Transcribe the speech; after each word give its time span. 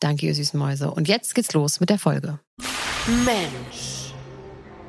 Danke, 0.00 0.26
ihr 0.26 0.34
süßen 0.34 0.58
Mäuse. 0.58 0.90
Und 0.90 1.08
jetzt 1.08 1.34
geht's 1.34 1.52
los 1.52 1.78
mit 1.78 1.90
der 1.90 1.98
Folge. 1.98 2.40
Mensch. 3.06 4.00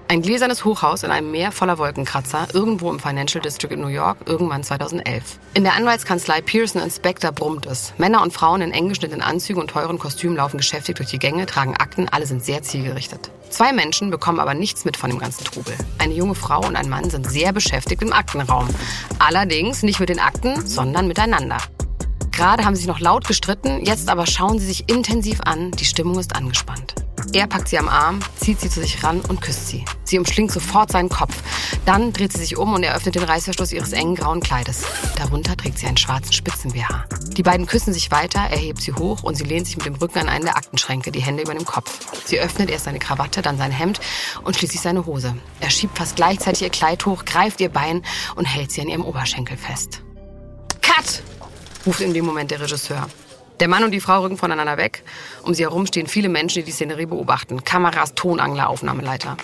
Ein 0.07 0.21
gläsernes 0.21 0.65
Hochhaus 0.65 1.03
in 1.03 1.11
einem 1.11 1.31
Meer 1.31 1.53
voller 1.53 1.77
Wolkenkratzer, 1.77 2.49
irgendwo 2.53 2.91
im 2.91 2.99
Financial 2.99 3.41
District 3.41 3.71
in 3.71 3.79
New 3.79 3.87
York, 3.87 4.17
irgendwann 4.25 4.61
2011. 4.61 5.39
In 5.53 5.63
der 5.63 5.75
Anwaltskanzlei 5.75 6.41
Pearson 6.41 6.81
Inspector 6.81 7.31
brummt 7.31 7.65
es. 7.65 7.93
Männer 7.97 8.21
und 8.21 8.34
Frauen 8.34 8.61
in 8.61 8.73
eng 8.73 8.89
geschnittenen 8.89 9.21
Anzügen 9.21 9.61
und 9.61 9.70
teuren 9.70 9.99
Kostümen 9.99 10.35
laufen 10.35 10.57
geschäftig 10.57 10.97
durch 10.97 11.09
die 11.09 11.20
Gänge, 11.20 11.45
tragen 11.45 11.77
Akten, 11.77 12.09
alle 12.09 12.25
sind 12.25 12.43
sehr 12.43 12.62
zielgerichtet. 12.62 13.31
Zwei 13.49 13.71
Menschen 13.71 14.12
bekommen 14.12 14.41
aber 14.41 14.53
nichts 14.53 14.84
mit 14.84 14.98
von 14.98 15.09
dem 15.09 15.20
ganzen 15.20 15.45
Trubel. 15.45 15.75
Eine 15.98 16.13
junge 16.13 16.35
Frau 16.35 16.59
und 16.59 16.75
ein 16.75 16.89
Mann 16.89 17.09
sind 17.09 17.29
sehr 17.29 17.53
beschäftigt 17.53 18.01
im 18.01 18.12
Aktenraum. 18.12 18.67
Allerdings 19.20 19.81
nicht 19.81 20.01
mit 20.01 20.09
den 20.09 20.20
Akten, 20.20 20.65
sondern 20.65 21.07
miteinander. 21.07 21.57
Gerade 22.31 22.66
haben 22.66 22.76
sie 22.76 22.81
sich 22.81 22.88
noch 22.88 22.99
laut 22.99 23.27
gestritten, 23.27 23.85
jetzt 23.85 24.09
aber 24.09 24.26
schauen 24.26 24.59
sie 24.59 24.66
sich 24.66 24.90
intensiv 24.90 25.41
an, 25.41 25.71
die 25.71 25.85
Stimmung 25.85 26.17
ist 26.20 26.35
angespannt. 26.35 26.95
Er 27.34 27.48
packt 27.48 27.70
sie 27.70 27.77
am 27.77 27.88
Arm, 27.88 28.20
zieht 28.35 28.59
sie 28.59 28.70
zu 28.70 28.81
sich 28.81 29.04
ran 29.04 29.21
und 29.21 29.41
küsst 29.41 29.67
sie. 29.67 29.85
Sie 30.04 30.17
umschlingt 30.17 30.52
sofort 30.52 30.91
seinen 30.91 31.07
Kopf. 31.07 31.35
Dann 31.85 32.12
dreht 32.12 32.34
sie 32.34 32.40
sich 32.40 32.57
um 32.57 32.73
und 32.73 32.84
er 32.84 32.96
öffnet 32.96 33.15
den 33.15 33.23
Reißverschluss 33.23 33.71
ihres 33.71 33.93
engen 33.93 34.15
grauen 34.15 34.41
Kleides. 34.41 34.84
Darunter 35.15 35.55
trägt 35.55 35.77
sie 35.77 35.88
einen 35.88 35.98
schwarzen 35.98 36.34
Spitzen-BH. 36.34 37.05
Die 37.38 37.43
beiden 37.43 37.68
küssen 37.68 37.93
sich 37.93 38.12
weiter, 38.12 38.40
er 38.40 38.57
hebt 38.57 38.82
sie 38.82 38.93
hoch 38.93 39.23
und 39.23 39.35
sie 39.35 39.45
lehnt 39.45 39.66
sich 39.66 39.77
mit 39.77 39.85
dem 39.85 39.95
Rücken 39.95 40.20
an 40.20 40.29
einen 40.29 40.45
der 40.45 40.57
Aktenschränke, 40.57 41.12
die 41.12 41.21
Hände 41.21 41.43
über 41.43 41.54
dem 41.54 41.66
Kopf. 41.66 41.99
Sie 42.26 42.40
öffnet 42.40 42.70
erst 42.70 42.85
seine 42.85 42.99
Krawatte, 42.99 43.41
dann 43.41 43.57
sein 43.57 43.71
Hemd 43.71 44.01
und 44.43 44.57
schließlich 44.57 44.82
seine 44.82 45.05
Hose. 45.05 45.35
Er 45.62 45.70
schiebt 45.70 45.98
fast 45.98 46.18
gleichzeitig 46.18 46.63
ihr 46.63 46.70
Kleid 46.70 47.05
hoch, 47.05 47.23
greift 47.23 47.62
ihr 47.62 47.70
Bein 47.70 48.04
und 48.35 48.45
hält 48.45 48.71
sie 48.71 48.82
an 48.82 48.90
ihrem 48.90 49.05
Oberschenkel 49.05 49.55
fest. 49.55 50.01
Cut! 50.82 51.23
Ruft 51.85 52.01
in 52.01 52.13
dem 52.13 52.26
Moment 52.26 52.51
der 52.51 52.62
Regisseur. 52.62 53.07
Der 53.60 53.68
Mann 53.68 53.84
und 53.84 53.91
die 53.91 53.99
Frau 54.01 54.21
rücken 54.21 54.37
voneinander 54.37 54.77
weg. 54.77 55.04
Um 55.43 55.54
sie 55.54 55.63
herum 55.63 55.85
stehen 55.85 56.07
viele 56.07 56.29
Menschen, 56.29 56.62
die 56.62 56.65
die 56.65 56.71
Szenerie 56.71 57.05
beobachten. 57.05 57.63
Kameras, 57.63 58.15
Tonangler, 58.15 58.70
Aufnahmeleiter. 58.70 59.38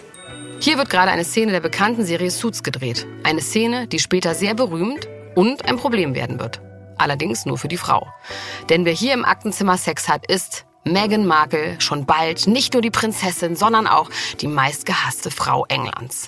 Hier 0.59 0.77
wird 0.77 0.89
gerade 0.89 1.11
eine 1.11 1.23
Szene 1.23 1.51
der 1.51 1.59
bekannten 1.59 2.03
Serie 2.03 2.31
Suits 2.31 2.63
gedreht. 2.63 3.05
Eine 3.23 3.41
Szene, 3.41 3.87
die 3.87 3.99
später 3.99 4.33
sehr 4.33 4.55
berühmt 4.55 5.07
und 5.35 5.65
ein 5.65 5.77
Problem 5.77 6.15
werden 6.15 6.39
wird. 6.39 6.61
Allerdings 6.97 7.45
nur 7.45 7.59
für 7.59 7.67
die 7.67 7.77
Frau. 7.77 8.07
Denn 8.69 8.85
wer 8.85 8.93
hier 8.93 9.13
im 9.13 9.23
Aktenzimmer 9.23 9.77
Sex 9.77 10.09
hat, 10.09 10.25
ist 10.25 10.65
Meghan 10.83 11.27
Markle 11.27 11.79
schon 11.79 12.07
bald 12.07 12.47
nicht 12.47 12.73
nur 12.73 12.81
die 12.81 12.89
Prinzessin, 12.89 13.55
sondern 13.55 13.85
auch 13.85 14.09
die 14.41 14.47
meistgehasste 14.47 15.29
Frau 15.29 15.65
Englands. 15.67 16.27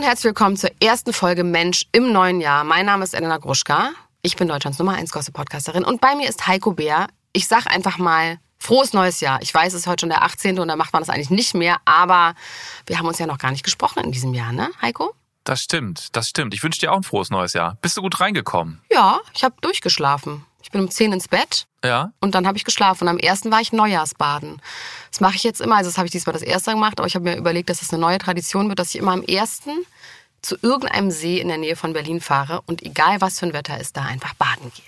Und 0.00 0.06
herzlich 0.06 0.24
willkommen 0.24 0.56
zur 0.56 0.70
ersten 0.82 1.12
Folge 1.12 1.44
Mensch 1.44 1.84
im 1.92 2.10
neuen 2.10 2.40
Jahr. 2.40 2.64
Mein 2.64 2.86
Name 2.86 3.04
ist 3.04 3.12
Elena 3.12 3.36
Gruschka. 3.36 3.90
Ich 4.22 4.34
bin 4.34 4.48
Deutschlands 4.48 4.78
Nummer 4.78 4.94
1 4.94 5.12
Gossip-Podcasterin 5.12 5.84
und 5.84 6.00
bei 6.00 6.14
mir 6.14 6.26
ist 6.26 6.46
Heiko 6.46 6.72
Bär. 6.72 7.08
Ich 7.34 7.46
sag 7.46 7.66
einfach 7.66 7.98
mal 7.98 8.38
frohes 8.56 8.94
neues 8.94 9.20
Jahr. 9.20 9.42
Ich 9.42 9.52
weiß, 9.52 9.74
es 9.74 9.80
ist 9.80 9.86
heute 9.86 10.00
schon 10.00 10.08
der 10.08 10.22
18. 10.22 10.58
und 10.58 10.68
da 10.68 10.76
macht 10.76 10.94
man 10.94 11.02
das 11.02 11.10
eigentlich 11.10 11.28
nicht 11.28 11.52
mehr, 11.52 11.82
aber 11.84 12.34
wir 12.86 12.98
haben 12.98 13.08
uns 13.08 13.18
ja 13.18 13.26
noch 13.26 13.36
gar 13.36 13.50
nicht 13.50 13.62
gesprochen 13.62 14.02
in 14.02 14.10
diesem 14.10 14.32
Jahr, 14.32 14.52
ne, 14.52 14.70
Heiko? 14.80 15.14
Das 15.44 15.60
stimmt, 15.60 16.16
das 16.16 16.30
stimmt. 16.30 16.54
Ich 16.54 16.62
wünsche 16.62 16.80
dir 16.80 16.92
auch 16.92 16.96
ein 16.96 17.02
frohes 17.02 17.28
neues 17.28 17.52
Jahr. 17.52 17.76
Bist 17.82 17.98
du 17.98 18.00
gut 18.00 18.20
reingekommen? 18.20 18.80
Ja, 18.90 19.20
ich 19.34 19.44
habe 19.44 19.56
durchgeschlafen. 19.60 20.46
Ich 20.62 20.70
bin 20.70 20.80
um 20.80 20.90
10 20.90 21.12
ins 21.12 21.28
Bett. 21.28 21.66
Ja. 21.84 22.12
Und 22.20 22.34
dann 22.34 22.46
habe 22.46 22.58
ich 22.58 22.64
geschlafen. 22.64 23.04
Und 23.04 23.08
am 23.08 23.18
ersten 23.18 23.50
war 23.50 23.60
ich 23.60 23.72
Neujahrsbaden. 23.72 24.60
Das 25.10 25.20
mache 25.20 25.36
ich 25.36 25.42
jetzt 25.42 25.60
immer. 25.60 25.76
Also 25.76 25.90
das 25.90 25.98
habe 25.98 26.06
ich 26.06 26.12
diesmal 26.12 26.32
das 26.32 26.42
erste 26.42 26.72
gemacht. 26.72 26.98
Aber 26.98 27.06
ich 27.06 27.14
habe 27.14 27.24
mir 27.24 27.36
überlegt, 27.36 27.70
dass 27.70 27.80
das 27.80 27.92
eine 27.92 28.00
neue 28.00 28.18
Tradition 28.18 28.68
wird, 28.68 28.78
dass 28.78 28.94
ich 28.94 28.96
immer 28.96 29.12
am 29.12 29.22
ersten 29.22 29.70
zu 30.42 30.56
irgendeinem 30.62 31.10
See 31.10 31.38
in 31.38 31.48
der 31.48 31.58
Nähe 31.58 31.76
von 31.76 31.92
Berlin 31.92 32.20
fahre 32.20 32.62
und 32.66 32.82
egal 32.82 33.20
was 33.20 33.38
für 33.38 33.46
ein 33.46 33.52
Wetter 33.52 33.78
ist, 33.78 33.96
da 33.96 34.04
einfach 34.04 34.34
baden 34.34 34.72
gehe. 34.74 34.84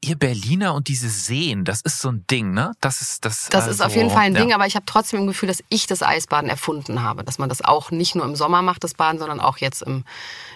Ihr 0.00 0.16
Berliner 0.16 0.74
und 0.74 0.88
diese 0.88 1.10
Seen, 1.10 1.64
das 1.64 1.80
ist 1.82 1.98
so 1.98 2.10
ein 2.10 2.24
Ding, 2.30 2.52
ne? 2.52 2.72
Das 2.80 3.02
ist 3.02 3.24
das. 3.24 3.48
Das 3.50 3.64
also, 3.64 3.70
ist 3.74 3.80
auf 3.82 3.94
jeden 3.94 4.10
Fall 4.10 4.22
ein 4.22 4.34
ja. 4.34 4.40
Ding, 4.40 4.52
aber 4.52 4.66
ich 4.66 4.76
habe 4.76 4.86
trotzdem 4.86 5.20
im 5.20 5.26
Gefühl, 5.26 5.48
dass 5.48 5.62
ich 5.68 5.86
das 5.86 6.02
Eisbaden 6.02 6.48
erfunden 6.48 7.02
habe, 7.02 7.24
dass 7.24 7.38
man 7.38 7.48
das 7.48 7.62
auch 7.62 7.90
nicht 7.90 8.14
nur 8.14 8.24
im 8.24 8.36
Sommer 8.36 8.62
macht, 8.62 8.84
das 8.84 8.94
Baden, 8.94 9.18
sondern 9.18 9.40
auch 9.40 9.58
jetzt 9.58 9.82
im, 9.82 10.04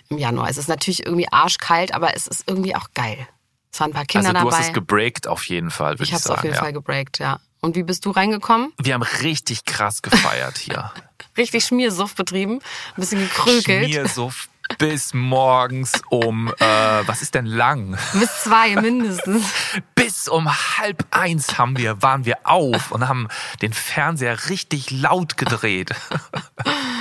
im 0.08 0.18
Januar. 0.18 0.48
Es 0.48 0.56
ist 0.56 0.68
natürlich 0.68 1.04
irgendwie 1.04 1.30
arschkalt, 1.30 1.92
aber 1.92 2.14
es 2.16 2.26
ist 2.26 2.44
irgendwie 2.46 2.76
auch 2.76 2.88
geil. 2.94 3.26
Es 3.74 3.80
waren 3.80 3.90
ein 3.90 3.94
paar 3.94 4.04
Kinder 4.04 4.28
also 4.28 4.38
du 4.38 4.44
dabei. 4.44 4.56
hast 4.56 4.68
es 4.68 4.72
gebreakt 4.72 5.26
auf 5.26 5.48
jeden 5.48 5.72
Fall, 5.72 5.94
würde 5.94 6.04
ich, 6.04 6.12
ich 6.12 6.18
sagen. 6.18 6.22
Ich 6.22 6.28
habe 6.28 6.34
es 6.34 6.38
auf 6.38 6.44
jeden 6.44 6.54
ja. 6.54 6.60
Fall 6.60 6.72
gebreakt, 6.72 7.18
ja. 7.18 7.40
Und 7.60 7.74
wie 7.74 7.82
bist 7.82 8.04
du 8.04 8.12
reingekommen? 8.12 8.72
Wir 8.80 8.94
haben 8.94 9.02
richtig 9.02 9.64
krass 9.64 10.00
gefeiert 10.00 10.58
hier. 10.58 10.92
richtig 11.36 11.64
Schmiersuff 11.64 12.14
betrieben, 12.14 12.60
ein 12.60 13.00
bisschen 13.00 13.18
gekrökelt. 13.18 13.86
Schmiersuff 13.86 14.48
bis 14.78 15.12
morgens 15.12 16.00
um, 16.08 16.54
äh, 16.56 16.64
was 17.06 17.20
ist 17.20 17.34
denn 17.34 17.46
lang? 17.46 17.98
Bis 18.12 18.44
zwei 18.44 18.76
mindestens. 18.76 19.44
bis 19.96 20.28
um 20.28 20.48
halb 20.78 21.04
eins 21.10 21.58
haben 21.58 21.76
wir, 21.76 22.00
waren 22.00 22.24
wir 22.24 22.38
auf 22.44 22.92
und 22.92 23.08
haben 23.08 23.26
den 23.60 23.72
Fernseher 23.72 24.50
richtig 24.50 24.92
laut 24.92 25.36
gedreht. 25.36 25.90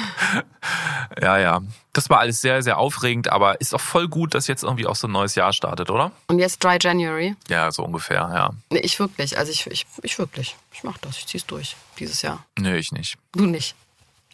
ja, 1.22 1.38
ja. 1.38 1.62
Das 1.94 2.10
war 2.10 2.20
alles 2.20 2.42
sehr, 2.42 2.64
sehr 2.64 2.78
aufregend, 2.78 3.30
aber 3.30 3.62
ist 3.62 3.74
auch 3.76 3.82
voll 3.82 4.08
gut, 4.08 4.34
dass 4.34 4.48
jetzt 4.48 4.64
irgendwie 4.64 4.88
auch 4.88 4.96
so 4.96 5.08
ein 5.08 5.12
neues 5.12 5.36
Jahr 5.36 5.54
startet, 5.54 5.90
oder? 5.90 6.12
Und 6.28 6.40
jetzt 6.40 6.64
Dry 6.64 6.78
January? 6.82 7.36
Ja, 7.48 7.72
so 7.72 7.84
ungefähr, 7.84 8.30
ja. 8.34 8.52
Nee, 8.72 8.80
ich 8.80 9.00
wirklich. 9.00 9.38
Also 9.38 9.52
ich, 9.52 9.68
ich, 9.68 9.86
ich 10.02 10.18
wirklich. 10.18 10.56
Ich 10.72 10.84
mach 10.84 10.98
das. 10.98 11.18
Ich 11.18 11.28
zieh's 11.28 11.46
durch 11.46 11.76
dieses 12.00 12.22
Jahr. 12.22 12.44
Nee, 12.58 12.78
ich 12.78 12.92
nicht. 12.92 13.18
Du 13.34 13.46
nicht. 13.46 13.76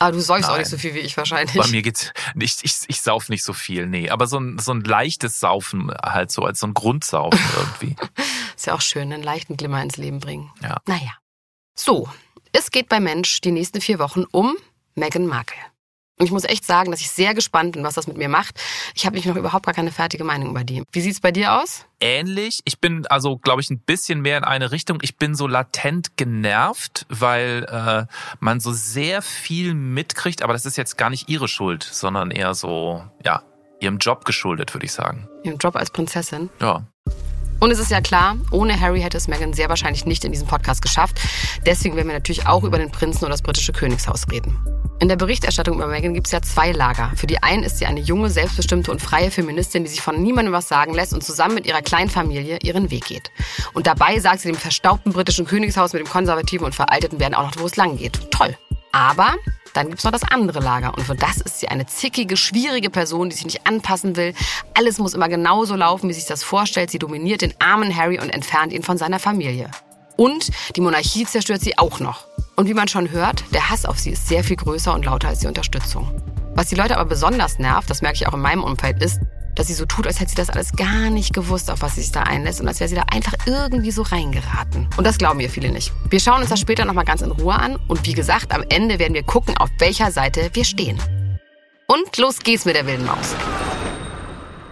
Aber 0.02 0.14
du 0.14 0.22
säufst 0.22 0.50
auch 0.50 0.58
nicht 0.58 0.70
so 0.70 0.78
viel 0.78 0.94
wie 0.94 1.00
ich 1.00 1.18
wahrscheinlich. 1.18 1.58
Bei 1.58 1.68
mir 1.68 1.82
geht's 1.82 2.14
nicht, 2.34 2.64
ich, 2.64 2.74
ich 2.88 3.02
sauf 3.02 3.28
nicht 3.28 3.44
so 3.44 3.52
viel, 3.52 3.86
nee. 3.86 4.10
Aber 4.10 4.28
so 4.28 4.40
ein, 4.40 4.58
so 4.58 4.72
ein 4.72 4.82
leichtes 4.82 5.42
Saufen 5.42 5.92
halt 6.02 6.32
so, 6.32 6.44
als 6.44 6.62
so 6.62 6.68
ein 6.68 6.74
Grundsaufen 6.74 7.40
irgendwie. 7.58 7.98
Ist 8.56 8.66
ja 8.66 8.76
auch 8.76 8.82
schön, 8.82 9.12
einen 9.12 9.24
leichten 9.24 9.58
Glimmer 9.58 9.84
ins 9.84 9.98
Leben 9.98 10.22
bringen. 10.22 10.50
Ja. 10.62 10.78
Naja. 10.86 11.18
So, 11.76 12.08
es 12.54 12.72
geht 12.72 12.88
bei 12.90 13.00
Mensch 13.00 13.42
die 13.42 13.52
nächsten 13.52 13.82
vier 13.82 14.00
Wochen 14.00 14.24
um 14.32 14.56
Meghan 14.96 15.28
Markle. 15.28 15.60
Und 16.20 16.26
ich 16.26 16.32
muss 16.34 16.44
echt 16.44 16.66
sagen, 16.66 16.92
dass 16.92 17.00
ich 17.00 17.10
sehr 17.10 17.34
gespannt 17.34 17.74
bin, 17.74 17.84
was 17.86 17.94
das 17.94 18.06
mit 18.06 18.18
mir 18.18 18.28
macht. 18.28 18.60
Ich 18.94 19.06
habe 19.06 19.16
nämlich 19.16 19.26
noch 19.26 19.38
überhaupt 19.38 19.66
gar 19.66 19.74
keine 19.74 19.90
fertige 19.92 20.26
Meinung 20.26 20.50
über 20.50 20.66
die. 20.66 20.84
Wie 20.92 21.00
sieht's 21.00 21.22
bei 21.22 21.32
dir 21.32 21.54
aus? 21.54 21.86
Ähnlich. 22.02 22.60
Ich 22.66 22.80
bin 22.80 23.08
also, 23.08 23.38
glaube 23.38 23.62
ich, 23.62 23.70
ein 23.70 23.80
bisschen 23.80 24.20
mehr 24.20 24.38
in 24.38 24.44
eine 24.44 24.74
Richtung. 24.74 25.00
Ich 25.02 25.16
bin 25.16 25.34
so 25.34 25.48
latent 25.48 26.18
genervt, 26.18 27.06
weil 27.08 27.66
äh, 27.70 28.06
man 28.42 28.60
so 28.60 28.74
sehr 28.74 29.22
viel 29.22 29.74
mitkriegt, 29.74 30.44
aber 30.44 30.52
das 30.52 30.66
ist 30.66 30.76
jetzt 30.76 30.98
gar 30.98 31.10
nicht 31.10 31.30
ihre 31.30 31.48
Schuld, 31.48 31.84
sondern 31.84 32.32
eher 32.32 32.54
so, 32.54 33.02
ja, 33.24 33.42
ihrem 33.80 33.98
Job 33.98 34.26
geschuldet, 34.26 34.74
würde 34.74 34.86
ich 34.86 34.92
sagen. 34.92 35.30
Ihrem 35.44 35.58
Job 35.58 35.78
als 35.78 35.90
Prinzessin? 35.90 36.50
Ja. 36.60 36.86
Und 37.60 37.72
es 37.72 37.80
ist 37.80 37.92
ja 37.92 38.00
klar, 38.00 38.38
ohne 38.52 38.80
Harry 38.80 39.02
hätte 39.02 39.18
es 39.18 39.28
Meghan 39.28 39.54
sehr 39.54 39.68
wahrscheinlich 39.68 40.06
nicht 40.06 40.24
in 40.24 40.32
diesem 40.32 40.48
Podcast 40.48 40.82
geschafft. 40.82 41.20
Deswegen 41.66 41.96
werden 41.96 42.08
wir 42.08 42.14
natürlich 42.14 42.48
auch 42.48 42.64
über 42.64 42.78
den 42.78 42.90
Prinzen 42.90 43.26
und 43.26 43.32
das 43.32 43.42
britische 43.42 43.74
Königshaus 43.74 44.26
reden. 44.32 44.58
In 45.02 45.08
der 45.08 45.16
Berichterstattung 45.16 45.76
über 45.76 45.88
Meghan 45.88 46.14
gibt 46.14 46.28
es 46.28 46.32
ja 46.32 46.42
zwei 46.42 46.72
Lager. 46.72 47.12
Für 47.16 47.28
die 47.28 47.42
einen 47.42 47.64
ist 47.64 47.78
sie 47.78 47.86
eine 47.86 48.00
junge, 48.00 48.30
selbstbestimmte 48.30 48.92
und 48.92 49.02
freie 49.02 49.32
Feministin, 49.32 49.84
die 49.84 49.90
sich 49.90 50.02
von 50.02 50.22
niemandem 50.22 50.54
was 50.54 50.68
sagen 50.68 50.94
lässt 50.94 51.14
und 51.14 51.24
zusammen 51.24 51.56
mit 51.56 51.66
ihrer 51.66 51.82
kleinen 51.82 52.10
Familie 52.10 52.60
ihren 52.62 52.92
Weg 52.92 53.06
geht. 53.06 53.32
Und 53.74 53.88
dabei 53.88 54.20
sagt 54.20 54.42
sie 54.42 54.50
dem 54.50 54.58
verstaubten 54.58 55.14
britischen 55.14 55.46
Königshaus 55.46 55.94
mit 55.94 56.02
dem 56.02 56.10
konservativen 56.10 56.66
und 56.66 56.76
veralteten 56.76 57.20
werden 57.20 57.34
auch 57.34 57.44
noch, 57.44 57.62
wo 57.62 57.66
es 57.66 57.76
lang 57.76 57.98
geht. 57.98 58.32
Toll. 58.32 58.58
Aber 58.92 59.36
dann 59.74 59.90
gibt's 59.90 60.04
noch 60.04 60.12
das 60.12 60.24
andere 60.24 60.60
Lager. 60.60 60.94
Und 60.96 61.04
für 61.04 61.16
das 61.16 61.38
ist 61.38 61.60
sie 61.60 61.68
eine 61.68 61.86
zickige, 61.86 62.38
schwierige 62.38 62.90
Person, 62.90 63.30
die 63.30 63.36
sich 63.36 63.46
nicht 63.46 63.68
anpassen 63.68 64.16
will. 64.16 64.34
Alles 64.74 64.98
muss 64.98 65.14
immer 65.14 65.30
genauso 65.30 65.76
laufen, 65.76 66.10
wie 66.10 66.14
sich 66.14 66.26
das 66.26 66.44
vorstellt. 66.44 66.92
Sie 66.92 67.00
dominiert 67.00 67.42
den 67.42 67.54
armen 67.60 67.96
Harry 67.96 68.20
und 68.20 68.30
entfernt 68.30 68.74
ihn 68.74 68.84
von 68.84 68.98
seiner 68.98 69.20
Familie. 69.20 69.70
Und 70.16 70.50
die 70.76 70.82
Monarchie 70.82 71.26
zerstört 71.26 71.62
sie 71.62 71.78
auch 71.78 72.00
noch. 72.00 72.26
Und 72.56 72.68
wie 72.68 72.74
man 72.74 72.90
schon 72.90 73.12
hört, 73.12 73.44
der 73.54 73.70
Hass 73.70 73.86
auf 73.86 74.00
sie 74.00 74.12
ist 74.12 74.28
sehr 74.28 74.44
viel 74.44 74.58
größer 74.58 74.94
und 74.94 75.06
lauter 75.06 75.30
als 75.30 75.40
die 75.40 75.48
Unterstützung. 75.48 76.12
Was 76.56 76.68
die 76.68 76.76
Leute 76.76 76.98
aber 76.98 77.08
besonders 77.08 77.58
nervt, 77.58 77.90
das 77.90 78.02
merke 78.02 78.18
ich 78.18 78.28
auch 78.28 78.34
in 78.34 78.42
meinem 78.42 78.64
Umfeld, 78.64 79.02
ist, 79.02 79.22
dass 79.56 79.68
sie 79.68 79.74
so 79.74 79.86
tut, 79.86 80.08
als 80.08 80.20
hätte 80.20 80.30
sie 80.30 80.36
das 80.36 80.50
alles 80.50 80.74
gar 80.74 81.10
nicht 81.10 81.34
gewusst, 81.34 81.70
auf 81.72 81.82
was 81.82 81.96
sie 81.96 82.02
sich 82.02 82.12
da 82.12 82.24
einlässt 82.24 82.62
und 82.62 82.68
als 82.68 82.80
wäre 82.80 82.88
sie 82.90 82.96
da 82.96 83.04
einfach 83.12 83.34
irgendwie 83.46 83.92
so 83.92 84.02
reingeraten. 84.02 84.88
Und 84.98 85.06
das 85.06 85.18
glauben 85.18 85.40
wir 85.40 85.50
viele 85.50 85.72
nicht. 85.72 85.92
Wir 86.10 86.20
schauen 86.20 86.42
uns 86.42 86.50
das 86.50 86.60
später 86.60 86.86
nochmal 86.86 87.06
ganz 87.06 87.22
in 87.22 87.32
Ruhe 87.32 87.56
an 87.56 87.78
und 87.88 88.06
wie 88.06 88.14
gesagt, 88.14 88.54
am 88.54 88.64
Ende 88.70 89.00
werden 89.00 89.14
wir 89.14 89.24
gucken, 89.24 89.58
auf 89.58 89.70
welcher 89.80 90.12
Seite 90.12 90.50
wir 90.54 90.64
stehen. 90.64 91.00
Und 91.88 92.18
los 92.18 92.40
geht's 92.40 92.66
mit 92.66 92.76
der 92.76 92.86
wilden 92.86 93.06
Maus. 93.06 93.36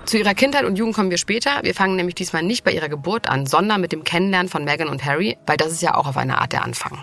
Zu 0.06 0.18
ihrer 0.18 0.36
Kindheit 0.36 0.64
und 0.64 0.78
Jugend 0.78 0.96
kommen 0.96 1.10
wir 1.10 1.18
später. 1.18 1.60
Wir 1.64 1.76
fangen 1.76 1.98
nämlich 1.98 2.16
diesmal 2.16 2.42
nicht 2.42 2.64
bei 2.64 2.72
ihrer 2.72 2.88
Geburt 2.88 3.28
an, 3.28 3.46
sondern 3.46 3.82
mit 3.82 3.92
dem 3.92 4.06
Kennenlernen 4.06 4.48
von 4.48 4.64
Meghan 4.64 4.88
und 4.88 5.04
Harry, 5.04 5.38
weil 5.46 5.58
das 5.58 5.74
ist 5.74 5.82
ja 5.82 5.96
auch 5.96 6.08
auf 6.08 6.16
eine 6.16 6.40
Art 6.40 6.54
der 6.54 6.64
Anfang. 6.64 7.00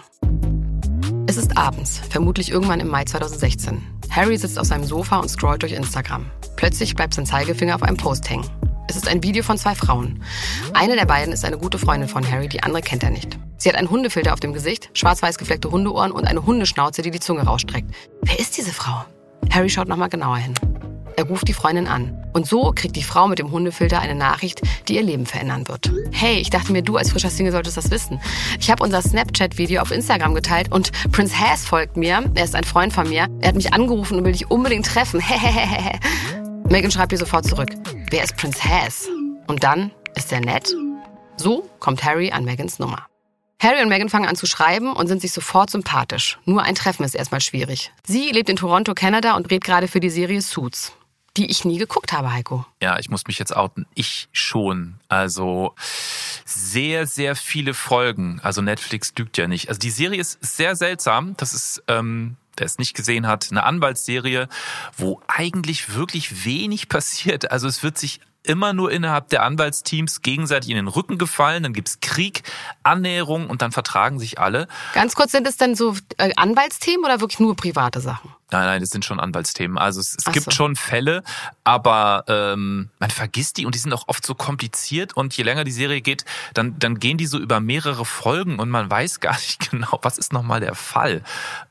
Es 1.27 1.37
ist 1.37 1.59
abends, 1.59 2.01
vermutlich 2.09 2.51
irgendwann 2.51 2.81
im 2.81 2.89
Mai 2.89 3.05
2016. 3.05 3.94
Harry 4.11 4.37
sitzt 4.37 4.59
auf 4.59 4.67
seinem 4.67 4.85
Sofa 4.85 5.19
und 5.19 5.29
scrollt 5.29 5.63
durch 5.63 5.73
Instagram. 5.73 6.27
Plötzlich 6.57 6.95
bleibt 6.95 7.15
sein 7.15 7.27
Zeigefinger 7.27 7.75
auf 7.75 7.83
einem 7.83 7.97
Post 7.97 8.29
hängen. 8.31 8.49
Es 8.89 8.97
ist 8.97 9.09
ein 9.09 9.23
Video 9.23 9.43
von 9.43 9.59
zwei 9.59 9.75
Frauen. 9.75 10.23
Eine 10.73 10.95
der 10.95 11.07
beiden 11.07 11.33
ist 11.33 11.45
eine 11.45 11.59
gute 11.59 11.79
Freundin 11.79 12.09
von 12.09 12.29
Harry, 12.31 12.49
die 12.49 12.63
andere 12.63 12.83
kennt 12.83 13.03
er 13.03 13.11
nicht. 13.11 13.39
Sie 13.57 13.69
hat 13.69 13.77
einen 13.77 13.91
Hundefilter 13.91 14.33
auf 14.33 14.41
dem 14.41 14.53
Gesicht, 14.53 14.91
schwarz-weiß 14.93 15.39
gefleckte 15.39 15.71
Hundeohren 15.71 16.13
und 16.13 16.27
eine 16.27 16.45
Hundeschnauze, 16.45 17.03
die 17.03 17.11
die 17.11 17.21
Zunge 17.21 17.43
rausstreckt. 17.43 17.91
Wer 18.23 18.39
ist 18.39 18.57
diese 18.57 18.73
Frau? 18.73 19.05
Harry 19.51 19.71
schaut 19.71 19.89
nochmal 19.89 20.11
genauer 20.11 20.37
hin. 20.37 20.55
Er 21.17 21.25
ruft 21.25 21.47
die 21.47 21.53
Freundin 21.53 21.87
an. 21.87 22.25
Und 22.33 22.47
so 22.47 22.73
kriegt 22.75 22.97
die 22.97 23.03
Frau 23.03 23.29
mit 23.29 23.39
dem 23.39 23.53
Hundefilter 23.53 24.01
eine 24.01 24.17
Nachricht, 24.17 24.63
die 24.89 24.97
ihr 24.97 25.03
Leben 25.03 25.27
verändern 25.27 25.69
wird. 25.69 25.91
Hey, 26.11 26.39
ich 26.39 26.51
dachte 26.51 26.73
mir, 26.73 26.83
du 26.83 26.97
als 26.97 27.13
frischer 27.13 27.31
Single 27.31 27.53
solltest 27.53 27.77
das 27.77 27.91
wissen. 27.91 28.21
Ich 28.59 28.71
habe 28.71 28.83
unser 28.83 29.01
Snapchat-Video 29.01 29.81
auf 29.81 29.93
Instagram 29.93 30.35
geteilt 30.35 30.73
und 30.73 30.91
Prince 31.13 31.39
Has 31.39 31.65
folgt 31.65 31.97
mir. 31.97 32.25
Er 32.35 32.45
ist 32.45 32.57
ein 32.57 32.65
Freund 32.65 32.93
von 32.93 33.09
mir. 33.09 33.29
Er 33.41 33.49
hat 33.49 33.55
mich 33.55 33.73
angerufen 33.73 34.19
und 34.19 34.25
will 34.25 34.33
dich 34.33 34.51
unbedingt 34.51 34.87
treffen. 34.87 35.23
Megan 36.69 36.91
schreibt 36.91 37.13
ihr 37.13 37.19
sofort 37.19 37.47
zurück. 37.47 37.69
Wer 38.11 38.25
ist 38.25 38.37
Prince 38.37 38.65
Has? 38.65 39.09
Und 39.47 39.63
dann 39.63 39.93
ist 40.17 40.33
er 40.33 40.41
nett. 40.41 40.75
So 41.37 41.69
kommt 41.79 42.03
Harry 42.03 42.33
an 42.33 42.45
Megans 42.45 42.79
Nummer. 42.81 43.07
Harry 43.61 43.83
und 43.83 43.89
Meghan 43.89 44.09
fangen 44.09 44.27
an 44.27 44.37
zu 44.37 44.47
schreiben 44.47 44.93
und 44.93 45.07
sind 45.07 45.23
sich 45.23 45.33
sofort 45.33 45.71
sympathisch. 45.71 46.39
Nur 46.45 46.63
ein 46.63 46.75
Treffen 46.75 47.05
ist 47.05 47.15
erstmal 47.15 47.41
schwierig. 47.41 47.93
Sie 48.05 48.31
lebt 48.31 48.51
in 48.51 48.57
Toronto, 48.57 48.95
Kanada 48.95 49.37
und 49.37 49.51
dreht 49.51 49.65
gerade 49.65 49.89
für 49.89 50.01
die 50.01 50.11
Serie 50.11 50.43
Suits 50.43 50.93
die 51.37 51.51
ich 51.51 51.65
nie 51.65 51.79
geguckt 51.79 52.13
habe, 52.13 52.33
Heiko. 52.33 52.65
Ja, 52.81 52.99
ich 52.99 53.11
muss 53.11 53.27
mich 53.27 53.39
jetzt 53.39 53.55
outen. 53.57 53.87
Ich 53.95 54.29
schon. 54.33 55.01
Also 55.09 55.75
sehr, 56.45 57.07
sehr 57.07 57.35
viele 57.37 57.75
Folgen. 57.75 58.41
Also 58.43 58.63
Netflix 58.63 59.13
lügt 59.19 59.37
ja 59.37 59.49
nicht. 59.49 59.69
Also 59.69 59.79
die 59.79 59.91
Serie 59.91 60.21
ist 60.21 60.39
sehr 60.41 60.77
seltsam. 60.77 61.37
Das 61.37 61.53
ist, 61.53 61.83
ähm, 61.89 62.37
der 62.59 62.67
es 62.67 62.79
nicht 62.79 62.95
gesehen 62.95 63.27
hat, 63.27 63.49
eine 63.51 63.65
Anwaltsserie, 63.65 64.49
wo 64.97 65.21
eigentlich 65.27 65.95
wirklich 65.95 66.45
wenig 66.45 66.89
passiert. 66.89 67.51
Also 67.51 67.67
es 67.67 67.83
wird 67.83 67.99
sich 67.99 68.21
immer 68.45 68.73
nur 68.73 68.93
innerhalb 68.93 69.29
der 69.29 69.43
Anwaltsteams 69.43 70.23
gegenseitig 70.23 70.71
in 70.71 70.77
den 70.77 70.89
Rücken 70.89 71.19
gefallen, 71.19 71.63
dann 71.63 71.73
gibt's 71.73 72.01
Krieg, 72.01 72.43
Annäherung 72.83 73.49
und 73.49 73.63
dann 73.63 73.73
vertragen 73.73 74.19
sich 74.19 74.39
alle. 74.39 74.69
Ganz 74.93 75.15
kurz, 75.15 75.33
sind 75.33 75.47
es 75.47 75.57
dann 75.57 75.75
so 75.75 75.97
äh, 76.19 76.31
Anwaltsthemen 76.37 77.05
oder 77.05 77.21
wirklich 77.21 77.41
nur 77.41 77.57
private 77.57 78.01
Sachen? 78.01 78.31
Nein, 78.51 78.67
nein, 78.67 78.81
das 78.81 78.91
sind 78.91 79.05
schon 79.05 79.21
Anwaltsthemen. 79.21 79.79
Also 79.79 80.01
es, 80.01 80.17
es 80.19 80.25
gibt 80.33 80.47
so. 80.47 80.51
schon 80.51 80.77
Fälle, 80.77 81.23
aber 81.65 82.25
ähm, 82.29 82.91
man 82.99 83.11
vergisst 83.11 83.57
die 83.57 83.67
und 83.67 83.75
die 83.75 83.79
sind 83.79 83.93
auch 83.93 84.07
oft 84.07 84.25
so 84.25 84.35
kompliziert 84.35 85.17
und 85.17 85.37
je 85.37 85.45
länger 85.45 85.65
die 85.65 85.73
Serie 85.73 86.01
geht, 86.03 86.25
dann, 86.53 86.79
dann 86.79 86.99
gehen 86.99 87.17
die 87.17 87.27
so 87.27 87.39
über 87.39 87.61
mehrere 87.61 88.05
Folgen 88.05 88.59
und 88.59 88.71
man 88.71 88.91
weiß 88.91 89.21
gar 89.21 89.35
nicht 89.35 89.71
genau, 89.71 89.99
was 90.03 90.19
ist 90.19 90.33
nochmal 90.33 90.61
der 90.61 90.75
Fall. 90.75 91.23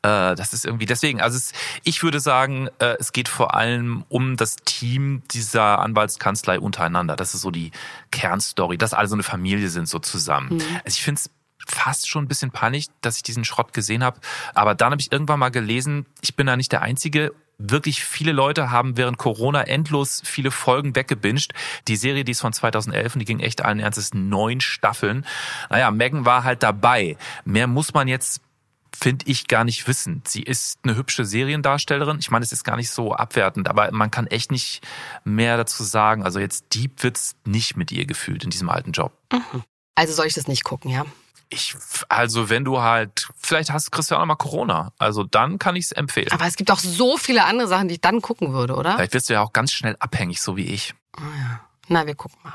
Äh, 0.02 0.36
das 0.36 0.54
ist 0.54 0.66
irgendwie 0.66 0.86
deswegen, 0.86 1.22
also 1.22 1.38
es, 1.38 1.54
ich 1.84 2.02
würde 2.04 2.20
sagen, 2.20 2.70
äh, 2.80 2.96
es 3.00 3.14
geht 3.14 3.30
vor 3.30 3.54
allem 3.54 4.04
um 4.10 4.36
das 4.36 4.58
Team 4.58 5.24
dieser 5.31 5.80
Anwaltskanzlei 5.80 6.60
untereinander. 6.60 7.16
Das 7.16 7.34
ist 7.34 7.42
so 7.42 7.52
die 7.52 7.72
Kernstory, 8.12 8.78
dass 8.78 8.94
alle 8.94 9.08
so 9.08 9.16
eine 9.16 9.24
Familie 9.24 9.70
sind 9.70 9.88
so 9.88 10.00
zusammen. 10.00 10.56
Mhm. 10.56 10.62
Also 10.84 10.96
ich 10.96 11.04
finde 11.04 11.20
es 11.20 11.30
fast 11.68 12.10
schon 12.10 12.25
ein 12.25 12.27
bisschen 12.27 12.51
panisch, 12.51 12.86
dass 13.01 13.18
ich 13.18 13.24
diesen 13.24 13.45
Schrott 13.45 13.74
gesehen 13.74 14.04
habe. 14.04 14.19
Aber 14.54 14.75
dann 14.75 14.92
habe 14.92 15.01
ich 15.01 15.12
irgendwann 15.12 15.39
mal 15.39 15.50
gelesen, 15.50 16.06
ich 16.21 16.36
bin 16.36 16.48
da 16.48 16.57
nicht 16.57 16.71
der 16.71 16.81
Einzige. 16.81 17.33
Wirklich 17.57 18.04
viele 18.04 18.31
Leute 18.31 18.71
haben 18.71 18.98
während 18.98 19.18
Corona 19.18 19.62
endlos 19.62 20.21
viele 20.25 20.51
Folgen 20.51 20.95
weggebinged. 20.95 21.54
Die 21.88 21.95
Serie, 21.95 22.24
die 22.24 22.31
ist 22.31 22.42
von 22.42 22.51
2011 22.51 23.15
und 23.15 23.19
die 23.19 23.25
ging 23.25 23.39
echt 23.39 23.63
allen 23.63 23.80
Ernstes 23.80 24.13
neun 24.13 24.60
Staffeln. 24.60 25.25
Naja, 25.69 25.92
Megan 25.92 26.25
war 26.25 26.44
halt 26.44 26.63
dabei. 26.63 27.15
Mehr 27.45 27.68
muss 27.68 27.94
man 27.94 28.07
jetzt 28.07 28.42
finde 28.95 29.25
ich 29.27 29.48
gar 29.48 29.63
nicht 29.63 29.88
wissen. 29.88 30.21
Sie 30.25 30.44
ist 30.44 30.80
eine 30.83 30.95
hübsche 30.95 31.25
Seriendarstellerin. 31.25 32.19
Ich 32.19 32.31
meine, 32.31 32.44
es 32.44 32.51
ist 32.51 32.63
gar 32.63 32.75
nicht 32.75 32.92
so 32.92 33.13
abwertend, 33.13 33.68
aber 33.68 33.92
man 33.92 34.12
kann 34.12 34.27
echt 34.27 34.51
nicht 34.51 34.81
mehr 35.24 35.57
dazu 35.57 35.83
sagen. 35.83 36.24
Also 36.24 36.39
jetzt 36.39 36.74
Deep 36.74 37.04
wird's 37.04 37.36
nicht 37.45 37.75
mit 37.75 37.92
ihr 37.92 38.06
gefühlt 38.06 38.44
in 38.44 38.50
diesem 38.50 38.69
alten 38.69 38.92
Job. 38.92 39.12
Mhm. 39.31 39.63
Also 39.95 40.13
soll 40.13 40.27
ich 40.27 40.33
das 40.33 40.48
nicht 40.48 40.63
gucken, 40.63 40.92
ja? 40.92 41.06
Ich, 41.53 41.75
also 42.09 42.50
wenn 42.50 42.65
du 42.65 42.81
halt, 42.81 43.27
vielleicht 43.38 43.71
hast 43.71 43.91
kriegst 43.91 44.09
du 44.09 44.15
ja 44.15 44.17
auch 44.17 44.23
noch 44.23 44.27
mal 44.27 44.35
Corona. 44.35 44.91
Also 44.97 45.23
dann 45.23 45.59
kann 45.59 45.75
ich 45.75 45.85
es 45.85 45.91
empfehlen. 45.91 46.31
Aber 46.31 46.47
es 46.47 46.55
gibt 46.55 46.71
auch 46.71 46.79
so 46.79 47.15
viele 47.17 47.45
andere 47.45 47.67
Sachen, 47.67 47.88
die 47.88 47.95
ich 47.95 48.01
dann 48.01 48.21
gucken 48.21 48.53
würde, 48.53 48.75
oder? 48.75 48.95
Vielleicht 48.95 49.13
wirst 49.13 49.29
du 49.29 49.33
ja 49.33 49.41
auch 49.41 49.53
ganz 49.53 49.71
schnell 49.71 49.95
abhängig, 50.00 50.41
so 50.41 50.57
wie 50.57 50.65
ich. 50.65 50.95
Oh 51.17 51.21
ja. 51.21 51.61
Na, 51.89 52.07
wir 52.07 52.15
gucken 52.15 52.39
mal. 52.44 52.53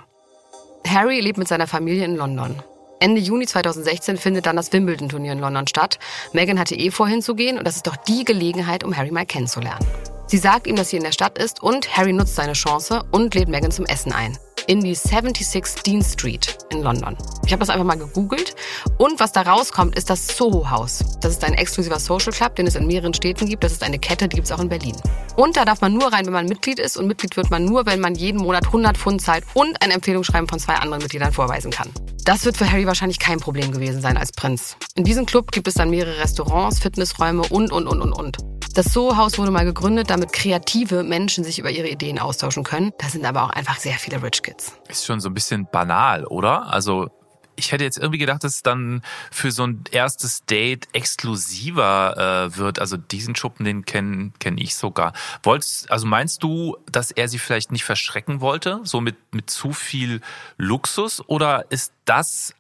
Harry 0.86 1.20
lebt 1.20 1.38
mit 1.38 1.46
seiner 1.46 1.68
Familie 1.68 2.04
in 2.04 2.16
London. 2.16 2.60
Ende 2.98 3.20
Juni 3.20 3.46
2016 3.46 4.16
findet 4.16 4.46
dann 4.46 4.56
das 4.56 4.72
Wimbledon-Turnier 4.72 5.32
in 5.32 5.38
London 5.38 5.68
statt. 5.68 6.00
Megan 6.32 6.58
hatte 6.58 6.74
eh 6.74 6.90
vorhin 6.90 7.22
zu 7.22 7.36
gehen 7.36 7.56
und 7.56 7.64
das 7.64 7.76
ist 7.76 7.86
doch 7.86 7.96
die 7.96 8.24
Gelegenheit, 8.24 8.82
um 8.82 8.96
Harry 8.96 9.12
mal 9.12 9.26
kennenzulernen. 9.26 9.86
Sie 10.26 10.38
sagt 10.38 10.66
ihm, 10.66 10.74
dass 10.74 10.90
sie 10.90 10.96
in 10.96 11.04
der 11.04 11.12
Stadt 11.12 11.38
ist 11.38 11.62
und 11.62 11.96
Harry 11.96 12.12
nutzt 12.12 12.34
seine 12.34 12.54
Chance 12.54 13.04
und 13.12 13.34
lädt 13.34 13.48
Megan 13.48 13.70
zum 13.70 13.86
Essen 13.86 14.12
ein 14.12 14.36
in 14.69 14.81
die 14.81 14.94
76 14.94 15.82
Dean 15.82 16.03
Street 16.03 16.59
in 16.70 16.82
London. 16.82 17.17
Ich 17.44 17.53
habe 17.53 17.61
das 17.61 17.70
einfach 17.70 17.87
mal 17.87 17.97
gegoogelt 17.97 18.55
und 18.99 19.19
was 19.19 19.32
da 19.32 19.43
rauskommt, 19.43 19.97
ist 19.97 20.11
das 20.11 20.29
Soho 20.29 20.70
House. 20.70 21.03
Das 21.20 21.32
ist 21.32 21.43
ein 21.43 21.55
exklusiver 21.55 21.99
Social 21.99 22.32
Club, 22.32 22.55
den 22.55 22.67
es 22.67 22.76
in 22.76 22.87
mehreren 22.87 23.15
Städten 23.15 23.47
gibt. 23.47 23.65
Das 23.65 23.73
ist 23.73 23.82
eine 23.82 23.99
Kette, 23.99 24.29
die 24.29 24.37
gibt 24.37 24.47
es 24.47 24.53
auch 24.53 24.61
in 24.61 24.69
Berlin. 24.69 24.94
Und 25.37 25.56
da 25.56 25.65
darf 25.65 25.81
man 25.81 25.94
nur 25.94 26.12
rein, 26.12 26.26
wenn 26.26 26.35
man 26.35 26.47
Mitglied 26.47 26.79
ist 26.79 26.97
und 26.97 27.06
Mitglied 27.06 27.37
wird 27.37 27.50
man 27.50 27.65
nur, 27.65 27.87
wenn 27.87 28.00
man 28.00 28.15
jeden 28.15 28.41
Monat 28.41 28.67
100 28.67 28.97
Pfund 28.99 29.23
zahlt 29.23 29.44
und 29.55 29.82
ein 29.82 29.91
Empfehlungsschreiben 29.91 30.49
von 30.49 30.59
zwei 30.59 30.75
anderen 30.75 31.03
Mitgliedern 31.03 31.32
vorweisen 31.32 31.70
kann. 31.70 31.91
Das 32.25 32.44
wird 32.44 32.59
für 32.59 32.70
Harry 32.70 32.87
wahrscheinlich 32.87 33.19
kein 33.19 33.41
Problem 33.41 33.73
gewesen 33.73 34.03
sein 34.03 34.19
als 34.19 34.32
Prinz. 34.32 34.76
In 34.97 35.05
diesem 35.05 35.25
Club 35.25 35.50
gibt 35.50 35.67
es 35.67 35.75
dann 35.75 35.88
mehrere 35.88 36.19
Restaurants, 36.19 36.79
Fitnessräume 36.79 37.43
und, 37.49 37.73
und, 37.73 37.87
und, 37.87 38.03
und, 38.03 38.12
und. 38.12 38.37
Das 38.75 38.93
Soho-Haus 38.93 39.38
wurde 39.38 39.50
mal 39.50 39.65
gegründet, 39.65 40.11
damit 40.11 40.32
kreative 40.32 41.03
Menschen 41.03 41.43
sich 41.43 41.58
über 41.58 41.70
ihre 41.70 41.89
Ideen 41.89 42.19
austauschen 42.19 42.65
können. 42.65 42.93
Da 42.98 43.08
sind 43.08 43.25
aber 43.25 43.44
auch 43.44 43.51
einfach 43.51 43.79
sehr 43.79 43.94
viele 43.94 44.22
Rich 44.22 44.43
Kids. 44.43 44.57
Ist 44.88 45.06
schon 45.06 45.20
so 45.20 45.29
ein 45.29 45.34
bisschen 45.34 45.67
banal, 45.70 46.24
oder? 46.24 46.72
Also 46.72 47.10
ich 47.58 47.72
hätte 47.72 47.84
jetzt 47.84 47.98
irgendwie 47.98 48.19
gedacht, 48.19 48.44
dass 48.44 48.56
es 48.56 48.62
dann 48.62 49.03
für 49.31 49.50
so 49.50 49.65
ein 49.65 49.82
erstes 49.91 50.44
Date 50.46 50.88
exklusiver 50.93 52.50
äh, 52.53 52.56
wird. 52.56 52.79
Also 52.79 52.96
diesen 52.96 53.34
Schuppen, 53.34 53.65
den 53.65 53.84
kenne 53.84 54.32
kenn 54.38 54.56
ich 54.58 54.77
sogar. 54.77 55.12
Wolltest, 55.43 55.91
also 55.91 56.06
meinst 56.06 56.43
du, 56.43 56.77
dass 56.91 57.10
er 57.10 57.29
sie 57.29 57.38
vielleicht 57.38 57.72
nicht 57.72 57.84
verschrecken 57.84 58.41
wollte, 58.41 58.81
so 58.84 59.00
mit, 59.00 59.17
mit 59.32 59.50
zu 59.50 59.72
viel 59.72 60.20
Luxus? 60.56 61.22
Oder 61.29 61.67
ist 61.70 61.93
das 62.05 62.55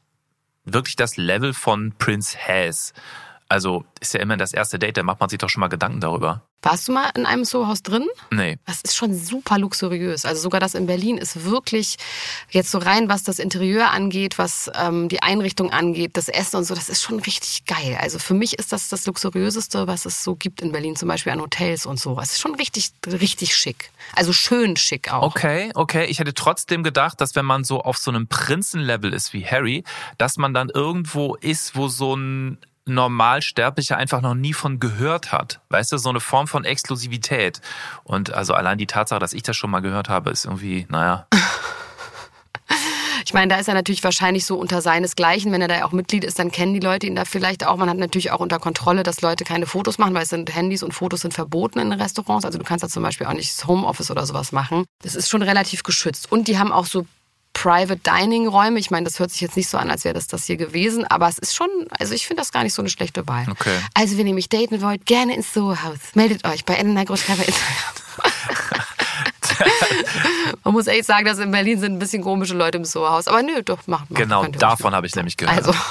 wirklich 0.64 0.96
das 0.96 1.16
Level 1.16 1.54
von 1.54 1.92
Prince 1.96 2.36
Has? 2.36 2.92
Also 3.48 3.84
ist 4.00 4.12
ja 4.12 4.20
immer 4.20 4.36
das 4.36 4.52
erste 4.52 4.78
Date, 4.78 4.98
da 4.98 5.02
macht 5.02 5.20
man 5.20 5.30
sich 5.30 5.38
doch 5.38 5.48
schon 5.48 5.60
mal 5.60 5.68
Gedanken 5.68 6.00
darüber. 6.00 6.42
Warst 6.60 6.88
du 6.88 6.92
mal 6.92 7.08
in 7.14 7.24
einem 7.24 7.44
Sohaus 7.44 7.82
drin? 7.82 8.06
Nee. 8.30 8.58
Das 8.66 8.82
ist 8.82 8.96
schon 8.96 9.14
super 9.14 9.58
luxuriös. 9.58 10.24
Also 10.24 10.42
sogar 10.42 10.60
das 10.60 10.74
in 10.74 10.86
Berlin 10.86 11.16
ist 11.16 11.44
wirklich 11.44 11.96
jetzt 12.50 12.70
so 12.70 12.78
rein, 12.78 13.08
was 13.08 13.22
das 13.22 13.38
Interieur 13.38 13.90
angeht, 13.90 14.38
was 14.38 14.70
ähm, 14.74 15.08
die 15.08 15.22
Einrichtung 15.22 15.72
angeht, 15.72 16.16
das 16.16 16.28
Essen 16.28 16.56
und 16.56 16.64
so, 16.64 16.74
das 16.74 16.88
ist 16.88 17.02
schon 17.02 17.20
richtig 17.20 17.64
geil. 17.64 17.96
Also 18.00 18.18
für 18.18 18.34
mich 18.34 18.58
ist 18.58 18.72
das 18.72 18.88
das 18.88 19.06
luxuriöseste, 19.06 19.86
was 19.86 20.04
es 20.04 20.24
so 20.24 20.34
gibt 20.34 20.60
in 20.60 20.72
Berlin, 20.72 20.96
zum 20.96 21.08
Beispiel 21.08 21.32
an 21.32 21.40
Hotels 21.40 21.86
und 21.86 21.98
so. 21.98 22.18
Es 22.20 22.32
ist 22.32 22.40
schon 22.40 22.56
richtig, 22.56 22.90
richtig 23.06 23.56
schick. 23.56 23.90
Also 24.14 24.32
schön 24.32 24.76
schick 24.76 25.12
auch. 25.12 25.22
Okay, 25.22 25.70
okay. 25.74 26.06
Ich 26.06 26.18
hätte 26.18 26.34
trotzdem 26.34 26.82
gedacht, 26.82 27.20
dass 27.20 27.36
wenn 27.36 27.46
man 27.46 27.62
so 27.64 27.80
auf 27.80 27.96
so 27.96 28.10
einem 28.10 28.26
Prinzenlevel 28.26 29.14
ist 29.14 29.32
wie 29.32 29.46
Harry, 29.46 29.84
dass 30.18 30.36
man 30.36 30.52
dann 30.52 30.70
irgendwo 30.70 31.36
ist, 31.36 31.76
wo 31.76 31.88
so 31.88 32.16
ein 32.16 32.58
Normalsterblicher 32.88 33.96
einfach 33.96 34.20
noch 34.20 34.34
nie 34.34 34.52
von 34.52 34.80
gehört 34.80 35.32
hat. 35.32 35.60
Weißt 35.68 35.92
du, 35.92 35.98
so 35.98 36.08
eine 36.08 36.20
Form 36.20 36.48
von 36.48 36.64
Exklusivität. 36.64 37.60
Und 38.04 38.32
also 38.32 38.54
allein 38.54 38.78
die 38.78 38.86
Tatsache, 38.86 39.20
dass 39.20 39.32
ich 39.32 39.42
das 39.42 39.56
schon 39.56 39.70
mal 39.70 39.80
gehört 39.80 40.08
habe, 40.08 40.30
ist 40.30 40.44
irgendwie, 40.44 40.86
naja. 40.88 41.26
Ich 43.28 43.34
meine, 43.34 43.52
da 43.52 43.60
ist 43.60 43.68
er 43.68 43.74
natürlich 43.74 44.02
wahrscheinlich 44.04 44.46
so 44.46 44.56
unter 44.56 44.80
seinesgleichen. 44.80 45.52
Wenn 45.52 45.60
er 45.60 45.68
da 45.68 45.84
auch 45.84 45.92
Mitglied 45.92 46.24
ist, 46.24 46.38
dann 46.38 46.50
kennen 46.50 46.72
die 46.72 46.80
Leute 46.80 47.06
ihn 47.06 47.14
da 47.14 47.26
vielleicht 47.26 47.66
auch. 47.66 47.76
Man 47.76 47.90
hat 47.90 47.98
natürlich 47.98 48.30
auch 48.30 48.40
unter 48.40 48.58
Kontrolle, 48.58 49.02
dass 49.02 49.20
Leute 49.20 49.44
keine 49.44 49.66
Fotos 49.66 49.98
machen, 49.98 50.14
weil 50.14 50.22
es 50.22 50.30
sind 50.30 50.54
Handys 50.54 50.82
und 50.82 50.94
Fotos 50.94 51.20
sind 51.20 51.34
verboten 51.34 51.78
in 51.78 51.92
Restaurants. 51.92 52.46
Also 52.46 52.56
du 52.56 52.64
kannst 52.64 52.84
da 52.84 52.88
zum 52.88 53.02
Beispiel 53.02 53.26
auch 53.26 53.34
nicht 53.34 53.66
Homeoffice 53.66 54.10
oder 54.10 54.24
sowas 54.24 54.50
machen. 54.50 54.86
Das 55.02 55.14
ist 55.14 55.28
schon 55.28 55.42
relativ 55.42 55.82
geschützt. 55.82 56.32
Und 56.32 56.48
die 56.48 56.58
haben 56.58 56.72
auch 56.72 56.86
so 56.86 57.04
Private 57.60 57.96
Dining 57.96 58.46
Räume. 58.46 58.78
Ich 58.78 58.92
meine, 58.92 59.02
das 59.04 59.18
hört 59.18 59.32
sich 59.32 59.40
jetzt 59.40 59.56
nicht 59.56 59.68
so 59.68 59.78
an, 59.78 59.90
als 59.90 60.04
wäre 60.04 60.14
das 60.14 60.28
das 60.28 60.44
hier 60.44 60.56
gewesen, 60.56 61.04
aber 61.04 61.28
es 61.28 61.38
ist 61.38 61.56
schon, 61.56 61.68
also 61.98 62.14
ich 62.14 62.24
finde 62.26 62.40
das 62.40 62.52
gar 62.52 62.62
nicht 62.62 62.72
so 62.72 62.82
eine 62.82 62.88
schlechte 62.88 63.26
Wahl. 63.26 63.46
Okay. 63.50 63.76
Also 63.94 64.16
wenn 64.16 64.28
ihr 64.28 64.34
mich 64.34 64.48
daten 64.48 64.80
wollt, 64.80 65.06
gerne 65.06 65.34
ins 65.34 65.52
Soho-Haus. 65.52 65.98
Meldet 66.14 66.46
euch 66.46 66.64
bei 66.64 66.74
Elena 66.74 67.02
Groschka 67.02 67.34
bei 67.34 67.44
Instagram. 67.44 67.74
Man 70.62 70.72
muss 70.72 70.86
echt 70.86 71.06
sagen, 71.06 71.26
dass 71.26 71.40
in 71.40 71.50
Berlin 71.50 71.80
sind 71.80 71.94
ein 71.94 71.98
bisschen 71.98 72.22
komische 72.22 72.54
Leute 72.54 72.78
im 72.78 72.84
Soho-Haus. 72.84 73.26
Aber 73.26 73.42
nö, 73.42 73.60
doch, 73.64 73.88
macht 73.88 74.08
mal. 74.08 74.18
Genau, 74.18 74.46
davon 74.46 74.94
habe 74.94 75.08
ich 75.08 75.16
nämlich 75.16 75.36
gehört. 75.36 75.58
Also. 75.58 75.74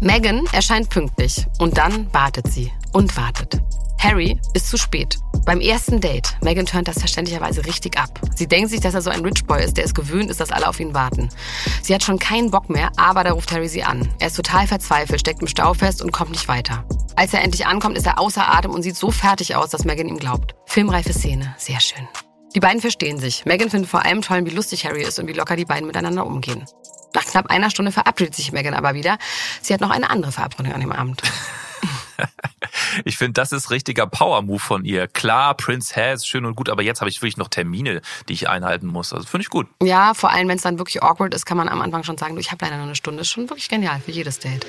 Megan 0.00 0.46
erscheint 0.52 0.88
pünktlich 0.88 1.46
und 1.58 1.78
dann 1.78 2.14
wartet 2.14 2.46
sie 2.52 2.72
und 2.92 3.16
wartet. 3.16 3.60
Harry 3.98 4.38
ist 4.54 4.68
zu 4.68 4.76
spät. 4.76 5.18
Beim 5.44 5.60
ersten 5.60 6.00
Date. 6.00 6.36
Megan 6.42 6.66
turnt 6.66 6.88
das 6.88 6.98
verständlicherweise 6.98 7.64
richtig 7.66 7.98
ab. 7.98 8.20
Sie 8.34 8.46
denkt 8.46 8.70
sich, 8.70 8.80
dass 8.80 8.94
er 8.94 9.02
so 9.02 9.10
ein 9.10 9.24
Rich 9.24 9.44
Boy 9.44 9.64
ist, 9.64 9.76
der 9.76 9.84
es 9.84 9.94
gewöhnt 9.94 10.30
ist, 10.30 10.40
dass 10.40 10.52
alle 10.52 10.68
auf 10.68 10.78
ihn 10.78 10.94
warten. 10.94 11.28
Sie 11.82 11.94
hat 11.94 12.04
schon 12.04 12.18
keinen 12.18 12.50
Bock 12.50 12.70
mehr, 12.70 12.90
aber 12.96 13.24
da 13.24 13.32
ruft 13.32 13.50
Harry 13.52 13.68
sie 13.68 13.82
an. 13.82 14.08
Er 14.20 14.28
ist 14.28 14.36
total 14.36 14.66
verzweifelt, 14.66 15.20
steckt 15.20 15.40
im 15.40 15.48
Stau 15.48 15.74
fest 15.74 16.00
und 16.00 16.12
kommt 16.12 16.30
nicht 16.30 16.48
weiter. 16.48 16.84
Als 17.16 17.34
er 17.34 17.42
endlich 17.42 17.66
ankommt, 17.66 17.96
ist 17.96 18.06
er 18.06 18.20
außer 18.20 18.48
Atem 18.48 18.70
und 18.70 18.82
sieht 18.82 18.96
so 18.96 19.10
fertig 19.10 19.56
aus, 19.56 19.70
dass 19.70 19.84
Megan 19.84 20.08
ihm 20.08 20.18
glaubt. 20.18 20.54
Filmreife 20.66 21.12
Szene. 21.12 21.54
Sehr 21.58 21.80
schön. 21.80 22.06
Die 22.54 22.60
beiden 22.60 22.80
verstehen 22.80 23.18
sich. 23.18 23.44
Megan 23.44 23.70
findet 23.70 23.90
vor 23.90 24.04
allem 24.04 24.22
toll, 24.22 24.44
wie 24.46 24.50
lustig 24.50 24.86
Harry 24.86 25.02
ist 25.02 25.18
und 25.18 25.26
wie 25.26 25.32
locker 25.32 25.56
die 25.56 25.64
beiden 25.64 25.86
miteinander 25.86 26.24
umgehen. 26.24 26.64
Nach 27.14 27.24
knapp 27.24 27.50
einer 27.50 27.70
Stunde 27.70 27.92
verabschiedet 27.92 28.34
sich 28.34 28.52
Megan 28.52 28.74
aber 28.74 28.94
wieder. 28.94 29.18
Sie 29.60 29.74
hat 29.74 29.80
noch 29.80 29.90
eine 29.90 30.10
andere 30.10 30.32
Verabredung 30.32 30.72
an 30.72 30.80
dem 30.80 30.92
Abend. 30.92 31.22
Ich 33.04 33.16
finde, 33.16 33.34
das 33.34 33.52
ist 33.52 33.70
richtiger 33.70 34.06
Power-Move 34.06 34.58
von 34.58 34.84
ihr. 34.84 35.08
Klar, 35.08 35.54
Prince 35.54 35.94
has, 35.94 36.26
schön 36.26 36.44
und 36.44 36.56
gut, 36.56 36.68
aber 36.68 36.82
jetzt 36.82 37.00
habe 37.00 37.10
ich 37.10 37.20
wirklich 37.20 37.36
noch 37.36 37.48
Termine, 37.48 38.02
die 38.28 38.32
ich 38.32 38.48
einhalten 38.48 38.86
muss. 38.86 39.12
Also 39.12 39.26
finde 39.26 39.42
ich 39.42 39.50
gut. 39.50 39.66
Ja, 39.82 40.14
vor 40.14 40.30
allem, 40.30 40.48
wenn 40.48 40.56
es 40.56 40.62
dann 40.62 40.78
wirklich 40.78 41.02
awkward 41.02 41.34
ist, 41.34 41.46
kann 41.46 41.56
man 41.56 41.68
am 41.68 41.80
Anfang 41.80 42.02
schon 42.04 42.18
sagen, 42.18 42.34
du, 42.34 42.40
ich 42.40 42.50
habe 42.50 42.64
leider 42.64 42.76
nur 42.76 42.86
eine 42.86 42.96
Stunde. 42.96 43.22
Ist 43.22 43.30
schon 43.30 43.48
wirklich 43.48 43.68
genial 43.68 44.00
für 44.00 44.10
jedes 44.10 44.38
Date. 44.38 44.66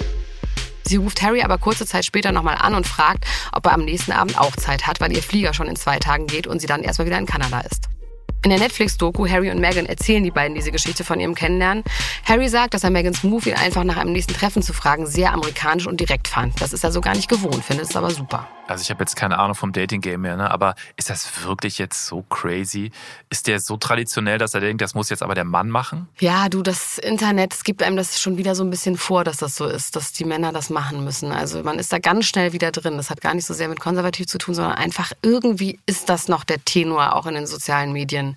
Sie 0.85 0.97
ruft 0.97 1.21
Harry 1.21 1.43
aber 1.43 1.59
kurze 1.59 1.85
Zeit 1.85 2.05
später 2.05 2.31
nochmal 2.31 2.55
an 2.55 2.73
und 2.73 2.87
fragt, 2.87 3.25
ob 3.51 3.65
er 3.67 3.73
am 3.73 3.85
nächsten 3.85 4.11
Abend 4.11 4.39
auch 4.39 4.55
Zeit 4.55 4.87
hat, 4.87 4.99
weil 4.99 5.11
ihr 5.11 5.21
Flieger 5.21 5.53
schon 5.53 5.67
in 5.67 5.75
zwei 5.75 5.99
Tagen 5.99 6.25
geht 6.25 6.47
und 6.47 6.59
sie 6.59 6.67
dann 6.67 6.83
erstmal 6.83 7.05
wieder 7.05 7.19
in 7.19 7.27
Kanada 7.27 7.59
ist. 7.61 7.89
In 8.41 8.51
der 8.51 8.59
Netflix-Doku 8.59 9.27
Harry 9.27 9.51
und 9.51 9.59
Meghan 9.59 9.85
erzählen 9.85 10.23
die 10.23 10.31
beiden 10.31 10.55
diese 10.55 10.71
Geschichte 10.71 11.03
von 11.03 11.19
ihrem 11.19 11.35
Kennenlernen. 11.35 11.83
Harry 12.23 12.47
sagt, 12.47 12.73
dass 12.73 12.85
er 12.85 12.89
Megans 12.89 13.21
Move, 13.23 13.49
ihn 13.49 13.55
einfach 13.55 13.83
nach 13.83 13.97
einem 13.97 14.13
nächsten 14.13 14.33
Treffen 14.33 14.61
zu 14.61 14.71
fragen, 14.71 15.05
sehr 15.07 15.33
amerikanisch 15.33 15.87
und 15.87 15.99
direkt 15.99 16.29
fand. 16.29 16.61
Das 16.61 16.71
ist 16.71 16.85
er 16.85 16.93
so 16.93 17.01
gar 17.01 17.15
nicht 17.15 17.27
gewohnt, 17.27 17.65
findet 17.65 17.89
es 17.89 17.95
aber 17.97 18.11
super. 18.11 18.47
Also 18.69 18.83
ich 18.83 18.91
habe 18.91 19.01
jetzt 19.01 19.15
keine 19.15 19.39
Ahnung 19.39 19.55
vom 19.55 19.71
Dating-Game 19.73 20.21
mehr, 20.21 20.37
ne? 20.37 20.51
aber 20.51 20.75
ist 20.95 21.09
das 21.09 21.43
wirklich 21.43 21.79
jetzt 21.79 22.05
so 22.05 22.21
crazy? 22.29 22.91
Ist 23.29 23.47
der 23.47 23.59
so 23.59 23.77
traditionell, 23.77 24.37
dass 24.37 24.53
er 24.53 24.61
denkt, 24.61 24.81
das 24.81 24.93
muss 24.93 25.09
jetzt 25.09 25.23
aber 25.23 25.33
der 25.33 25.43
Mann 25.43 25.69
machen? 25.69 26.07
Ja, 26.19 26.49
du, 26.49 26.61
das 26.61 26.99
Internet, 26.99 27.53
es 27.55 27.63
gibt 27.63 27.81
einem 27.81 27.97
das 27.97 28.21
schon 28.21 28.37
wieder 28.37 28.53
so 28.53 28.63
ein 28.63 28.69
bisschen 28.69 28.95
vor, 28.95 29.23
dass 29.23 29.37
das 29.37 29.55
so 29.55 29.65
ist, 29.65 29.95
dass 29.95 30.13
die 30.13 30.23
Männer 30.23 30.53
das 30.53 30.69
machen 30.69 31.03
müssen. 31.03 31.31
Also 31.31 31.63
man 31.63 31.79
ist 31.79 31.91
da 31.91 31.97
ganz 31.97 32.27
schnell 32.27 32.53
wieder 32.53 32.71
drin. 32.71 32.97
Das 32.97 33.09
hat 33.09 33.21
gar 33.21 33.33
nicht 33.33 33.45
so 33.45 33.55
sehr 33.55 33.69
mit 33.69 33.79
konservativ 33.79 34.27
zu 34.27 34.37
tun, 34.37 34.53
sondern 34.53 34.73
einfach 34.73 35.13
irgendwie 35.23 35.79
ist 35.87 36.07
das 36.07 36.27
noch 36.27 36.43
der 36.43 36.63
Tenor 36.63 37.15
auch 37.15 37.25
in 37.25 37.33
den 37.33 37.47
sozialen 37.47 37.91
Medien. 37.91 38.28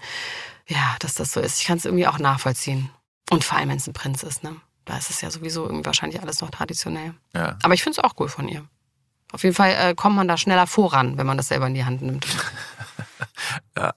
Ja, 0.66 0.96
dass 1.00 1.14
das 1.14 1.32
so 1.32 1.40
ist. 1.40 1.60
Ich 1.60 1.66
kann 1.66 1.78
es 1.78 1.84
irgendwie 1.84 2.06
auch 2.06 2.18
nachvollziehen. 2.18 2.90
Und 3.30 3.44
vor 3.44 3.58
allem, 3.58 3.70
wenn 3.70 3.76
es 3.76 3.86
ein 3.86 3.92
Prinz 3.92 4.22
ist, 4.22 4.42
ne? 4.42 4.56
Da 4.84 4.98
ist 4.98 5.10
es 5.10 5.20
ja 5.20 5.30
sowieso 5.30 5.64
irgendwie 5.64 5.86
wahrscheinlich 5.86 6.20
alles 6.20 6.40
noch 6.40 6.50
traditionell. 6.50 7.14
Ja. 7.34 7.56
Aber 7.62 7.74
ich 7.74 7.82
finde 7.82 8.00
es 8.00 8.04
auch 8.04 8.14
cool 8.18 8.28
von 8.28 8.48
ihr. 8.48 8.64
Auf 9.32 9.44
jeden 9.44 9.54
Fall 9.54 9.74
äh, 9.78 9.94
kommt 9.94 10.16
man 10.16 10.28
da 10.28 10.36
schneller 10.36 10.66
voran, 10.66 11.16
wenn 11.16 11.26
man 11.26 11.36
das 11.36 11.48
selber 11.48 11.66
in 11.66 11.74
die 11.74 11.84
Hand 11.84 12.02
nimmt. 12.02 12.26
Ja. 13.76 13.92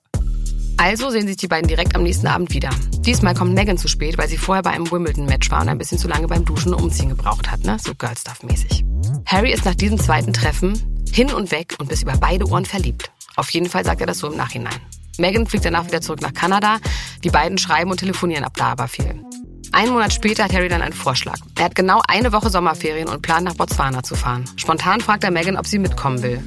Also 0.77 1.09
sehen 1.09 1.27
sich 1.27 1.37
die 1.37 1.47
beiden 1.47 1.67
direkt 1.67 1.95
am 1.95 2.03
nächsten 2.03 2.27
Abend 2.27 2.53
wieder. 2.53 2.69
Diesmal 2.99 3.33
kommt 3.33 3.53
Megan 3.53 3.77
zu 3.77 3.87
spät, 3.87 4.17
weil 4.17 4.27
sie 4.27 4.37
vorher 4.37 4.61
bei 4.63 4.71
einem 4.71 4.89
Wimbledon-Match 4.89 5.49
war 5.51 5.61
und 5.61 5.69
ein 5.69 5.77
bisschen 5.77 5.97
zu 5.97 6.07
lange 6.07 6.27
beim 6.27 6.45
Duschen 6.45 6.73
und 6.73 6.83
Umziehen 6.83 7.09
gebraucht 7.09 7.49
hat, 7.51 7.63
ne? 7.63 7.77
So 7.79 7.93
Girlstuff-mäßig. 7.93 8.83
Harry 9.25 9.53
ist 9.53 9.65
nach 9.65 9.75
diesem 9.75 9.99
zweiten 9.99 10.33
Treffen 10.33 11.05
hin 11.11 11.31
und 11.31 11.51
weg 11.51 11.75
und 11.79 11.89
bis 11.89 12.03
über 12.03 12.17
beide 12.17 12.45
Ohren 12.47 12.65
verliebt. 12.65 13.11
Auf 13.35 13.49
jeden 13.51 13.69
Fall 13.69 13.85
sagt 13.85 14.01
er 14.01 14.07
das 14.07 14.19
so 14.19 14.27
im 14.27 14.37
Nachhinein. 14.37 14.79
Megan 15.17 15.47
fliegt 15.47 15.65
danach 15.65 15.85
wieder 15.85 16.01
zurück 16.01 16.21
nach 16.21 16.33
Kanada. 16.33 16.77
Die 17.23 17.29
beiden 17.29 17.57
schreiben 17.57 17.91
und 17.91 17.99
telefonieren 17.99 18.43
ab 18.43 18.53
da 18.55 18.71
aber 18.71 18.87
viel. 18.87 19.23
Einen 19.71 19.91
Monat 19.91 20.13
später 20.13 20.45
hat 20.45 20.53
Harry 20.53 20.69
dann 20.69 20.81
einen 20.81 20.93
Vorschlag. 20.93 21.37
Er 21.57 21.65
hat 21.65 21.75
genau 21.75 22.01
eine 22.07 22.31
Woche 22.31 22.49
Sommerferien 22.49 23.09
und 23.09 23.21
plant 23.21 23.43
nach 23.43 23.55
Botswana 23.55 24.03
zu 24.03 24.15
fahren. 24.15 24.45
Spontan 24.55 25.01
fragt 25.01 25.25
er 25.25 25.31
Megan, 25.31 25.57
ob 25.57 25.67
sie 25.67 25.79
mitkommen 25.79 26.23
will. 26.23 26.41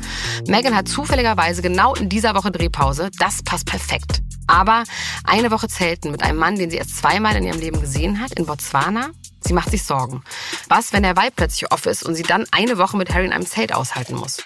Megan 0.47 0.75
hat 0.75 0.89
zufälligerweise 0.89 1.61
genau 1.61 1.95
in 1.95 2.09
dieser 2.09 2.35
Woche 2.35 2.51
Drehpause. 2.51 3.11
Das 3.19 3.43
passt 3.43 3.67
perfekt. 3.67 4.23
Aber 4.47 4.85
eine 5.25 5.51
Woche 5.51 5.69
zelten 5.69 6.11
mit 6.11 6.23
einem 6.23 6.39
Mann, 6.39 6.57
den 6.57 6.71
sie 6.71 6.79
erst 6.79 6.97
zweimal 6.97 7.37
in 7.37 7.45
ihrem 7.45 7.61
Leben 7.61 7.81
gesehen 7.83 8.19
hat, 8.19 8.33
in 8.33 8.47
Botswana? 8.47 9.11
Sie 9.41 9.53
macht 9.53 9.71
sich 9.71 9.85
Sorgen. 9.85 10.23
Was, 10.69 10.93
wenn 10.93 11.03
der 11.03 11.17
Vibe 11.17 11.33
plötzlich 11.37 11.71
off 11.71 11.85
ist 11.85 12.05
und 12.05 12.15
sie 12.15 12.23
dann 12.23 12.47
eine 12.51 12.79
Woche 12.79 12.97
mit 12.97 13.13
Harry 13.13 13.27
in 13.27 13.33
einem 13.33 13.47
Zelt 13.47 13.75
aushalten 13.75 14.17
muss? 14.17 14.43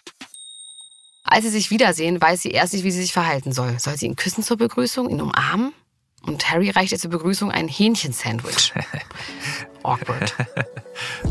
Als 1.25 1.45
sie 1.45 1.51
sich 1.51 1.71
wiedersehen, 1.71 2.21
weiß 2.21 2.43
sie 2.43 2.51
erst 2.51 2.73
nicht, 2.73 2.85
wie 2.85 2.91
sie 2.91 3.03
sich 3.03 3.13
verhalten 3.13 3.53
soll. 3.53 3.79
Soll 3.79 3.97
sie 3.97 4.07
ihn 4.07 4.17
küssen 4.17 4.43
zur 4.43 4.57
Begrüßung, 4.57 5.09
ihn 5.09 5.21
umarmen? 5.21 5.73
Und 6.25 6.51
Harry 6.51 6.71
reicht 6.71 6.93
ihr 6.93 6.99
zur 6.99 7.11
Begrüßung 7.11 7.51
ein 7.51 7.69
Hähnchensandwich. 7.69 8.73
Awkward. 9.83 10.35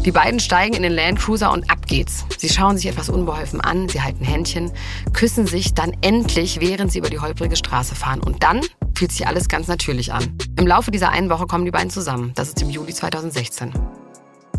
Die 0.04 0.12
beiden 0.12 0.40
steigen 0.42 0.76
in 0.76 0.84
den 0.84 0.92
Landcruiser 0.92 1.52
und 1.52 1.70
ab 1.72 1.88
geht's. 1.88 2.26
Sie 2.38 2.50
schauen 2.50 2.78
sich 2.78 2.88
etwas 2.88 3.10
unbeholfen 3.10 3.62
an, 3.62 3.88
sie 3.88 4.02
halten 4.02 4.26
Händchen, 4.26 4.72
küssen 5.14 5.48
sich 5.48 5.74
dann 5.74 5.96
endlich, 6.02 6.60
während 6.60 6.92
sie 6.92 7.00
über 7.00 7.10
die 7.10 7.20
holprige 7.20 7.56
Straße 7.56 7.96
fahren. 7.96 8.20
Und 8.20 8.44
dann 8.44 8.62
fühlt 8.94 9.14
sich 9.14 9.26
alles 9.28 9.48
ganz 9.48 9.68
natürlich 9.68 10.12
an. 10.12 10.38
Im 10.58 10.68
Laufe 10.68 10.92
dieser 10.92 11.10
einen 11.10 11.30
Woche 11.30 11.48
kommen 11.48 11.64
die 11.64 11.72
beiden 11.72 11.90
zusammen. 11.90 12.34
Das 12.36 12.50
ist 12.50 12.62
im 12.62 12.70
Juli 12.70 12.94
2016. 12.94 13.72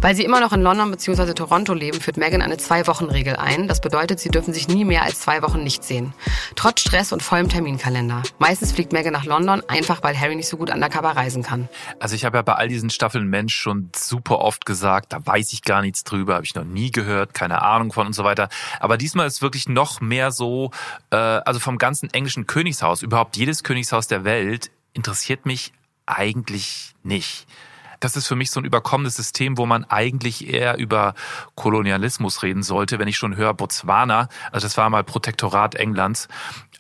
Weil 0.02 0.16
sie 0.16 0.24
immer 0.24 0.40
noch 0.40 0.52
in 0.52 0.62
London 0.62 0.90
bzw. 0.90 1.32
Toronto 1.32 1.74
leben, 1.74 2.00
führt 2.00 2.16
Megan 2.16 2.42
eine 2.42 2.56
Zwei-Wochen-Regel 2.56 3.36
ein. 3.36 3.68
Das 3.68 3.80
bedeutet, 3.80 4.18
sie 4.18 4.30
dürfen 4.30 4.52
sich 4.52 4.66
nie 4.66 4.84
mehr 4.84 5.04
als 5.04 5.20
zwei 5.20 5.42
Wochen 5.42 5.62
nicht 5.62 5.84
sehen. 5.84 6.12
Trotz 6.56 6.80
Stress 6.80 7.12
und 7.12 7.22
vollem 7.22 7.48
Terminkalender. 7.48 8.24
Meistens 8.40 8.72
fliegt 8.72 8.92
Megan 8.92 9.12
nach 9.12 9.24
London, 9.24 9.62
einfach 9.68 10.02
weil 10.02 10.18
Harry 10.18 10.34
nicht 10.34 10.48
so 10.48 10.56
gut 10.56 10.70
undercover 10.74 11.10
reisen 11.10 11.44
kann. 11.44 11.68
Also 12.00 12.16
ich 12.16 12.24
habe 12.24 12.36
ja 12.36 12.42
bei 12.42 12.54
all 12.54 12.66
diesen 12.66 12.90
Staffeln 12.90 13.28
Mensch 13.28 13.54
schon 13.54 13.90
super 13.94 14.40
oft 14.40 14.66
gesagt, 14.66 15.12
da 15.12 15.24
weiß 15.24 15.52
ich 15.52 15.62
gar 15.62 15.82
nichts 15.82 16.02
drüber, 16.02 16.34
habe 16.34 16.44
ich 16.44 16.56
noch 16.56 16.64
nie 16.64 16.90
gehört, 16.90 17.32
keine 17.32 17.62
Ahnung 17.62 17.92
von 17.92 18.08
und 18.08 18.12
so 18.12 18.24
weiter. 18.24 18.48
Aber 18.80 18.96
diesmal 18.96 19.28
ist 19.28 19.40
wirklich 19.40 19.68
noch 19.68 20.00
mehr 20.00 20.32
so, 20.32 20.72
äh, 21.10 21.16
also 21.16 21.60
vom 21.60 21.78
ganzen 21.78 22.12
englischen 22.12 22.48
Königshaus, 22.48 23.02
überhaupt 23.02 23.36
jedes 23.36 23.62
Königshaus 23.62 24.08
der 24.08 24.24
Welt 24.24 24.72
interessiert 24.94 25.46
mich 25.46 25.72
eigentlich 26.06 26.96
nicht 27.04 27.46
das 28.02 28.16
ist 28.16 28.26
für 28.26 28.34
mich 28.34 28.50
so 28.50 28.60
ein 28.60 28.64
überkommenes 28.64 29.14
System, 29.14 29.56
wo 29.58 29.64
man 29.64 29.84
eigentlich 29.84 30.48
eher 30.48 30.76
über 30.76 31.14
Kolonialismus 31.54 32.42
reden 32.42 32.62
sollte. 32.64 32.98
Wenn 32.98 33.08
ich 33.08 33.16
schon 33.16 33.36
höre 33.36 33.54
Botswana, 33.54 34.28
also 34.50 34.64
das 34.64 34.76
war 34.76 34.90
mal 34.90 35.04
Protektorat 35.04 35.76
Englands, 35.76 36.28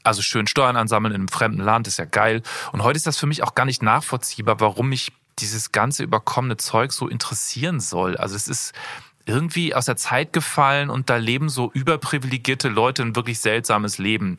also 0.02 0.20
schön 0.20 0.48
Steuern 0.48 0.76
ansammeln 0.76 1.14
in 1.14 1.20
einem 1.20 1.28
fremden 1.28 1.60
Land 1.60 1.86
ist 1.86 1.98
ja 1.98 2.06
geil. 2.06 2.42
Und 2.72 2.82
heute 2.82 2.96
ist 2.96 3.06
das 3.06 3.18
für 3.18 3.26
mich 3.26 3.44
auch 3.44 3.54
gar 3.54 3.66
nicht 3.66 3.82
nachvollziehbar, 3.82 4.58
warum 4.58 4.88
mich 4.88 5.12
dieses 5.38 5.70
ganze 5.70 6.02
überkommene 6.02 6.56
Zeug 6.56 6.92
so 6.92 7.08
interessieren 7.08 7.78
soll. 7.78 8.16
Also 8.16 8.34
es 8.34 8.48
ist 8.48 8.72
irgendwie 9.24 9.76
aus 9.76 9.84
der 9.86 9.96
Zeit 9.96 10.32
gefallen 10.32 10.90
und 10.90 11.08
da 11.08 11.16
leben 11.16 11.48
so 11.48 11.70
überprivilegierte 11.72 12.68
Leute 12.68 13.02
ein 13.02 13.14
wirklich 13.14 13.38
seltsames 13.38 13.98
Leben. 13.98 14.38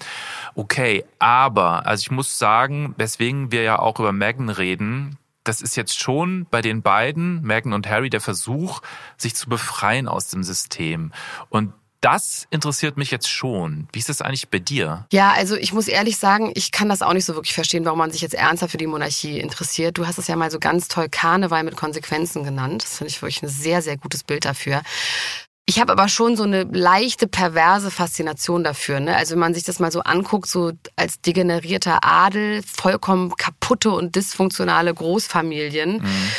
Okay, 0.56 1.06
aber, 1.20 1.86
also 1.86 2.02
ich 2.02 2.12
muss 2.12 2.38
sagen, 2.38 2.94
weswegen 2.98 3.54
wir 3.54 3.64
ja 3.64 3.80
auch 3.80 4.00
über 4.00 4.12
Megan 4.12 4.50
reden, 4.50 5.18
das 5.44 5.62
ist 5.62 5.76
jetzt 5.76 6.00
schon 6.00 6.46
bei 6.50 6.62
den 6.62 6.82
beiden, 6.82 7.42
Meghan 7.42 7.74
und 7.74 7.88
Harry, 7.88 8.10
der 8.10 8.22
Versuch, 8.22 8.82
sich 9.18 9.36
zu 9.36 9.50
befreien 9.50 10.08
aus 10.08 10.28
dem 10.28 10.44
System. 10.44 11.12
Und 11.50 11.74
das 12.04 12.48
interessiert 12.50 12.98
mich 12.98 13.12
jetzt 13.12 13.30
schon. 13.30 13.88
Wie 13.94 14.00
ist 14.00 14.10
das 14.10 14.22
eigentlich 14.22 14.50
bei 14.50 14.60
dir? 14.60 15.08
Ja, 15.14 15.32
also 15.32 15.56
ich 15.56 15.72
muss 15.72 15.88
ehrlich 15.88 16.18
sagen, 16.18 16.52
ich 16.54 16.74
kann 16.74 16.90
das 16.90 17.02
auch 17.02 17.14
nicht 17.14 17.24
so 17.24 17.36
wirklich 17.36 17.54
verstehen, 17.54 17.86
warum 17.86 18.00
man 18.00 18.12
sich 18.12 18.20
jetzt 18.20 18.36
ernsthaft 18.36 18.72
für 18.72 18.78
die 18.78 18.88
Monarchie 18.88 19.40
interessiert. 19.40 19.98
Du 19.98 20.06
hast 20.06 20.18
es 20.18 20.28
ja 20.28 20.36
mal 20.36 20.52
so 20.52 20.60
ganz 20.60 20.90
toll 20.90 21.08
Karneval 21.10 21.64
mit 21.64 21.78
Konsequenzen 21.78 22.44
genannt. 22.44 22.84
Das 22.84 22.98
finde 22.98 23.10
ich 23.10 23.22
wirklich 23.22 23.42
ein 23.42 23.48
sehr, 23.48 23.82
sehr 23.82 23.96
gutes 23.96 24.26
Bild 24.26 24.44
dafür. 24.44 24.82
Ich 25.66 25.80
habe 25.80 25.94
aber 25.94 26.10
schon 26.10 26.36
so 26.36 26.44
eine 26.44 26.64
leichte 26.64 27.26
perverse 27.26 27.90
Faszination 27.90 28.66
dafür. 28.66 29.00
Ne? 29.00 29.16
Also 29.16 29.32
wenn 29.32 29.40
man 29.40 29.54
sich 29.54 29.64
das 29.64 29.80
mal 29.80 29.94
so 29.94 30.02
anguckt, 30.02 30.48
so 30.48 30.74
als 30.98 31.22
degenerierter 31.22 32.00
Adel, 32.04 32.62
vollkommen 32.64 33.34
kaputte 33.38 33.92
und 33.92 34.14
dysfunktionale 34.14 34.94
Großfamilien, 34.94 36.02
mhm. 36.02 36.32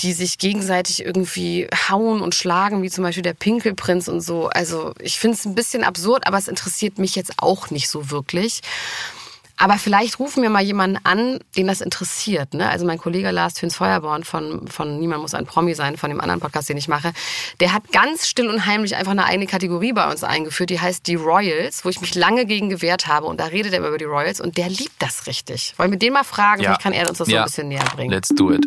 die 0.00 0.12
sich 0.12 0.38
gegenseitig 0.38 1.04
irgendwie 1.04 1.68
hauen 1.88 2.20
und 2.20 2.34
schlagen, 2.34 2.82
wie 2.82 2.90
zum 2.90 3.04
Beispiel 3.04 3.22
der 3.22 3.34
Pinkelprinz 3.34 4.08
und 4.08 4.20
so. 4.20 4.48
Also 4.48 4.94
ich 5.00 5.16
finde 5.16 5.36
es 5.36 5.44
ein 5.44 5.54
bisschen 5.54 5.84
absurd, 5.84 6.26
aber 6.26 6.38
es 6.38 6.48
interessiert 6.48 6.98
mich 6.98 7.14
jetzt 7.14 7.34
auch 7.36 7.70
nicht 7.70 7.88
so 7.88 8.10
wirklich. 8.10 8.62
Aber 9.62 9.78
vielleicht 9.78 10.18
rufen 10.18 10.42
wir 10.42 10.50
mal 10.50 10.60
jemanden 10.64 10.98
an, 11.04 11.38
den 11.56 11.68
das 11.68 11.80
interessiert. 11.80 12.52
Ne? 12.52 12.68
Also 12.68 12.84
mein 12.84 12.98
Kollege 12.98 13.30
Lars 13.30 13.54
Töns 13.54 13.76
Feuerborn 13.76 14.24
von, 14.24 14.66
von 14.66 14.98
Niemand 14.98 15.22
muss 15.22 15.34
ein 15.34 15.46
Promi 15.46 15.74
sein, 15.76 15.96
von 15.96 16.10
dem 16.10 16.20
anderen 16.20 16.40
Podcast, 16.40 16.68
den 16.68 16.76
ich 16.76 16.88
mache, 16.88 17.12
der 17.60 17.72
hat 17.72 17.92
ganz 17.92 18.26
still 18.26 18.48
und 18.48 18.66
heimlich 18.66 18.96
einfach 18.96 19.12
eine 19.12 19.24
eigene 19.24 19.46
Kategorie 19.46 19.92
bei 19.92 20.10
uns 20.10 20.24
eingeführt, 20.24 20.70
die 20.70 20.80
heißt 20.80 21.06
die 21.06 21.14
Royals, 21.14 21.84
wo 21.84 21.90
ich 21.90 22.00
mich 22.00 22.16
lange 22.16 22.44
gegen 22.44 22.70
gewehrt 22.70 23.06
habe. 23.06 23.26
Und 23.26 23.38
da 23.38 23.44
redet 23.44 23.72
er 23.72 23.78
über 23.78 23.98
die 23.98 24.04
Royals 24.04 24.40
und 24.40 24.56
der 24.56 24.68
liebt 24.68 25.00
das 25.00 25.28
richtig. 25.28 25.74
Wollen 25.76 25.92
wir 25.92 25.98
den 26.00 26.12
mal 26.12 26.24
fragen? 26.24 26.62
Ja. 26.62 26.70
Vielleicht 26.70 26.82
kann 26.82 26.92
er 26.92 27.08
uns 27.08 27.18
das 27.18 27.28
so 27.28 27.32
Ja. 27.32 27.42
ein 27.42 27.44
bisschen 27.44 27.68
näher 27.68 27.84
bringen. 27.94 28.10
Let's 28.10 28.30
do 28.30 28.50
it. 28.50 28.66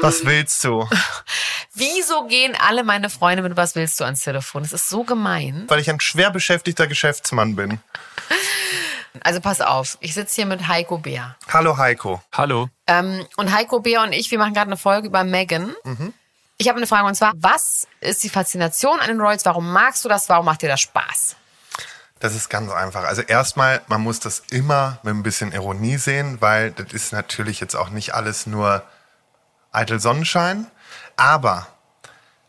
Was 0.00 0.24
willst 0.24 0.62
du? 0.62 0.86
Wieso 1.74 2.26
gehen 2.26 2.54
alle 2.60 2.84
meine 2.84 3.08
Freunde 3.08 3.42
mit 3.42 3.56
Was 3.56 3.74
willst 3.74 3.98
du 3.98 4.04
ans 4.04 4.20
Telefon? 4.20 4.62
Das 4.62 4.72
ist 4.72 4.88
so 4.88 5.04
gemein. 5.04 5.64
Weil 5.68 5.80
ich 5.80 5.88
ein 5.88 6.00
schwer 6.00 6.30
beschäftigter 6.30 6.86
Geschäftsmann 6.86 7.56
bin. 7.56 7.80
Also 9.20 9.40
pass 9.40 9.60
auf, 9.60 9.98
ich 10.00 10.14
sitze 10.14 10.36
hier 10.36 10.46
mit 10.46 10.68
Heiko 10.68 10.98
Bär. 10.98 11.36
Hallo 11.52 11.76
Heiko. 11.76 12.22
Hallo. 12.32 12.68
Ähm, 12.86 13.26
und 13.36 13.52
Heiko 13.52 13.80
Bär 13.80 14.02
und 14.02 14.12
ich, 14.12 14.30
wir 14.30 14.38
machen 14.38 14.54
gerade 14.54 14.68
eine 14.68 14.76
Folge 14.76 15.08
über 15.08 15.22
Megan. 15.22 15.74
Ich 16.58 16.68
habe 16.68 16.78
eine 16.78 16.86
Frage 16.86 17.06
und 17.06 17.14
zwar, 17.14 17.32
was 17.36 17.86
ist 18.00 18.22
die 18.22 18.28
Faszination 18.28 19.00
an 19.00 19.08
den 19.08 19.20
Royals? 19.20 19.44
Warum 19.44 19.70
magst 19.70 20.04
du 20.04 20.08
das? 20.08 20.28
Warum 20.28 20.46
macht 20.46 20.62
dir 20.62 20.68
das 20.68 20.80
Spaß? 20.80 21.36
Das 22.20 22.34
ist 22.34 22.48
ganz 22.48 22.70
einfach. 22.70 23.04
Also 23.04 23.22
erstmal, 23.22 23.82
man 23.88 24.00
muss 24.00 24.20
das 24.20 24.44
immer 24.50 24.98
mit 25.02 25.14
ein 25.14 25.22
bisschen 25.22 25.52
Ironie 25.52 25.96
sehen, 25.96 26.40
weil 26.40 26.70
das 26.70 26.92
ist 26.92 27.12
natürlich 27.12 27.60
jetzt 27.60 27.74
auch 27.74 27.90
nicht 27.90 28.14
alles 28.14 28.46
nur 28.46 28.82
eitel 29.72 30.00
Sonnenschein. 30.00 30.66
Aber 31.16 31.66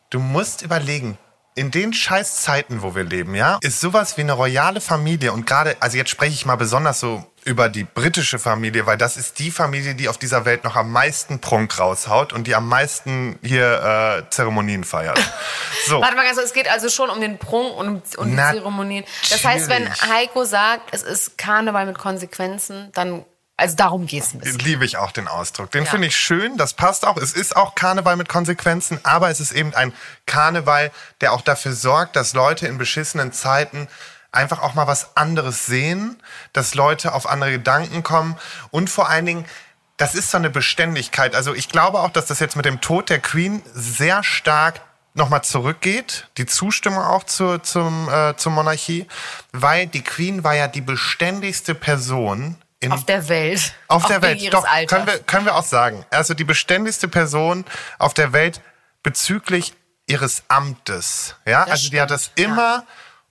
du 0.09 0.19
musst 0.19 0.61
überlegen, 0.61 1.17
in 1.55 1.71
den 1.71 1.93
scheiß 1.93 2.41
Zeiten, 2.41 2.81
wo 2.81 2.95
wir 2.95 3.03
leben, 3.03 3.35
ja, 3.35 3.59
ist 3.61 3.79
sowas 3.79 4.17
wie 4.17 4.21
eine 4.21 4.33
royale 4.33 4.81
Familie 4.81 5.31
und 5.33 5.45
gerade, 5.45 5.77
also 5.79 5.97
jetzt 5.97 6.09
spreche 6.09 6.33
ich 6.33 6.45
mal 6.45 6.55
besonders 6.55 6.99
so 6.99 7.23
über 7.45 7.69
die 7.69 7.83
britische 7.83 8.39
Familie, 8.39 8.85
weil 8.85 8.97
das 8.97 9.17
ist 9.17 9.37
die 9.39 9.51
Familie, 9.51 9.95
die 9.95 10.07
auf 10.07 10.17
dieser 10.17 10.45
Welt 10.45 10.63
noch 10.63 10.75
am 10.75 10.91
meisten 10.91 11.39
Prunk 11.39 11.77
raushaut 11.77 12.31
und 12.33 12.47
die 12.47 12.55
am 12.55 12.67
meisten 12.67 13.37
hier 13.43 14.23
äh, 14.25 14.29
Zeremonien 14.29 14.83
feiert. 14.83 15.19
So. 15.85 15.99
Warte 15.99 16.15
mal 16.15 16.23
ganz 16.23 16.37
kurz, 16.37 16.47
es 16.47 16.53
geht 16.53 16.71
also 16.71 16.87
schon 16.87 17.09
um 17.09 17.19
den 17.19 17.39
Prunk 17.39 17.75
und 17.75 17.87
um, 17.89 18.01
um 18.15 18.29
die. 18.29 18.37
Zeremonien. 18.37 19.03
Das 19.29 19.43
heißt, 19.43 19.67
wenn 19.67 19.89
Heiko 19.89 20.45
sagt, 20.45 20.93
es 20.93 21.03
ist 21.03 21.37
Karneval 21.37 21.85
mit 21.85 21.97
Konsequenzen, 21.97 22.89
dann, 22.93 23.25
also 23.55 23.75
darum 23.75 24.07
geht's 24.07 24.33
ein 24.33 24.39
bisschen. 24.39 24.59
Liebe 24.59 24.83
ich 24.85 24.97
auch 24.97 25.11
den 25.11 25.27
Ausdruck. 25.27 25.71
Den 25.71 25.85
Ja. 25.85 25.91
finde 25.91 26.07
ich 26.07 26.15
schön, 26.15 26.57
das 26.57 26.73
passt 26.73 27.05
auch. 27.05 27.17
Es 27.17 27.33
ist 27.33 27.55
auch 27.55 27.75
Karneval 27.75 28.15
mit 28.15 28.27
Konsequenzen, 28.29 28.99
aber 29.03 29.29
es 29.29 29.39
ist 29.39 29.51
eben 29.51 29.73
ein 29.73 29.93
Karneval, 30.25 30.91
der 31.21 31.33
auch 31.33 31.41
dafür 31.41 31.73
sorgt, 31.73 32.15
dass 32.15 32.33
Leute 32.33 32.67
in 32.67 32.77
beschissenen 32.77 33.31
Zeiten 33.31 33.87
einfach 34.31 34.61
auch 34.63 34.73
mal 34.73 34.87
was 34.87 35.15
anderes 35.15 35.67
sehen, 35.67 36.21
dass 36.53 36.73
Leute 36.73 37.13
auf 37.13 37.27
andere 37.29 37.51
Gedanken 37.51 38.01
kommen 38.01 38.35
und 38.71 38.89
vor 38.89 39.07
allen 39.07 39.27
Dingen, 39.27 39.45
das 39.97 40.15
ist 40.15 40.31
so 40.31 40.37
eine 40.37 40.49
Beständigkeit. 40.49 41.35
Also 41.35 41.53
ich 41.53 41.69
glaube 41.69 41.99
auch, 41.99 42.09
dass 42.09 42.25
das 42.25 42.39
jetzt 42.39 42.55
mit 42.55 42.65
dem 42.65 42.81
Tod 42.81 43.09
der 43.11 43.19
Queen 43.19 43.61
sehr 43.75 44.23
stark 44.23 44.81
nochmal 45.13 45.43
zurückgeht, 45.43 46.27
die 46.37 46.47
Zustimmung 46.47 47.03
auch 47.03 47.23
zur, 47.25 47.61
zum, 47.61 48.09
äh, 48.09 48.35
zur 48.35 48.51
Monarchie, 48.51 49.07
weil 49.51 49.85
die 49.85 50.01
Queen 50.01 50.43
war 50.43 50.55
ja 50.55 50.67
die 50.67 50.81
beständigste 50.81 51.75
Person 51.75 52.57
in 52.83 52.91
Auf 52.91 53.05
der 53.05 53.27
Welt. 53.29 53.73
auf 53.87 54.05
der 54.07 54.21
Welt. 54.21 54.53
Doch, 54.53 54.65
Alters. 54.67 54.89
können 54.89 55.07
wir, 55.07 55.19
können 55.19 55.45
wir 55.45 55.55
auch 55.55 55.63
sagen. 55.63 56.05
Also 56.09 56.33
die 56.33 56.43
beständigste 56.43 57.07
Person 57.07 57.63
auf 57.97 58.13
der 58.13 58.33
Welt 58.33 58.61
bezüglich 59.03 59.73
ihres 60.05 60.43
Amtes. 60.49 61.35
Ja, 61.45 61.63
also 61.63 61.89
die 61.89 61.99
hat 62.01 62.11
das 62.11 62.31
immer, 62.35 62.85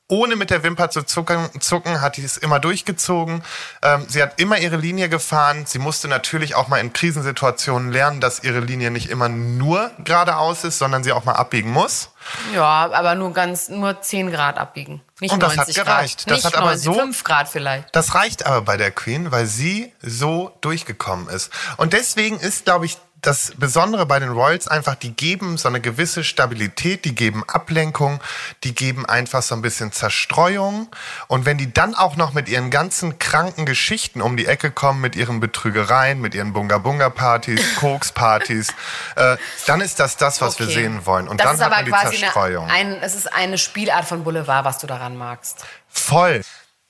ohne 0.09 0.37
mit 0.37 0.50
der 0.50 0.62
Wimper 0.62 0.90
zu 0.90 1.04
zucken, 1.04 1.49
zucken 1.61 2.00
hat 2.02 2.16
die 2.18 2.25
es 2.25 2.37
immer 2.37 2.59
durchgezogen. 2.61 3.42
Ähm, 3.82 4.04
sie 4.09 4.23
hat 4.23 4.38
immer 4.40 4.59
ihre 4.59 4.76
Linie 4.76 5.09
gefahren. 5.09 5.64
Sie 5.66 5.78
musste 5.78 6.06
natürlich 6.09 6.54
auch 6.54 6.68
mal 6.68 6.78
in 6.78 6.92
Krisensituationen 6.92 7.90
lernen, 7.92 8.21
dass 8.21 8.44
ihre 8.44 8.61
Linie 8.61 8.90
nicht 8.90 9.09
immer 9.09 9.28
nur 9.30 9.90
geradeaus 10.04 10.64
ist, 10.64 10.78
sondern 10.78 11.02
sie 11.02 11.12
auch 11.12 11.25
mal 11.25 11.32
abbiegen 11.35 11.71
muss. 11.71 12.11
Ja, 12.54 12.90
aber 12.92 13.14
nur 13.14 13.32
ganz, 13.32 13.68
nur 13.68 14.00
10 14.02 14.30
Grad 14.30 14.59
abbiegen. 14.59 15.00
Nicht 15.21 15.32
Und 15.32 15.42
das 15.42 15.52
hat 15.52 15.68
90 15.68 15.76
gereicht. 15.76 16.18
Grad. 16.18 16.30
Das 16.30 16.37
Nicht 16.37 16.44
hat 16.47 16.54
aber 16.56 16.66
90, 16.73 16.85
so- 16.85 16.94
5 16.94 17.25
Grad 17.25 17.49
vielleicht. 17.49 17.97
Das 17.97 18.14
reicht 18.14 18.44
aber 18.44 18.61
bei 18.62 18.76
der 18.76 18.90
Queen, 18.90 19.32
weil 19.32 19.47
sie 19.47 19.92
so 20.02 20.56
durchgekommen 20.61 21.28
ist. 21.28 21.50
Und 21.78 21.92
deswegen 21.94 22.38
ist, 22.38 22.64
glaube 22.64 22.85
ich, 22.87 22.99
das 23.23 23.52
Besondere 23.57 24.05
bei 24.05 24.19
den 24.19 24.31
Royals 24.31 24.67
einfach, 24.67 24.97
die 24.97 25.12
geben 25.14 25.57
so 25.57 25.69
eine 25.69 25.81
gewisse 25.81 26.25
Stabilität, 26.25 27.05
die 27.05 27.14
geben 27.14 27.45
Ablenkung, 27.49 28.21
die 28.64 28.75
geben 28.75 29.07
einfach 29.07 29.43
so 29.43 29.55
ein 29.55 29.62
bisschen 29.62 29.93
Zerstreuung. 29.93 30.88
Und 31.29 31.47
wenn 31.47 31.57
die 31.57 31.73
dann 31.73 31.95
auch 31.95 32.17
noch 32.17 32.33
mit 32.33 32.49
ihren 32.49 32.71
ganzen 32.71 33.20
kranken 33.20 33.64
Geschichten 33.64 34.20
um 34.20 34.37
die 34.37 34.46
Ecke 34.46 34.73
kommen, 34.73 35.01
mit 35.01 35.14
ihren 35.14 35.38
Betrügereien, 35.38 36.20
mit 36.20 36.35
ihren 36.35 36.53
Bunga-Bunga-Partys, 36.53 37.77
Koks-Partys, 37.77 38.68
äh, 39.14 39.37
dann 39.66 39.81
ist 39.81 40.01
das 40.01 40.16
das, 40.16 40.40
was 40.40 40.59
wir 40.59 40.66
Okay. 40.66 40.75
sehen 40.75 41.07
wollen. 41.07 41.29
Und 41.29 41.38
das 41.40 41.46
dann 41.46 41.55
ist 41.57 41.61
hat 41.62 41.66
aber 41.68 41.77
man 41.77 41.85
die 41.85 41.90
quasi 41.92 42.18
Zerstreuung. 42.18 42.68
eine, 42.68 42.96
ein, 42.96 43.03
es 43.03 43.14
ist 43.14 43.33
eine 43.33 43.57
Spielart 43.57 44.05
von 44.05 44.25
Boulevard, 44.25 44.64
was 44.64 44.79
du 44.79 44.88
daran 44.88 45.16
magst. 45.16 45.64
Voll. 45.88 46.42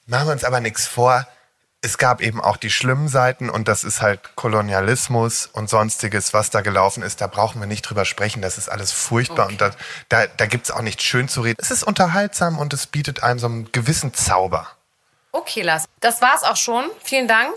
Machen 0.06 0.28
wir 0.28 0.33
uns 0.33 0.44
aber 0.44 0.61
nichts 0.61 0.87
vor. 0.87 1.26
Es 1.84 1.98
gab 1.98 2.20
eben 2.20 2.40
auch 2.40 2.56
die 2.56 2.70
schlimmen 2.70 3.08
Seiten 3.08 3.50
und 3.50 3.66
das 3.66 3.82
ist 3.82 4.00
halt 4.02 4.36
Kolonialismus 4.36 5.46
und 5.46 5.68
sonstiges, 5.68 6.32
was 6.32 6.48
da 6.50 6.60
gelaufen 6.60 7.02
ist. 7.02 7.20
Da 7.20 7.26
brauchen 7.26 7.60
wir 7.60 7.66
nicht 7.66 7.82
drüber 7.82 8.04
sprechen. 8.04 8.40
Das 8.40 8.56
ist 8.56 8.68
alles 8.68 8.92
furchtbar 8.92 9.48
und 9.48 9.60
da, 9.60 9.72
da, 10.08 10.28
da 10.28 10.46
gibt 10.46 10.66
es 10.66 10.70
auch 10.70 10.82
nichts 10.82 11.02
schön 11.02 11.28
zu 11.28 11.40
reden. 11.40 11.58
Es 11.60 11.72
ist 11.72 11.82
unterhaltsam 11.82 12.58
und 12.58 12.72
es 12.72 12.86
bietet 12.86 13.24
einem 13.24 13.40
so 13.40 13.46
einen 13.46 13.72
gewissen 13.72 14.14
Zauber. 14.14 14.68
Okay, 15.32 15.62
Lars. 15.62 15.86
Das 15.98 16.22
war's 16.22 16.44
auch 16.44 16.56
schon. 16.56 16.84
Vielen 17.02 17.26
Dank. 17.26 17.54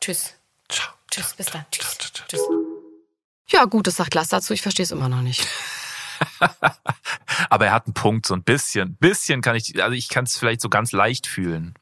Tschüss. 0.00 0.34
Ciao. 0.68 0.92
Tschüss, 1.10 1.32
bis 1.34 1.46
dann. 1.46 1.64
Tschüss. 1.70 1.96
Ciao, 1.96 2.12
ciao, 2.12 2.26
Tschüss. 2.28 2.40
Ja, 3.50 3.64
gut, 3.64 3.86
das 3.86 3.96
sagt 3.96 4.14
Lars 4.14 4.28
dazu. 4.28 4.52
Ich 4.52 4.60
verstehe 4.60 4.84
es 4.84 4.90
immer 4.90 5.08
noch 5.08 5.22
nicht. 5.22 5.48
Aber 7.48 7.66
er 7.66 7.72
hat 7.72 7.86
einen 7.86 7.94
Punkt, 7.94 8.26
so 8.26 8.34
ein 8.34 8.42
bisschen. 8.42 8.96
Bisschen 8.96 9.40
kann 9.40 9.56
ich, 9.56 9.82
also 9.82 9.94
ich 9.94 10.10
kann 10.10 10.24
es 10.24 10.36
vielleicht 10.36 10.60
so 10.60 10.68
ganz 10.68 10.92
leicht 10.92 11.26
fühlen. 11.26 11.74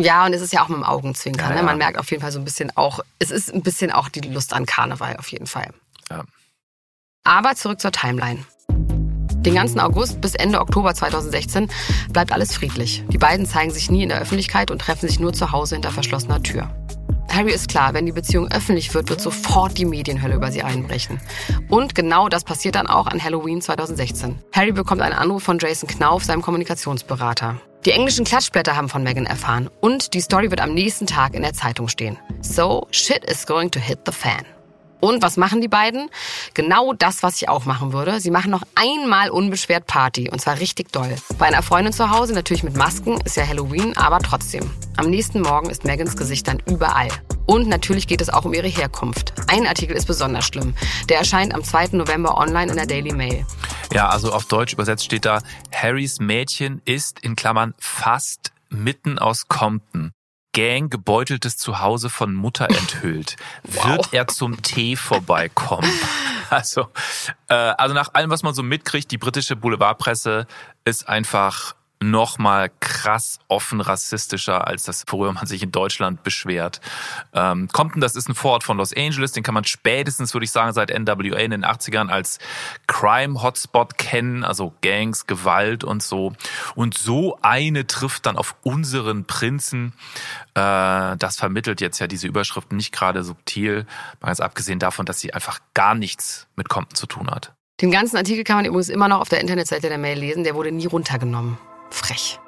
Ja, 0.00 0.24
und 0.24 0.32
es 0.32 0.40
ist 0.40 0.52
ja 0.52 0.62
auch 0.62 0.68
mit 0.68 0.78
dem 0.78 0.84
Augenzwinkern. 0.84 1.50
Ja, 1.50 1.56
Ne? 1.56 1.62
Man 1.62 1.78
merkt 1.78 1.98
auf 1.98 2.10
jeden 2.10 2.22
Fall 2.22 2.32
so 2.32 2.38
ein 2.38 2.44
bisschen 2.44 2.74
auch, 2.76 3.00
es 3.18 3.30
ist 3.30 3.52
ein 3.52 3.62
bisschen 3.62 3.92
auch 3.92 4.08
die 4.08 4.20
Lust 4.20 4.54
an 4.54 4.64
Karneval 4.64 5.16
auf 5.18 5.28
jeden 5.28 5.46
Fall. 5.46 5.70
Ja. 6.10 6.24
Aber 7.24 7.54
zurück 7.54 7.80
zur 7.80 7.92
Timeline. 7.92 8.44
Den 8.70 9.54
ganzen 9.54 9.80
August 9.80 10.20
bis 10.20 10.34
Ende 10.34 10.60
Oktober 10.60 10.94
2016 10.94 11.70
bleibt 12.12 12.32
alles 12.32 12.54
friedlich. 12.54 13.04
Die 13.08 13.18
beiden 13.18 13.46
zeigen 13.46 13.70
sich 13.70 13.90
nie 13.90 14.02
in 14.02 14.08
der 14.08 14.20
Öffentlichkeit 14.20 14.70
und 14.70 14.80
treffen 14.80 15.08
sich 15.08 15.20
nur 15.20 15.32
zu 15.32 15.52
Hause 15.52 15.76
hinter 15.76 15.90
verschlossener 15.90 16.42
Tür. 16.42 16.70
Harry 17.30 17.52
ist 17.52 17.68
klar, 17.68 17.94
wenn 17.94 18.06
die 18.06 18.12
Beziehung 18.12 18.50
öffentlich 18.50 18.92
wird, 18.92 19.08
wird 19.08 19.20
sofort 19.20 19.78
die 19.78 19.84
Medienhölle 19.84 20.34
über 20.34 20.50
sie 20.50 20.62
einbrechen. 20.62 21.20
Und 21.68 21.94
genau 21.94 22.28
das 22.28 22.44
passiert 22.44 22.74
dann 22.74 22.86
auch 22.86 23.06
an 23.06 23.22
Halloween 23.22 23.62
2016. 23.62 24.38
Harry 24.52 24.72
bekommt 24.72 25.00
einen 25.00 25.14
Anruf 25.14 25.42
von 25.42 25.58
Jason 25.58 25.88
Knauf, 25.88 26.24
seinem 26.24 26.42
Kommunikationsberater. 26.42 27.60
Die 27.86 27.92
englischen 27.92 28.26
Klatschblätter 28.26 28.76
haben 28.76 28.90
von 28.90 29.02
Meghan 29.02 29.24
erfahren 29.24 29.70
und 29.80 30.12
die 30.12 30.20
Story 30.20 30.50
wird 30.50 30.60
am 30.60 30.74
nächsten 30.74 31.06
Tag 31.06 31.34
in 31.34 31.40
der 31.40 31.54
Zeitung 31.54 31.88
stehen. 31.88 32.18
So, 32.42 32.86
shit 32.90 33.24
is 33.24 33.46
going 33.46 33.70
to 33.70 33.80
hit 33.80 34.00
the 34.04 34.12
fan. 34.12 34.44
Und 35.00 35.22
was 35.22 35.38
machen 35.38 35.62
die 35.62 35.68
beiden? 35.68 36.10
Genau 36.52 36.92
das, 36.92 37.22
was 37.22 37.40
ich 37.40 37.48
auch 37.48 37.64
machen 37.64 37.94
würde. 37.94 38.20
Sie 38.20 38.30
machen 38.30 38.50
noch 38.50 38.64
einmal 38.74 39.30
unbeschwert 39.30 39.86
Party. 39.86 40.28
Und 40.28 40.42
zwar 40.42 40.60
richtig 40.60 40.92
doll. 40.92 41.16
Bei 41.38 41.46
einer 41.46 41.62
Freundin 41.62 41.94
zu 41.94 42.10
Hause, 42.10 42.34
natürlich 42.34 42.62
mit 42.62 42.76
Masken, 42.76 43.18
ist 43.24 43.38
ja 43.38 43.46
Halloween, 43.46 43.96
aber 43.96 44.18
trotzdem. 44.18 44.70
Am 44.98 45.08
nächsten 45.08 45.40
Morgen 45.40 45.70
ist 45.70 45.86
Megans 45.86 46.18
Gesicht 46.18 46.48
dann 46.48 46.62
überall. 46.66 47.08
Und 47.50 47.66
natürlich 47.66 48.06
geht 48.06 48.20
es 48.20 48.30
auch 48.30 48.44
um 48.44 48.54
ihre 48.54 48.68
Herkunft. 48.68 49.32
Ein 49.48 49.66
Artikel 49.66 49.96
ist 49.96 50.06
besonders 50.06 50.46
schlimm. 50.46 50.72
Der 51.08 51.18
erscheint 51.18 51.52
am 51.52 51.64
2. 51.64 51.96
November 51.96 52.38
online 52.38 52.70
in 52.70 52.76
der 52.76 52.86
Daily 52.86 53.12
Mail. 53.12 53.44
Ja, 53.92 54.08
also 54.08 54.32
auf 54.32 54.44
Deutsch 54.44 54.72
übersetzt 54.72 55.04
steht 55.04 55.24
da, 55.24 55.40
Harrys 55.74 56.20
Mädchen 56.20 56.80
ist 56.84 57.18
in 57.18 57.34
Klammern 57.34 57.74
fast 57.76 58.52
mitten 58.68 59.18
aus 59.18 59.48
Compton. 59.48 60.12
Gang 60.52 60.92
gebeuteltes 60.92 61.56
Zuhause 61.56 62.08
von 62.08 62.34
Mutter 62.34 62.70
enthüllt. 62.70 63.34
Wird 63.64 64.12
er 64.12 64.28
zum 64.28 64.62
Tee 64.62 64.94
vorbeikommen? 64.94 65.90
Also, 66.50 66.88
äh, 67.46 67.54
also 67.54 67.94
nach 67.94 68.12
allem, 68.14 68.28
was 68.28 68.42
man 68.42 68.54
so 68.54 68.64
mitkriegt, 68.64 69.12
die 69.12 69.18
britische 69.18 69.54
Boulevardpresse 69.54 70.48
ist 70.84 71.08
einfach 71.08 71.76
noch 72.02 72.38
mal 72.38 72.70
krass 72.80 73.38
offen 73.48 73.80
rassistischer, 73.80 74.66
als 74.66 74.84
das, 74.84 75.04
worüber 75.08 75.32
man 75.34 75.46
sich 75.46 75.62
in 75.62 75.70
Deutschland 75.70 76.22
beschwert. 76.22 76.80
Ähm, 77.34 77.68
Compton, 77.68 78.00
das 78.00 78.16
ist 78.16 78.28
ein 78.28 78.34
Vorort 78.34 78.64
von 78.64 78.78
Los 78.78 78.96
Angeles, 78.96 79.32
den 79.32 79.42
kann 79.42 79.54
man 79.54 79.64
spätestens, 79.64 80.32
würde 80.32 80.44
ich 80.44 80.50
sagen, 80.50 80.72
seit 80.72 80.90
NWA 80.90 81.38
in 81.38 81.50
den 81.50 81.64
80ern 81.64 82.08
als 82.08 82.38
Crime-Hotspot 82.86 83.98
kennen, 83.98 84.44
also 84.44 84.72
Gangs, 84.80 85.26
Gewalt 85.26 85.84
und 85.84 86.02
so. 86.02 86.32
Und 86.74 86.96
so 86.96 87.38
eine 87.42 87.86
trifft 87.86 88.24
dann 88.24 88.36
auf 88.36 88.56
unseren 88.62 89.26
Prinzen. 89.26 89.92
Äh, 90.54 91.16
das 91.18 91.36
vermittelt 91.36 91.82
jetzt 91.82 91.98
ja 91.98 92.06
diese 92.06 92.26
Überschrift 92.26 92.72
nicht 92.72 92.92
gerade 92.92 93.22
subtil, 93.22 93.86
ganz 94.20 94.40
abgesehen 94.40 94.78
davon, 94.78 95.04
dass 95.04 95.20
sie 95.20 95.34
einfach 95.34 95.60
gar 95.74 95.94
nichts 95.94 96.46
mit 96.56 96.70
Compton 96.70 96.96
zu 96.96 97.06
tun 97.06 97.30
hat. 97.30 97.52
Den 97.82 97.90
ganzen 97.90 98.16
Artikel 98.16 98.44
kann 98.44 98.56
man 98.56 98.64
übrigens 98.64 98.88
immer 98.88 99.08
noch 99.08 99.20
auf 99.20 99.28
der 99.28 99.40
Internetseite 99.40 99.88
der 99.88 99.98
Mail 99.98 100.18
lesen. 100.18 100.44
Der 100.44 100.54
wurde 100.54 100.70
nie 100.70 100.86
runtergenommen. 100.86 101.58
Frech. 101.90 102.38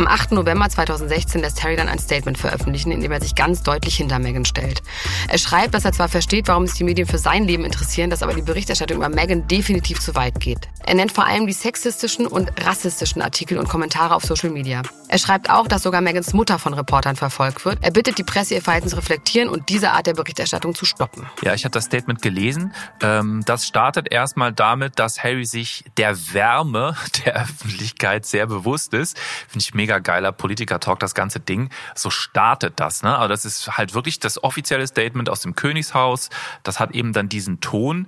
Am 0.00 0.06
8. 0.06 0.32
November 0.32 0.66
2016 0.66 1.42
lässt 1.42 1.62
Harry 1.62 1.76
dann 1.76 1.86
ein 1.86 1.98
Statement 1.98 2.38
veröffentlichen, 2.38 2.90
in 2.90 3.02
dem 3.02 3.12
er 3.12 3.20
sich 3.20 3.34
ganz 3.34 3.62
deutlich 3.62 3.96
hinter 3.96 4.18
Meghan 4.18 4.46
stellt. 4.46 4.82
Er 5.28 5.36
schreibt, 5.36 5.74
dass 5.74 5.84
er 5.84 5.92
zwar 5.92 6.08
versteht, 6.08 6.48
warum 6.48 6.66
sich 6.66 6.78
die 6.78 6.84
Medien 6.84 7.06
für 7.06 7.18
sein 7.18 7.44
Leben 7.44 7.66
interessieren, 7.66 8.08
dass 8.08 8.22
aber 8.22 8.32
die 8.32 8.40
Berichterstattung 8.40 8.96
über 8.96 9.10
Meghan 9.10 9.46
definitiv 9.46 10.00
zu 10.00 10.14
weit 10.14 10.40
geht. 10.40 10.70
Er 10.86 10.94
nennt 10.94 11.12
vor 11.12 11.26
allem 11.26 11.46
die 11.46 11.52
sexistischen 11.52 12.26
und 12.26 12.50
rassistischen 12.64 13.20
Artikel 13.20 13.58
und 13.58 13.68
Kommentare 13.68 14.14
auf 14.14 14.24
Social 14.24 14.48
Media. 14.48 14.80
Er 15.08 15.18
schreibt 15.18 15.50
auch, 15.50 15.68
dass 15.68 15.82
sogar 15.82 16.00
Megans 16.00 16.32
Mutter 16.32 16.58
von 16.58 16.72
Reportern 16.72 17.16
verfolgt 17.16 17.64
wird. 17.64 17.78
Er 17.82 17.90
bittet 17.90 18.16
die 18.16 18.22
Presse, 18.22 18.54
ihr 18.54 18.62
Verhalten 18.62 18.88
zu 18.88 18.96
reflektieren 18.96 19.48
und 19.48 19.68
diese 19.68 19.90
Art 19.90 20.06
der 20.06 20.14
Berichterstattung 20.14 20.74
zu 20.74 20.86
stoppen. 20.86 21.26
Ja, 21.42 21.52
ich 21.52 21.64
habe 21.64 21.72
das 21.72 21.84
Statement 21.84 22.22
gelesen. 22.22 22.72
Ähm, 23.02 23.42
das 23.44 23.66
startet 23.66 24.10
erstmal 24.12 24.52
damit, 24.52 24.98
dass 24.98 25.22
Harry 25.22 25.44
sich 25.44 25.84
der 25.96 26.16
Wärme 26.32 26.96
der 27.26 27.42
Öffentlichkeit 27.42 28.24
sehr 28.24 28.46
bewusst 28.46 28.94
ist. 28.94 29.18
Finde 29.48 29.64
ich 29.64 29.74
mega 29.74 29.89
geiler 29.98 30.32
Politiker-Talk, 30.32 31.00
das 31.00 31.14
ganze 31.14 31.40
Ding. 31.40 31.70
So 31.94 32.10
startet 32.10 32.78
das. 32.78 33.02
Ne? 33.02 33.16
Aber 33.16 33.28
das 33.28 33.44
ist 33.44 33.76
halt 33.76 33.94
wirklich 33.94 34.20
das 34.20 34.42
offizielle 34.42 34.86
Statement 34.86 35.28
aus 35.28 35.40
dem 35.40 35.54
Königshaus. 35.54 36.30
Das 36.62 36.78
hat 36.78 36.92
eben 36.92 37.12
dann 37.12 37.28
diesen 37.28 37.60
Ton. 37.60 38.06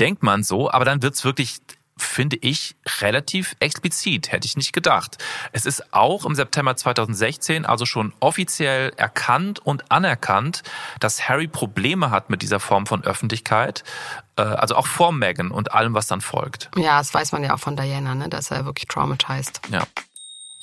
Denkt 0.00 0.22
man 0.22 0.42
so, 0.42 0.70
aber 0.70 0.84
dann 0.84 1.02
wird's 1.02 1.24
wirklich 1.24 1.60
finde 1.96 2.36
ich 2.36 2.76
relativ 3.00 3.54
explizit, 3.60 4.32
hätte 4.32 4.46
ich 4.46 4.56
nicht 4.56 4.72
gedacht. 4.72 5.18
Es 5.52 5.66
ist 5.66 5.92
auch 5.92 6.24
im 6.24 6.34
September 6.34 6.76
2016 6.76 7.64
also 7.64 7.86
schon 7.86 8.12
offiziell 8.20 8.92
erkannt 8.96 9.60
und 9.60 9.90
anerkannt, 9.90 10.62
dass 11.00 11.28
Harry 11.28 11.46
Probleme 11.46 12.10
hat 12.10 12.30
mit 12.30 12.42
dieser 12.42 12.60
Form 12.60 12.86
von 12.86 13.04
Öffentlichkeit, 13.04 13.84
äh, 14.36 14.42
also 14.42 14.76
auch 14.76 14.86
vor 14.86 15.12
Meghan 15.12 15.50
und 15.50 15.72
allem, 15.72 15.94
was 15.94 16.06
dann 16.06 16.20
folgt. 16.20 16.70
Ja, 16.76 16.98
das 16.98 17.14
weiß 17.14 17.32
man 17.32 17.44
ja 17.44 17.54
auch 17.54 17.60
von 17.60 17.76
Diana, 17.76 18.14
ne? 18.14 18.28
dass 18.28 18.50
er 18.50 18.64
wirklich 18.64 18.86
traumatized. 18.88 19.60
Ja. 19.70 19.84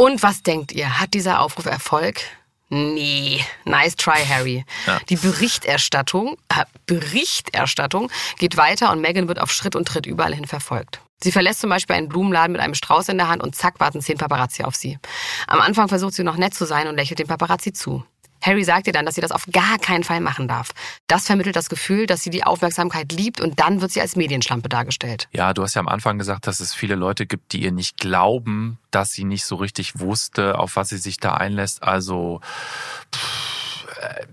Und 0.02 0.24
was 0.24 0.42
denkt 0.42 0.72
ihr? 0.72 1.00
Hat 1.00 1.14
dieser 1.14 1.42
Aufruf 1.42 1.68
Erfolg? 1.68 2.22
Nee, 2.70 3.46
nice 3.66 3.96
try, 3.96 4.26
Harry. 4.28 4.66
Ja. 4.88 5.00
Die 5.10 5.16
Berichterstattung, 5.16 6.38
äh, 6.50 6.66
Berichterstattung 6.88 8.10
geht 8.40 8.58
weiter 8.58 8.92
und 8.92 9.00
Meghan 9.00 9.28
wird 9.28 9.40
auf 9.40 9.52
Schritt 9.52 9.76
und 9.76 9.88
Tritt 9.88 10.08
überall 10.08 10.34
hin 10.34 10.48
verfolgt. 10.48 11.02
Sie 11.22 11.32
verlässt 11.32 11.60
zum 11.60 11.70
Beispiel 11.70 11.96
einen 11.96 12.10
Blumenladen 12.10 12.54
mit 12.54 12.62
einem 12.62 12.74
Strauß 12.74 13.10
in 13.10 13.20
der 13.20 13.28
Hand 13.28 13.44
und 13.44 13.56
zack 13.56 13.80
warten 13.80 14.02
zehn 14.02 14.18
Paparazzi 14.18 14.64
auf 14.64 14.74
sie. 14.74 14.98
Am 15.46 15.62
Anfang 15.62 15.88
versucht 15.88 16.16
sie 16.16 16.24
noch 16.24 16.38
nett 16.38 16.56
zu 16.56 16.66
sein 16.66 16.88
und 16.88 16.96
lächelt 16.96 17.20
den 17.20 17.28
Paparazzi 17.28 17.72
zu. 17.72 18.04
Harry 18.41 18.63
sagt 18.63 18.88
ihr 18.88 18.93
dann, 18.93 19.06
dass 19.06 19.15
sie 19.15 19.21
das 19.21 19.32
auf 19.32 19.45
gar 19.51 19.77
keinen 19.80 20.04
Fall 20.04 20.19
machen 20.19 20.47
darf. 20.47 20.71
Das 21.08 21.25
vermittelt 21.27 21.56
das 21.56 21.69
Gefühl, 21.69 22.08
dass 22.08 22.21
sie 22.23 22.30
die 22.30 22.43
Aufmerksamkeit 22.43 23.12
liebt 23.12 23.39
und 23.41 23.60
dann 23.60 23.82
wird 23.82 23.91
sie 23.91 24.01
als 24.01 24.15
Medienschlampe 24.15 24.69
dargestellt. 24.69 25.27
Ja, 25.32 25.54
du 25.54 25.63
hast 25.63 25.75
ja 25.75 25.82
am 25.82 25.88
Anfang 25.88 26.17
gesagt, 26.17 26.47
dass 26.47 26.60
es 26.60 26.73
viele 26.73 26.95
Leute 26.95 27.25
gibt, 27.25 27.54
die 27.54 27.62
ihr 27.62 27.71
nicht 27.71 27.97
glauben, 27.97 28.80
dass 28.89 29.12
sie 29.12 29.23
nicht 29.23 29.45
so 29.45 29.56
richtig 29.56 29.99
wusste, 29.99 30.58
auf 30.58 30.75
was 30.75 30.89
sie 30.89 30.97
sich 30.97 31.17
da 31.17 31.34
einlässt. 31.34 31.84
Also 31.84 32.41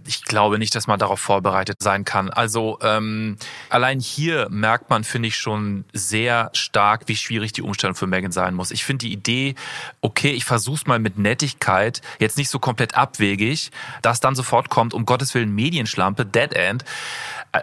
ich 0.07 0.25
glaube 0.25 0.59
nicht, 0.59 0.75
dass 0.75 0.87
man 0.87 0.99
darauf 0.99 1.21
vorbereitet 1.21 1.83
sein 1.83 2.05
kann. 2.05 2.31
Also 2.31 2.79
ähm, 2.83 3.37
allein 3.71 4.01
hier 4.01 4.49
merkt 4.51 4.91
man, 4.91 5.05
finde 5.05 5.29
ich, 5.29 5.37
schon 5.37 5.85
sehr 5.93 6.51
stark, 6.55 7.03
wie 7.07 7.17
schwierig 7.17 7.53
die 7.53 7.63
Umstellung 7.63 7.95
für 7.95 8.07
Megan 8.07 8.33
sein 8.33 8.55
muss. 8.55 8.71
Ich 8.71 8.85
finde 8.85 9.07
die 9.07 9.13
Idee, 9.13 9.55
okay, 10.01 10.31
ich 10.31 10.45
versuch's 10.45 10.87
mal 10.87 10.99
mit 10.99 11.19
Nettigkeit, 11.19 12.01
jetzt 12.19 12.39
nicht 12.39 12.51
so 12.51 12.59
komplett 12.59 12.95
abwegig, 12.95 13.71
dass 14.03 14.21
dann 14.21 14.35
sofort 14.35 14.71
kommt, 14.71 14.95
um 14.95 15.07
Gottes 15.07 15.35
Willen, 15.35 15.55
Medienschlampe, 15.55 16.25
Dead 16.25 16.53
End. 16.53 16.85
Äh, 17.53 17.63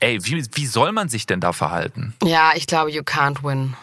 ey, 0.00 0.24
wie, 0.24 0.44
wie 0.52 0.66
soll 0.66 0.92
man 0.92 1.08
sich 1.08 1.26
denn 1.26 1.40
da 1.40 1.52
verhalten? 1.52 2.14
Ja, 2.22 2.52
ich 2.54 2.66
glaube, 2.66 2.90
you 2.90 3.02
can't 3.02 3.42
win. 3.42 3.74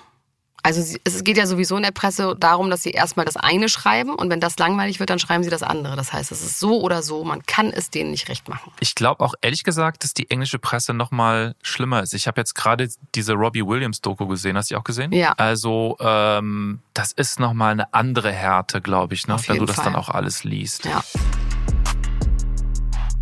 Also 0.63 0.97
es 1.03 1.23
geht 1.23 1.37
ja 1.37 1.47
sowieso 1.47 1.75
in 1.77 1.83
der 1.83 1.91
Presse 1.91 2.35
darum, 2.39 2.69
dass 2.69 2.83
sie 2.83 2.91
erstmal 2.91 3.25
das 3.25 3.35
eine 3.35 3.67
schreiben 3.67 4.13
und 4.13 4.29
wenn 4.29 4.39
das 4.39 4.57
langweilig 4.59 4.99
wird, 4.99 5.09
dann 5.09 5.19
schreiben 5.19 5.43
sie 5.43 5.49
das 5.49 5.63
andere. 5.63 5.95
Das 5.95 6.13
heißt, 6.13 6.31
es 6.31 6.41
ist 6.41 6.59
so 6.59 6.81
oder 6.81 7.01
so, 7.01 7.23
man 7.23 7.43
kann 7.43 7.71
es 7.71 7.89
denen 7.89 8.11
nicht 8.11 8.29
recht 8.29 8.47
machen. 8.47 8.71
Ich 8.79 8.93
glaube 8.93 9.23
auch 9.23 9.33
ehrlich 9.41 9.63
gesagt, 9.63 10.03
dass 10.03 10.13
die 10.13 10.29
englische 10.29 10.59
Presse 10.59 10.93
noch 10.93 11.11
mal 11.11 11.55
schlimmer 11.63 12.03
ist. 12.03 12.13
Ich 12.13 12.27
habe 12.27 12.39
jetzt 12.39 12.53
gerade 12.53 12.89
diese 13.15 13.33
Robbie 13.33 13.65
Williams 13.65 14.01
Doku 14.01 14.27
gesehen. 14.27 14.55
Hast 14.55 14.69
du 14.69 14.75
die 14.75 14.79
auch 14.79 14.83
gesehen? 14.83 15.11
Ja. 15.11 15.33
Also 15.37 15.97
ähm, 15.99 16.79
das 16.93 17.11
ist 17.11 17.39
noch 17.39 17.53
mal 17.53 17.71
eine 17.71 17.93
andere 17.93 18.31
Härte, 18.31 18.81
glaube 18.81 19.15
ich, 19.15 19.27
ne? 19.27 19.37
Wenn 19.47 19.57
du 19.57 19.65
das 19.65 19.77
Fall. 19.77 19.85
dann 19.85 19.95
auch 19.95 20.09
alles 20.09 20.43
liest. 20.43 20.85
Ja. 20.85 21.03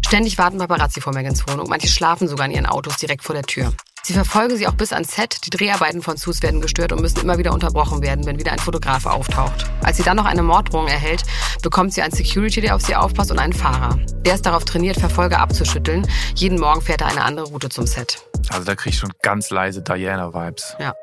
Ständig 0.06 0.38
warten 0.40 0.58
Paparazzi 0.58 1.02
vor 1.02 1.14
Megans 1.14 1.48
Wohnung. 1.48 1.70
Manche 1.70 1.88
schlafen 1.88 2.28
sogar 2.28 2.48
in 2.48 2.52
ihren 2.52 2.66
Autos 2.66 2.98
direkt 2.98 3.24
vor 3.24 3.36
der 3.36 3.44
Tür. 3.44 3.74
Sie 4.10 4.16
verfolgen 4.16 4.58
sie 4.58 4.66
auch 4.66 4.74
bis 4.74 4.92
ans 4.92 5.12
Set. 5.12 5.46
Die 5.46 5.52
Dreharbeiten 5.52 6.02
von 6.02 6.18
Sus 6.18 6.42
werden 6.42 6.62
gestört 6.62 6.92
und 6.92 7.00
müssen 7.00 7.20
immer 7.20 7.38
wieder 7.38 7.54
unterbrochen 7.54 8.02
werden, 8.02 8.26
wenn 8.26 8.40
wieder 8.40 8.52
ein 8.52 8.58
Fotograf 8.58 9.06
auftaucht. 9.06 9.70
Als 9.84 9.98
sie 9.98 10.04
dann 10.04 10.18
noch 10.18 10.26
eine 10.26 10.42
Morddrohung 10.42 10.88
erhält, 10.88 11.22
bekommt 11.62 11.94
sie 11.94 12.02
einen 12.02 12.12
Security, 12.12 12.60
der 12.60 12.74
auf 12.76 12.82
sie 12.82 12.96
aufpasst 12.96 13.30
und 13.30 13.38
einen 13.38 13.54
Fahrer. 13.54 14.00
Der 14.26 14.34
ist 14.34 14.48
darauf 14.48 14.66
trainiert, 14.66 14.98
Verfolger 14.98 15.40
abzuschütteln. 15.40 16.08
Jeden 16.34 16.60
Morgen 16.60 16.82
fährt 16.82 17.02
er 17.02 17.08
eine 17.10 17.24
andere 17.24 17.46
Route 17.50 17.70
zum 17.70 17.86
Set. 17.86 18.24
Also 18.50 18.66
da 18.66 18.74
krieg 18.74 18.94
ich 18.94 18.98
schon 18.98 19.12
ganz 19.22 19.52
leise 19.52 19.84
Diana-Vibes. 19.84 20.76
Ja. 20.80 20.96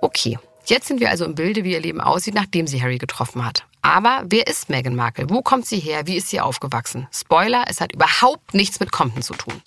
Okay, 0.00 0.40
jetzt 0.64 0.88
sind 0.88 0.98
wir 0.98 1.10
also 1.10 1.24
im 1.24 1.36
Bilde, 1.36 1.62
wie 1.62 1.70
ihr 1.70 1.80
Leben 1.80 2.00
aussieht, 2.00 2.34
nachdem 2.34 2.66
sie 2.66 2.82
Harry 2.82 2.98
getroffen 2.98 3.44
hat. 3.44 3.64
Aber 3.82 4.24
wer 4.24 4.48
ist 4.48 4.68
Meghan 4.70 4.96
Markle? 4.96 5.30
Wo 5.30 5.40
kommt 5.40 5.66
sie 5.66 5.78
her? 5.78 6.08
Wie 6.08 6.16
ist 6.16 6.30
sie 6.30 6.40
aufgewachsen? 6.40 7.06
Spoiler, 7.12 7.66
es 7.68 7.80
hat 7.80 7.92
überhaupt 7.92 8.54
nichts 8.54 8.80
mit 8.80 8.90
Compton 8.90 9.22
zu 9.22 9.34
tun. 9.34 9.62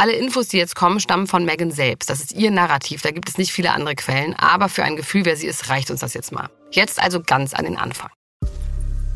Alle 0.00 0.12
Infos, 0.12 0.46
die 0.46 0.58
jetzt 0.58 0.76
kommen, 0.76 1.00
stammen 1.00 1.26
von 1.26 1.44
Meghan 1.44 1.72
selbst. 1.72 2.08
Das 2.08 2.20
ist 2.20 2.32
ihr 2.32 2.52
Narrativ, 2.52 3.02
da 3.02 3.10
gibt 3.10 3.28
es 3.28 3.36
nicht 3.36 3.50
viele 3.50 3.72
andere 3.72 3.96
Quellen. 3.96 4.34
Aber 4.34 4.68
für 4.68 4.84
ein 4.84 4.94
Gefühl, 4.94 5.24
wer 5.24 5.36
sie 5.36 5.48
ist, 5.48 5.70
reicht 5.70 5.90
uns 5.90 5.98
das 5.98 6.14
jetzt 6.14 6.30
mal. 6.30 6.48
Jetzt 6.70 7.02
also 7.02 7.20
ganz 7.20 7.52
an 7.52 7.64
den 7.64 7.76
Anfang. 7.76 8.08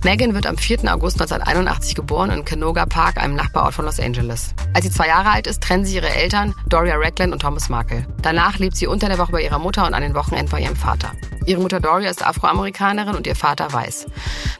Megan 0.04 0.34
wird 0.34 0.46
am 0.46 0.58
4. 0.58 0.80
August 0.92 1.20
1981 1.20 1.94
geboren 1.94 2.32
in 2.32 2.44
Canoga 2.44 2.86
Park, 2.86 3.18
einem 3.18 3.36
Nachbarort 3.36 3.74
von 3.74 3.84
Los 3.84 4.00
Angeles. 4.00 4.52
Als 4.74 4.84
sie 4.84 4.90
zwei 4.90 5.06
Jahre 5.06 5.30
alt 5.30 5.46
ist, 5.46 5.62
trennen 5.62 5.84
sie 5.84 5.94
ihre 5.94 6.08
Eltern, 6.08 6.56
Doria 6.68 6.96
Ragland 6.96 7.32
und 7.32 7.40
Thomas 7.40 7.68
Markle. 7.68 8.04
Danach 8.20 8.58
lebt 8.58 8.76
sie 8.76 8.88
unter 8.88 9.08
der 9.08 9.18
Woche 9.18 9.30
bei 9.30 9.42
ihrer 9.44 9.60
Mutter 9.60 9.86
und 9.86 9.94
an 9.94 10.02
den 10.02 10.16
Wochenenden 10.16 10.50
bei 10.50 10.60
ihrem 10.60 10.74
Vater. 10.74 11.12
Ihre 11.46 11.60
Mutter 11.60 11.78
Doria 11.78 12.10
ist 12.10 12.26
Afroamerikanerin 12.26 13.14
und 13.14 13.28
ihr 13.28 13.36
Vater 13.36 13.72
weiß. 13.72 14.06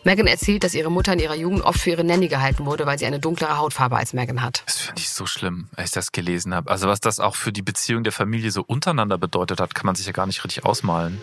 Megan 0.04 0.28
erzählt, 0.28 0.62
dass 0.62 0.74
ihre 0.74 0.92
Mutter 0.92 1.12
in 1.12 1.18
ihrer 1.18 1.34
Jugend 1.34 1.62
oft 1.62 1.80
für 1.80 1.90
ihre 1.90 2.04
Nanny 2.04 2.28
gehalten 2.28 2.64
wurde, 2.64 2.86
weil 2.86 3.00
sie 3.00 3.06
eine 3.06 3.18
dunklere 3.18 3.58
Hautfarbe 3.58 3.96
als 3.96 4.12
Megan 4.12 4.42
hat. 4.42 4.62
Das 4.66 4.76
finde 4.76 5.00
ich 5.00 5.08
so 5.08 5.26
schlimm, 5.26 5.68
als 5.74 5.86
ich 5.90 5.94
das 5.94 6.12
gelesen 6.12 6.54
habe. 6.54 6.70
Also 6.70 6.86
was 6.86 7.00
das 7.00 7.18
auch 7.18 7.34
für 7.34 7.52
die 7.52 7.62
Beziehung 7.62 8.04
der 8.04 8.12
Familie 8.12 8.52
so 8.52 8.62
untereinander 8.62 9.18
bedeutet 9.18 9.60
hat, 9.60 9.74
kann 9.74 9.86
man 9.86 9.96
sich 9.96 10.06
ja 10.06 10.12
gar 10.12 10.26
nicht 10.26 10.44
richtig 10.44 10.64
ausmalen. 10.64 11.20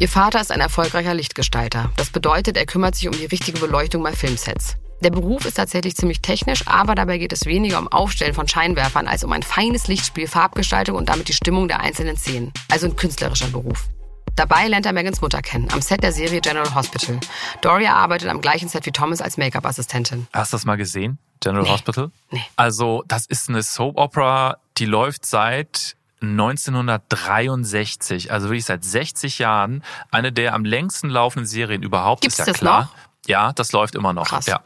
Ihr 0.00 0.08
Vater 0.08 0.40
ist 0.40 0.50
ein 0.50 0.60
erfolgreicher 0.60 1.12
Lichtgestalter. 1.12 1.92
Das 1.96 2.08
bedeutet, 2.08 2.56
er 2.56 2.64
kümmert 2.64 2.94
sich 2.94 3.06
um 3.06 3.12
die 3.12 3.26
richtige 3.26 3.60
Beleuchtung 3.60 4.02
bei 4.02 4.12
Filmsets. 4.12 4.76
Der 5.02 5.10
Beruf 5.10 5.44
ist 5.44 5.54
tatsächlich 5.58 5.94
ziemlich 5.94 6.22
technisch, 6.22 6.66
aber 6.66 6.94
dabei 6.94 7.18
geht 7.18 7.34
es 7.34 7.44
weniger 7.44 7.78
um 7.78 7.86
Aufstellen 7.88 8.32
von 8.32 8.48
Scheinwerfern 8.48 9.06
als 9.06 9.24
um 9.24 9.32
ein 9.32 9.42
feines 9.42 9.88
Lichtspiel, 9.88 10.26
Farbgestaltung 10.26 10.96
und 10.96 11.10
damit 11.10 11.28
die 11.28 11.34
Stimmung 11.34 11.68
der 11.68 11.80
einzelnen 11.80 12.16
Szenen. 12.16 12.50
Also 12.70 12.86
ein 12.86 12.96
künstlerischer 12.96 13.48
Beruf. 13.48 13.88
Dabei 14.36 14.68
lernt 14.68 14.86
er 14.86 14.94
Megans 14.94 15.20
Mutter 15.20 15.42
kennen, 15.42 15.68
am 15.70 15.82
Set 15.82 16.02
der 16.02 16.12
Serie 16.12 16.40
General 16.40 16.74
Hospital. 16.74 17.20
Doria 17.60 17.94
arbeitet 17.94 18.28
am 18.30 18.40
gleichen 18.40 18.70
Set 18.70 18.86
wie 18.86 18.92
Thomas 18.92 19.20
als 19.20 19.36
Make-up-Assistentin. 19.36 20.26
Hast 20.32 20.52
du 20.52 20.56
das 20.56 20.64
mal 20.64 20.76
gesehen? 20.76 21.18
General 21.40 21.64
Nee. 21.64 21.70
Hospital? 21.72 22.10
Nee. 22.30 22.42
Also, 22.56 23.02
das 23.06 23.26
ist 23.26 23.50
eine 23.50 23.62
Soap 23.62 23.98
Opera, 23.98 24.56
die 24.78 24.86
läuft 24.86 25.26
seit 25.26 25.96
1963, 26.20 28.32
also 28.32 28.48
wirklich 28.48 28.66
seit 28.66 28.84
60 28.84 29.38
Jahren. 29.38 29.82
Eine 30.10 30.32
der 30.32 30.54
am 30.54 30.64
längsten 30.64 31.08
laufenden 31.08 31.46
Serien 31.46 31.82
überhaupt, 31.82 32.22
Gibt's 32.22 32.38
ist 32.38 32.46
ja 32.46 32.52
das 32.52 32.58
klar. 32.58 32.82
noch? 32.82 32.94
Ja, 33.26 33.52
das 33.52 33.72
läuft 33.72 33.94
immer 33.94 34.12
noch. 34.12 34.28
Krass. 34.28 34.46
Ja. 34.46 34.60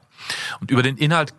Und 0.61 0.71
über 0.71 0.83
den 0.83 0.97
Inhalt 0.97 1.35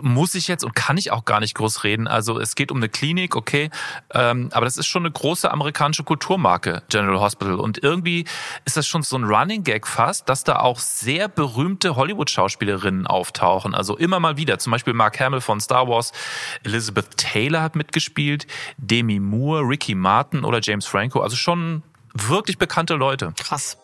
muss 0.00 0.34
ich 0.34 0.48
jetzt 0.48 0.64
und 0.64 0.74
kann 0.74 0.96
ich 0.96 1.10
auch 1.10 1.24
gar 1.24 1.40
nicht 1.40 1.54
groß 1.54 1.84
reden. 1.84 2.06
Also 2.08 2.38
es 2.40 2.54
geht 2.54 2.70
um 2.70 2.78
eine 2.78 2.88
Klinik, 2.88 3.36
okay, 3.36 3.70
ähm, 4.12 4.50
aber 4.52 4.64
das 4.64 4.76
ist 4.76 4.86
schon 4.86 5.02
eine 5.02 5.10
große 5.10 5.50
amerikanische 5.50 6.04
Kulturmarke, 6.04 6.82
General 6.88 7.20
Hospital. 7.20 7.54
Und 7.54 7.82
irgendwie 7.82 8.24
ist 8.64 8.76
das 8.76 8.86
schon 8.86 9.02
so 9.02 9.16
ein 9.16 9.24
Running 9.24 9.64
Gag 9.64 9.86
fast, 9.86 10.28
dass 10.28 10.44
da 10.44 10.60
auch 10.60 10.78
sehr 10.78 11.28
berühmte 11.28 11.96
Hollywood-Schauspielerinnen 11.96 13.06
auftauchen. 13.06 13.74
Also 13.74 13.96
immer 13.96 14.20
mal 14.20 14.36
wieder. 14.36 14.58
Zum 14.58 14.70
Beispiel 14.70 14.92
Mark 14.92 15.20
Hamill 15.20 15.40
von 15.40 15.60
Star 15.60 15.88
Wars, 15.88 16.12
Elizabeth 16.64 17.16
Taylor 17.16 17.62
hat 17.62 17.76
mitgespielt, 17.76 18.46
Demi 18.76 19.20
Moore, 19.20 19.62
Ricky 19.62 19.94
Martin 19.94 20.44
oder 20.44 20.60
James 20.62 20.86
Franco. 20.86 21.20
Also 21.20 21.36
schon 21.36 21.82
wirklich 22.14 22.58
bekannte 22.58 22.94
Leute. 22.94 23.32
Krass. 23.38 23.78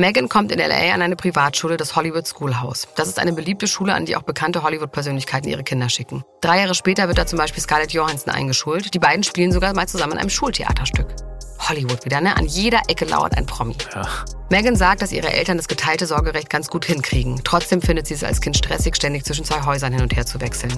Megan 0.00 0.28
kommt 0.28 0.52
in 0.52 0.60
LA 0.60 0.94
an 0.94 1.02
eine 1.02 1.16
Privatschule, 1.16 1.76
das 1.76 1.96
Hollywood 1.96 2.24
Schoolhouse. 2.24 2.86
Das 2.94 3.08
ist 3.08 3.18
eine 3.18 3.32
beliebte 3.32 3.66
Schule, 3.66 3.94
an 3.94 4.06
die 4.06 4.14
auch 4.14 4.22
bekannte 4.22 4.62
Hollywood-Persönlichkeiten 4.62 5.48
ihre 5.48 5.64
Kinder 5.64 5.88
schicken. 5.88 6.22
Drei 6.40 6.60
Jahre 6.60 6.76
später 6.76 7.08
wird 7.08 7.18
da 7.18 7.26
zum 7.26 7.36
Beispiel 7.36 7.60
Scarlett 7.60 7.90
Johansson 7.90 8.32
eingeschult. 8.32 8.94
Die 8.94 9.00
beiden 9.00 9.24
spielen 9.24 9.50
sogar 9.50 9.74
mal 9.74 9.88
zusammen 9.88 10.12
in 10.12 10.18
einem 10.18 10.30
Schultheaterstück. 10.30 11.27
Hollywood 11.58 12.04
wieder, 12.04 12.20
ne? 12.20 12.36
An 12.36 12.46
jeder 12.46 12.82
Ecke 12.88 13.04
lauert 13.04 13.36
ein 13.36 13.46
Promi. 13.46 13.76
Ja. 13.94 14.06
Megan 14.50 14.76
sagt, 14.76 15.02
dass 15.02 15.12
ihre 15.12 15.30
Eltern 15.30 15.58
das 15.58 15.68
geteilte 15.68 16.06
Sorgerecht 16.06 16.48
ganz 16.48 16.68
gut 16.68 16.86
hinkriegen. 16.86 17.40
Trotzdem 17.44 17.82
findet 17.82 18.06
sie 18.06 18.14
es 18.14 18.24
als 18.24 18.40
Kind 18.40 18.56
stressig, 18.56 18.96
ständig 18.96 19.24
zwischen 19.24 19.44
zwei 19.44 19.64
Häusern 19.64 19.92
hin 19.92 20.02
und 20.02 20.16
her 20.16 20.24
zu 20.24 20.40
wechseln. 20.40 20.72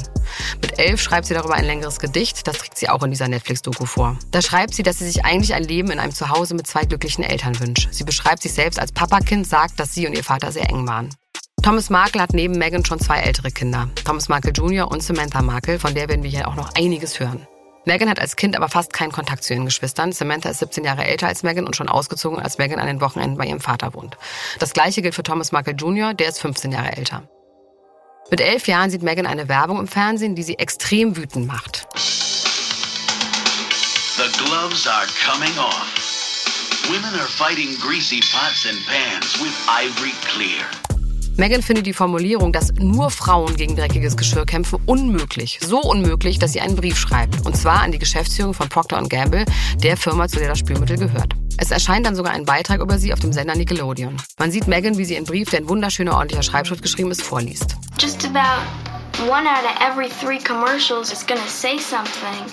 Mit 0.60 0.78
elf 0.78 1.00
schreibt 1.00 1.26
sie 1.26 1.34
darüber 1.34 1.54
ein 1.54 1.64
längeres 1.64 2.00
Gedicht, 2.00 2.46
das 2.48 2.58
trägt 2.58 2.78
sie 2.78 2.88
auch 2.88 3.02
in 3.04 3.10
dieser 3.10 3.28
Netflix-Doku 3.28 3.84
vor. 3.84 4.18
Da 4.32 4.42
schreibt 4.42 4.74
sie, 4.74 4.82
dass 4.82 4.98
sie 4.98 5.06
sich 5.06 5.24
eigentlich 5.24 5.54
ein 5.54 5.62
Leben 5.62 5.90
in 5.90 6.00
einem 6.00 6.14
Zuhause 6.14 6.54
mit 6.54 6.66
zwei 6.66 6.84
glücklichen 6.84 7.22
Eltern 7.22 7.58
wünscht. 7.60 7.88
Sie 7.92 8.04
beschreibt 8.04 8.42
sich 8.42 8.52
selbst 8.52 8.80
als 8.80 8.90
Papakind, 8.90 9.46
sagt, 9.46 9.78
dass 9.78 9.94
sie 9.94 10.06
und 10.08 10.14
ihr 10.14 10.24
Vater 10.24 10.50
sehr 10.50 10.68
eng 10.68 10.88
waren. 10.88 11.10
Thomas 11.62 11.90
Markle 11.90 12.22
hat 12.22 12.32
neben 12.32 12.58
Megan 12.58 12.84
schon 12.84 12.98
zwei 12.98 13.18
ältere 13.18 13.50
Kinder. 13.50 13.90
Thomas 14.04 14.28
Markle 14.28 14.50
Jr. 14.50 14.90
und 14.90 15.02
Samantha 15.02 15.42
Markle, 15.42 15.78
von 15.78 15.94
der 15.94 16.08
werden 16.08 16.22
wir 16.22 16.30
hier 16.30 16.48
auch 16.48 16.56
noch 16.56 16.74
einiges 16.74 17.20
hören. 17.20 17.46
Megan 17.86 18.10
hat 18.10 18.20
als 18.20 18.36
Kind 18.36 18.56
aber 18.56 18.68
fast 18.68 18.92
keinen 18.92 19.12
Kontakt 19.12 19.42
zu 19.42 19.54
ihren 19.54 19.64
Geschwistern. 19.64 20.12
Samantha 20.12 20.50
ist 20.50 20.58
17 20.58 20.84
Jahre 20.84 21.04
älter 21.04 21.28
als 21.28 21.42
Megan 21.42 21.66
und 21.66 21.76
schon 21.76 21.88
ausgezogen, 21.88 22.38
als 22.38 22.58
Megan 22.58 22.78
an 22.78 22.86
den 22.86 23.00
Wochenenden 23.00 23.38
bei 23.38 23.46
ihrem 23.46 23.60
Vater 23.60 23.94
wohnt. 23.94 24.18
Das 24.58 24.72
gleiche 24.72 25.00
gilt 25.02 25.14
für 25.14 25.22
Thomas 25.22 25.50
Markle 25.52 25.72
Jr., 25.72 26.12
der 26.12 26.28
ist 26.28 26.40
15 26.40 26.72
Jahre 26.72 26.96
älter. 26.96 27.22
Mit 28.30 28.40
elf 28.40 28.68
Jahren 28.68 28.90
sieht 28.90 29.02
Megan 29.02 29.26
eine 29.26 29.48
Werbung 29.48 29.80
im 29.80 29.88
Fernsehen, 29.88 30.34
die 30.34 30.42
sie 30.42 30.58
extrem 30.58 31.16
wütend 31.16 31.46
macht. 31.46 31.86
The 34.16 34.28
gloves 34.44 34.86
are 34.86 35.06
coming 35.26 35.56
off. 35.58 36.00
Women 36.88 37.14
are 37.18 37.28
fighting 37.28 37.76
greasy 37.78 38.20
pots 38.32 38.66
and 38.66 38.78
pans 38.86 39.40
with 39.40 39.54
Ivory 39.66 40.12
Clear. 40.26 40.89
Megan 41.40 41.62
findet 41.62 41.86
die 41.86 41.94
Formulierung, 41.94 42.52
dass 42.52 42.70
nur 42.74 43.10
Frauen 43.10 43.56
gegen 43.56 43.74
dreckiges 43.74 44.14
Geschirr 44.14 44.44
kämpfen, 44.44 44.78
unmöglich. 44.84 45.58
So 45.62 45.80
unmöglich, 45.80 46.38
dass 46.38 46.52
sie 46.52 46.60
einen 46.60 46.76
Brief 46.76 46.98
schreibt. 46.98 47.46
Und 47.46 47.56
zwar 47.56 47.80
an 47.80 47.92
die 47.92 47.98
Geschäftsführung 47.98 48.52
von 48.52 48.68
Procter 48.68 49.02
Gamble, 49.08 49.46
der 49.82 49.96
Firma, 49.96 50.28
zu 50.28 50.38
der 50.38 50.48
das 50.48 50.58
Spülmittel 50.58 50.98
gehört. 50.98 51.32
Es 51.56 51.70
erscheint 51.70 52.04
dann 52.04 52.14
sogar 52.14 52.34
ein 52.34 52.44
Beitrag 52.44 52.82
über 52.82 52.98
sie 52.98 53.14
auf 53.14 53.20
dem 53.20 53.32
Sender 53.32 53.56
Nickelodeon. 53.56 54.18
Man 54.38 54.50
sieht 54.50 54.66
Megan, 54.66 54.98
wie 54.98 55.06
sie 55.06 55.16
einen 55.16 55.24
Brief, 55.24 55.48
der 55.48 55.60
in 55.60 55.68
wunderschöner, 55.70 56.12
ordentlicher 56.12 56.42
Schreibschrift 56.42 56.82
geschrieben 56.82 57.10
ist, 57.10 57.22
vorliest. 57.22 57.74
Just 57.98 58.22
about 58.26 58.89
one 59.28 59.46
out 59.46 59.64
of 59.64 59.76
every 59.80 60.08
three 60.08 60.38
commercials 60.38 61.12
is 61.12 61.24
gonna 61.26 61.46
say 61.48 61.78
something 61.78 62.46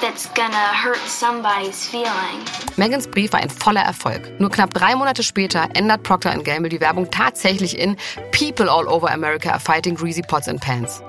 that's 0.00 0.26
gonna 0.34 0.72
hurt 0.74 0.98
somebody's 1.06 1.86
feelings. 1.86 2.48
Megans 2.76 3.10
Brief 3.10 3.32
war 3.32 3.40
ein 3.40 3.50
voller 3.50 3.82
Erfolg. 3.82 4.38
Nur 4.38 4.50
knapp 4.50 4.74
drei 4.74 4.94
Monate 4.94 5.22
später 5.22 5.68
ändert 5.74 6.02
Procter 6.02 6.36
Gamble 6.38 6.68
die 6.68 6.80
Werbung 6.80 7.10
tatsächlich 7.10 7.78
in 7.78 7.96
People 8.32 8.70
all 8.70 8.86
over 8.86 9.10
America 9.10 9.50
are 9.50 9.60
fighting 9.60 9.94
greasy 9.94 10.22
pots 10.22 10.48
and 10.48 10.60
pans. 10.60 11.02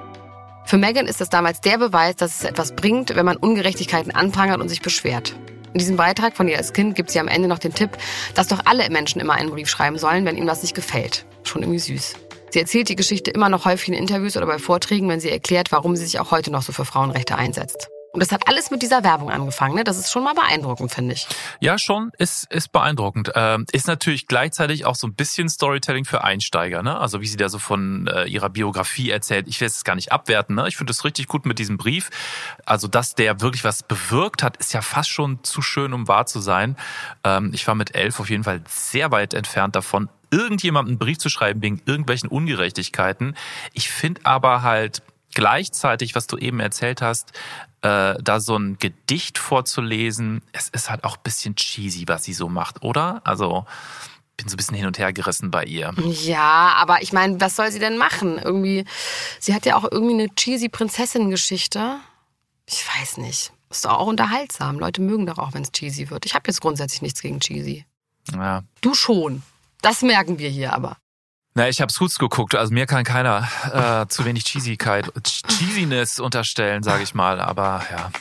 Für 0.66 0.78
Megan 0.78 1.06
ist 1.06 1.22
das 1.22 1.30
damals 1.30 1.62
der 1.62 1.78
Beweis, 1.78 2.16
dass 2.16 2.40
es 2.40 2.44
etwas 2.44 2.76
bringt, 2.76 3.16
wenn 3.16 3.26
man 3.26 3.38
Ungerechtigkeiten 3.38 4.14
anprangert 4.14 4.60
und 4.60 4.70
sich 4.70 4.82
beschwert. 4.82 5.36
In 5.74 5.80
diesem 5.80 5.98
Beitrag 5.98 6.36
von 6.36 6.48
ihr 6.48 6.58
als 6.58 6.74
Kind 6.74 6.96
gibt 6.96 7.12
sie 7.12 7.20
am 7.20 7.28
Ende 7.28 7.48
noch 7.48 7.60
den 7.60 7.74
Tipp, 7.74 7.92
dass 8.34 8.48
doch 8.48 8.62
alle 8.66 8.90
Menschen 8.90 9.22
immer 9.22 9.34
einen 9.34 9.52
Brief 9.52 9.70
schreiben 9.70 9.98
sollen, 9.98 10.26
wenn 10.26 10.38
ihnen 10.38 10.48
was 10.48 10.64
nicht 10.64 10.74
gefällt. 10.74 11.26
Schon 11.44 11.62
irgendwie 11.62 11.80
süß. 11.80 12.16
Sie 12.56 12.62
erzählt 12.62 12.88
die 12.88 12.96
Geschichte 12.96 13.32
immer 13.32 13.50
noch 13.50 13.66
häufig 13.66 13.90
in 13.90 13.94
Interviews 13.94 14.38
oder 14.38 14.46
bei 14.46 14.60
Vorträgen, 14.60 15.10
wenn 15.10 15.20
sie 15.20 15.30
erklärt, 15.30 15.74
warum 15.74 15.98
sie 15.98 16.06
sich 16.06 16.22
auch 16.22 16.32
heute 16.32 16.52
noch 16.52 16.62
so 16.62 16.72
für 16.72 16.86
Frauenrechte 16.86 17.36
einsetzt. 17.36 17.90
Und 18.14 18.22
das 18.22 18.32
hat 18.32 18.48
alles 18.48 18.72
mit 18.72 18.82
dieser 18.82 19.04
Werbung 19.04 19.30
angefangen. 19.30 19.76
Ne? 19.76 19.84
Das 19.84 19.98
ist 19.98 20.10
schon 20.10 20.24
mal 20.24 20.34
beeindruckend, 20.34 20.90
finde 20.90 21.16
ich. 21.16 21.28
Ja, 21.60 21.78
schon, 21.78 22.12
ist, 22.18 22.50
ist 22.50 22.72
beeindruckend. 22.72 23.34
Ähm, 23.36 23.66
ist 23.74 23.88
natürlich 23.88 24.28
gleichzeitig 24.28 24.86
auch 24.86 24.96
so 24.96 25.06
ein 25.06 25.16
bisschen 25.16 25.50
Storytelling 25.50 26.06
für 26.06 26.24
Einsteiger. 26.24 26.82
Ne? 26.82 26.98
Also 26.98 27.20
wie 27.20 27.28
sie 27.28 27.36
da 27.36 27.50
so 27.50 27.60
von 27.60 28.08
äh, 28.08 28.24
ihrer 28.24 28.50
Biografie 28.50 29.10
erzählt. 29.10 29.50
Ich 29.50 29.60
will 29.60 29.68
es 29.68 29.84
gar 29.84 29.96
nicht 29.96 30.14
abwerten. 30.14 30.56
Ne? 30.56 30.66
Ich 30.70 30.78
finde 30.78 30.92
es 30.92 31.04
richtig 31.04 31.28
gut 31.28 31.46
mit 31.46 31.60
diesem 31.60 31.76
Brief. 31.76 32.10
Also 32.66 32.88
dass 32.88 33.16
der 33.16 33.42
wirklich 33.42 33.66
was 33.66 33.84
bewirkt 33.84 34.44
hat, 34.44 34.56
ist 34.56 34.72
ja 34.72 34.82
fast 34.82 35.10
schon 35.10 35.44
zu 35.44 35.62
schön, 35.62 35.92
um 35.92 36.08
wahr 36.08 36.26
zu 36.26 36.40
sein. 36.40 36.78
Ähm, 37.26 37.52
ich 37.54 37.68
war 37.68 37.76
mit 37.76 37.96
elf 37.96 38.22
auf 38.22 38.30
jeden 38.30 38.46
Fall 38.46 38.62
sehr 38.70 39.12
weit 39.12 39.34
entfernt 39.34 39.76
davon, 39.76 40.08
irgendjemandem 40.32 40.94
einen 40.94 41.00
Brief 41.00 41.18
zu 41.18 41.30
schreiben 41.30 41.62
wegen 41.62 41.82
irgendwelchen 41.86 42.30
Ungerechtigkeiten. 42.30 43.36
Ich 43.74 43.90
finde 43.90 44.22
aber 44.24 44.62
halt 44.62 45.02
gleichzeitig, 45.34 46.16
was 46.16 46.28
du 46.28 46.38
eben 46.38 46.60
erzählt 46.60 47.02
hast, 47.02 47.32
äh, 47.82 48.16
da 48.22 48.40
so 48.40 48.58
ein 48.58 48.78
Gedicht 48.80 49.38
vorzulesen, 49.38 50.42
es 50.54 50.70
ist 50.70 50.90
halt 50.90 51.04
auch 51.04 51.18
ein 51.18 51.24
bisschen 51.24 51.56
cheesy, 51.56 52.08
was 52.08 52.24
sie 52.24 52.34
so 52.34 52.50
macht, 52.50 52.82
oder? 52.84 53.22
Also 53.24 53.66
bin 54.38 54.50
so 54.50 54.56
ein 54.56 54.58
bisschen 54.58 54.76
hin 54.76 54.88
und 54.88 54.98
her 54.98 55.14
gerissen 55.14 55.52
bei 55.52 55.64
ihr. 55.64 55.94
Ja, 56.24 56.74
aber 56.78 57.02
ich 57.02 57.14
meine, 57.14 57.40
was 57.40 57.56
soll 57.56 57.72
sie 57.72 57.80
denn 57.80 57.98
machen? 57.98 58.38
Irgendwie, 58.38 58.86
sie 59.40 59.54
hat 59.54 59.66
ja 59.66 59.76
auch 59.78 59.86
irgendwie 59.90 60.14
eine 60.14 60.36
cheesy 60.36 60.70
Prinzessin-Geschichte. 60.70 61.98
Ich 62.66 62.84
weiß 62.86 63.18
nicht. 63.18 63.52
Ist 63.70 63.86
doch 63.86 64.00
auch 64.00 64.08
unterhaltsam. 64.08 64.80
Leute 64.80 65.02
mögen 65.02 65.26
doch 65.26 65.38
auch, 65.38 65.54
wenn 65.54 65.64
es 65.64 65.72
cheesy 65.72 66.10
wird. 66.10 66.26
Ich 66.26 66.34
habe 66.34 66.44
jetzt 66.48 66.62
grundsätzlich 66.62 67.02
nichts 67.02 67.22
gegen 67.22 67.40
cheesy. 67.40 67.86
Ja. 68.34 68.64
Du 68.82 68.94
schon. 68.94 69.44
Das 69.82 70.02
merken 70.02 70.40
wir 70.40 70.50
hier 70.50 70.74
aber. 70.74 70.98
Na, 71.54 71.70
ich 71.70 71.80
habe 71.80 71.92
Suits 71.92 72.20
geguckt, 72.20 72.54
also 72.54 72.74
mir 72.74 72.86
kann 72.86 73.06
keiner 73.06 73.48
äh, 73.72 74.08
zu 74.10 74.26
wenig 74.26 74.44
Cheesigkeit, 74.44 75.10
Cheesiness 75.24 76.20
unterstellen, 76.20 76.84
sage 76.84 77.04
ich 77.04 77.14
mal, 77.14 77.40
aber 77.40 77.82
ja. 77.92 78.12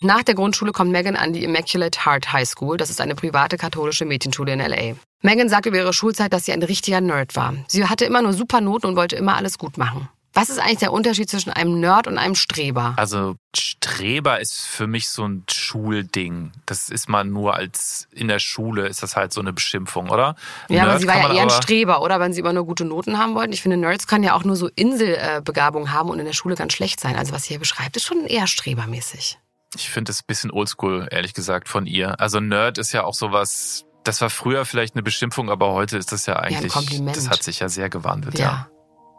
Nach 0.00 0.22
der 0.22 0.34
Grundschule 0.34 0.72
kommt 0.72 0.92
Megan 0.92 1.16
an 1.16 1.32
die 1.32 1.42
Immaculate 1.44 2.04
Heart 2.04 2.32
High 2.32 2.48
School. 2.48 2.76
Das 2.76 2.88
ist 2.90 3.00
eine 3.00 3.16
private 3.16 3.56
katholische 3.56 4.04
Mädchenschule 4.04 4.52
in 4.52 4.60
LA. 4.60 4.94
Megan 5.22 5.48
sagt 5.48 5.66
über 5.66 5.76
ihre 5.76 5.92
Schulzeit, 5.92 6.32
dass 6.32 6.44
sie 6.44 6.52
ein 6.52 6.62
richtiger 6.62 7.00
Nerd 7.00 7.34
war. 7.34 7.54
Sie 7.66 7.84
hatte 7.84 8.04
immer 8.04 8.22
nur 8.22 8.32
super 8.32 8.60
Noten 8.60 8.86
und 8.86 8.96
wollte 8.96 9.16
immer 9.16 9.36
alles 9.36 9.58
gut 9.58 9.76
machen. 9.76 10.08
Was 10.34 10.50
ist 10.50 10.58
eigentlich 10.58 10.78
der 10.78 10.92
Unterschied 10.92 11.28
zwischen 11.30 11.50
einem 11.50 11.80
Nerd 11.80 12.06
und 12.06 12.18
einem 12.18 12.34
Streber? 12.34 12.94
Also 12.96 13.36
Streber 13.56 14.40
ist 14.40 14.66
für 14.66 14.86
mich 14.86 15.08
so 15.08 15.24
ein 15.24 15.44
Schulding. 15.50 16.52
Das 16.66 16.90
ist 16.90 17.08
man 17.08 17.30
nur 17.30 17.54
als 17.54 18.06
in 18.12 18.28
der 18.28 18.38
Schule 18.38 18.86
ist 18.86 19.02
das 19.02 19.16
halt 19.16 19.32
so 19.32 19.40
eine 19.40 19.52
Beschimpfung, 19.52 20.10
oder? 20.10 20.36
Ja, 20.68 20.82
Nerd 20.84 20.88
aber 20.90 20.98
sie 21.00 21.06
war 21.08 21.16
ja 21.16 21.32
eher 21.34 21.42
ein 21.42 21.50
Streber, 21.50 22.02
oder? 22.02 22.20
Wenn 22.20 22.32
sie 22.32 22.40
immer 22.40 22.52
nur 22.52 22.66
gute 22.66 22.84
Noten 22.84 23.18
haben 23.18 23.34
wollten. 23.34 23.52
Ich 23.52 23.62
finde, 23.62 23.76
Nerds 23.78 24.06
können 24.06 24.22
ja 24.24 24.34
auch 24.34 24.44
nur 24.44 24.54
so 24.56 24.68
Inselbegabung 24.74 25.90
haben 25.92 26.10
und 26.10 26.18
in 26.18 26.26
der 26.26 26.32
Schule 26.34 26.54
ganz 26.54 26.72
schlecht 26.72 27.00
sein. 27.00 27.16
Also 27.16 27.32
was 27.32 27.44
sie 27.44 27.48
hier 27.48 27.58
beschreibt, 27.58 27.96
ist 27.96 28.04
schon 28.04 28.24
eher 28.26 28.46
strebermäßig. 28.46 29.38
Ich 29.74 29.90
finde 29.90 30.12
es 30.12 30.20
ein 30.20 30.26
bisschen 30.26 30.50
oldschool, 30.50 31.08
ehrlich 31.10 31.34
gesagt, 31.34 31.68
von 31.68 31.86
ihr. 31.86 32.20
Also 32.20 32.40
Nerd 32.40 32.78
ist 32.78 32.92
ja 32.92 33.04
auch 33.04 33.14
sowas, 33.14 33.84
das 34.04 34.20
war 34.20 34.30
früher 34.30 34.64
vielleicht 34.64 34.94
eine 34.94 35.02
Beschimpfung, 35.02 35.50
aber 35.50 35.72
heute 35.72 35.98
ist 35.98 36.12
das 36.12 36.26
ja 36.26 36.36
eigentlich, 36.36 36.72
Kompliment. 36.72 37.16
das 37.16 37.28
hat 37.28 37.42
sich 37.42 37.60
ja 37.60 37.68
sehr 37.68 37.90
gewandelt, 37.90 38.38
Ja. 38.38 38.44
ja. 38.46 38.68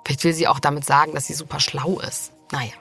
Vielleicht 0.06 0.24
will 0.24 0.34
sie 0.34 0.48
auch 0.48 0.60
damit 0.60 0.86
sagen, 0.86 1.14
dass 1.14 1.28
sie 1.28 1.34
super 1.34 1.60
schlau 1.60 2.00
ist. 2.00 2.32
Naja. 2.52 2.74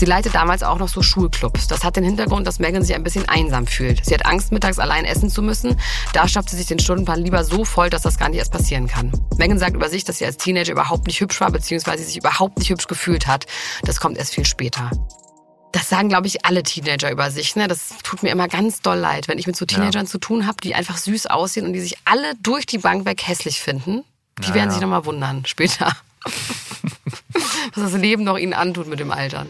Sie 0.00 0.06
leitet 0.06 0.34
damals 0.34 0.62
auch 0.62 0.78
noch 0.78 0.88
so 0.88 1.02
Schulclubs. 1.02 1.66
Das 1.66 1.84
hat 1.84 1.96
den 1.96 2.04
Hintergrund, 2.04 2.46
dass 2.46 2.58
Megan 2.58 2.82
sich 2.82 2.94
ein 2.94 3.02
bisschen 3.02 3.28
einsam 3.28 3.66
fühlt. 3.66 4.02
Sie 4.02 4.14
hat 4.14 4.24
Angst, 4.24 4.50
mittags 4.50 4.78
allein 4.78 5.04
essen 5.04 5.28
zu 5.28 5.42
müssen. 5.42 5.78
Da 6.14 6.26
schafft 6.26 6.48
sie 6.48 6.56
sich 6.56 6.68
den 6.68 6.78
Stundenplan 6.78 7.20
lieber 7.20 7.44
so 7.44 7.66
voll, 7.66 7.90
dass 7.90 8.00
das 8.00 8.18
gar 8.18 8.30
nicht 8.30 8.38
erst 8.38 8.50
passieren 8.50 8.86
kann. 8.86 9.12
Megan 9.36 9.58
sagt 9.58 9.76
über 9.76 9.90
sich, 9.90 10.04
dass 10.04 10.16
sie 10.16 10.24
als 10.24 10.38
Teenager 10.38 10.72
überhaupt 10.72 11.06
nicht 11.06 11.20
hübsch 11.20 11.38
war, 11.42 11.50
beziehungsweise 11.50 12.02
sich 12.02 12.16
überhaupt 12.16 12.56
nicht 12.58 12.70
hübsch 12.70 12.86
gefühlt 12.86 13.26
hat. 13.26 13.44
Das 13.82 14.00
kommt 14.00 14.16
erst 14.16 14.32
viel 14.32 14.46
später. 14.46 14.90
Das 15.72 15.90
sagen, 15.90 16.08
glaube 16.08 16.28
ich, 16.28 16.46
alle 16.46 16.62
Teenager 16.62 17.10
über 17.10 17.30
sich. 17.30 17.54
Ne? 17.54 17.68
Das 17.68 17.90
tut 18.02 18.22
mir 18.22 18.30
immer 18.30 18.48
ganz 18.48 18.80
doll 18.80 18.96
leid, 18.96 19.28
wenn 19.28 19.38
ich 19.38 19.46
mit 19.46 19.56
so 19.56 19.66
Teenagern 19.66 20.06
zu 20.06 20.18
tun 20.18 20.46
habe, 20.46 20.56
die 20.64 20.74
einfach 20.74 20.96
süß 20.96 21.26
aussehen 21.26 21.66
und 21.66 21.74
die 21.74 21.80
sich 21.80 21.98
alle 22.06 22.34
durch 22.42 22.64
die 22.64 22.78
Bank 22.78 23.04
weg 23.04 23.20
hässlich 23.26 23.60
finden. 23.60 24.04
Die 24.40 24.48
Ja, 24.48 24.54
werden 24.54 24.70
sich 24.70 24.80
nochmal 24.80 25.04
wundern 25.04 25.44
später. 25.46 25.92
was 27.74 27.92
das 27.92 28.00
Leben 28.00 28.24
noch 28.24 28.38
ihnen 28.38 28.54
antut 28.54 28.86
mit 28.86 29.00
dem 29.00 29.10
Altern. 29.10 29.48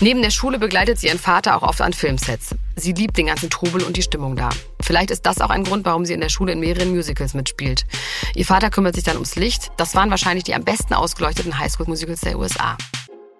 Neben 0.00 0.22
der 0.22 0.30
Schule 0.30 0.58
begleitet 0.58 0.98
sie 0.98 1.06
ihren 1.06 1.18
Vater 1.20 1.56
auch 1.56 1.62
oft 1.62 1.80
an 1.80 1.92
Filmsets. 1.92 2.54
Sie 2.76 2.92
liebt 2.92 3.16
den 3.16 3.26
ganzen 3.26 3.48
Trubel 3.48 3.82
und 3.84 3.96
die 3.96 4.02
Stimmung 4.02 4.34
da. 4.34 4.50
Vielleicht 4.80 5.10
ist 5.10 5.24
das 5.24 5.40
auch 5.40 5.50
ein 5.50 5.64
Grund, 5.64 5.84
warum 5.84 6.04
sie 6.04 6.12
in 6.12 6.20
der 6.20 6.28
Schule 6.28 6.52
in 6.52 6.60
mehreren 6.60 6.90
Musicals 6.90 7.32
mitspielt. 7.32 7.86
Ihr 8.34 8.44
Vater 8.44 8.70
kümmert 8.70 8.96
sich 8.96 9.04
dann 9.04 9.16
ums 9.16 9.36
Licht. 9.36 9.70
Das 9.76 9.94
waren 9.94 10.10
wahrscheinlich 10.10 10.44
die 10.44 10.54
am 10.54 10.64
besten 10.64 10.94
ausgeleuchteten 10.94 11.58
Highschool-Musicals 11.58 12.22
der 12.22 12.38
USA. 12.38 12.76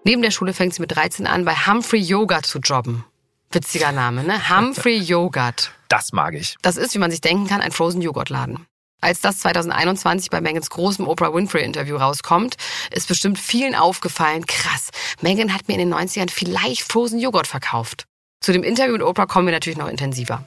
Neben 0.04 0.22
der 0.22 0.30
Schule 0.30 0.54
fängt 0.54 0.74
sie 0.74 0.80
mit 0.80 0.94
13 0.94 1.26
an, 1.26 1.44
bei 1.44 1.54
Humphrey 1.54 2.00
Yogurt 2.00 2.46
zu 2.46 2.60
jobben. 2.60 3.04
Witziger 3.50 3.92
Name, 3.92 4.22
ne? 4.22 4.48
Humphrey 4.48 4.96
Yogurt. 4.96 5.72
Das 5.88 6.12
mag 6.12 6.34
ich. 6.34 6.56
Das 6.62 6.76
ist, 6.76 6.94
wie 6.94 6.98
man 6.98 7.10
sich 7.10 7.20
denken 7.20 7.46
kann, 7.46 7.60
ein 7.60 7.72
Frozen 7.72 8.00
Joghurtladen. 8.00 8.66
Als 9.04 9.20
das 9.20 9.40
2021 9.40 10.30
bei 10.30 10.40
Megans 10.40 10.70
großem 10.70 11.06
Oprah 11.06 11.34
Winfrey 11.34 11.62
Interview 11.62 11.96
rauskommt, 11.96 12.54
ist 12.90 13.06
bestimmt 13.06 13.38
vielen 13.38 13.74
aufgefallen, 13.74 14.46
krass, 14.46 14.88
Megan 15.20 15.52
hat 15.52 15.68
mir 15.68 15.74
in 15.74 15.90
den 15.90 15.94
90ern 15.94 16.30
vielleicht 16.30 16.90
Frozen 16.90 17.18
Joghurt 17.18 17.46
verkauft. 17.46 18.06
Zu 18.40 18.54
dem 18.54 18.62
Interview 18.62 18.94
mit 18.94 19.02
Oprah 19.02 19.26
kommen 19.26 19.46
wir 19.46 19.52
natürlich 19.52 19.76
noch 19.76 19.88
intensiver. 19.88 20.46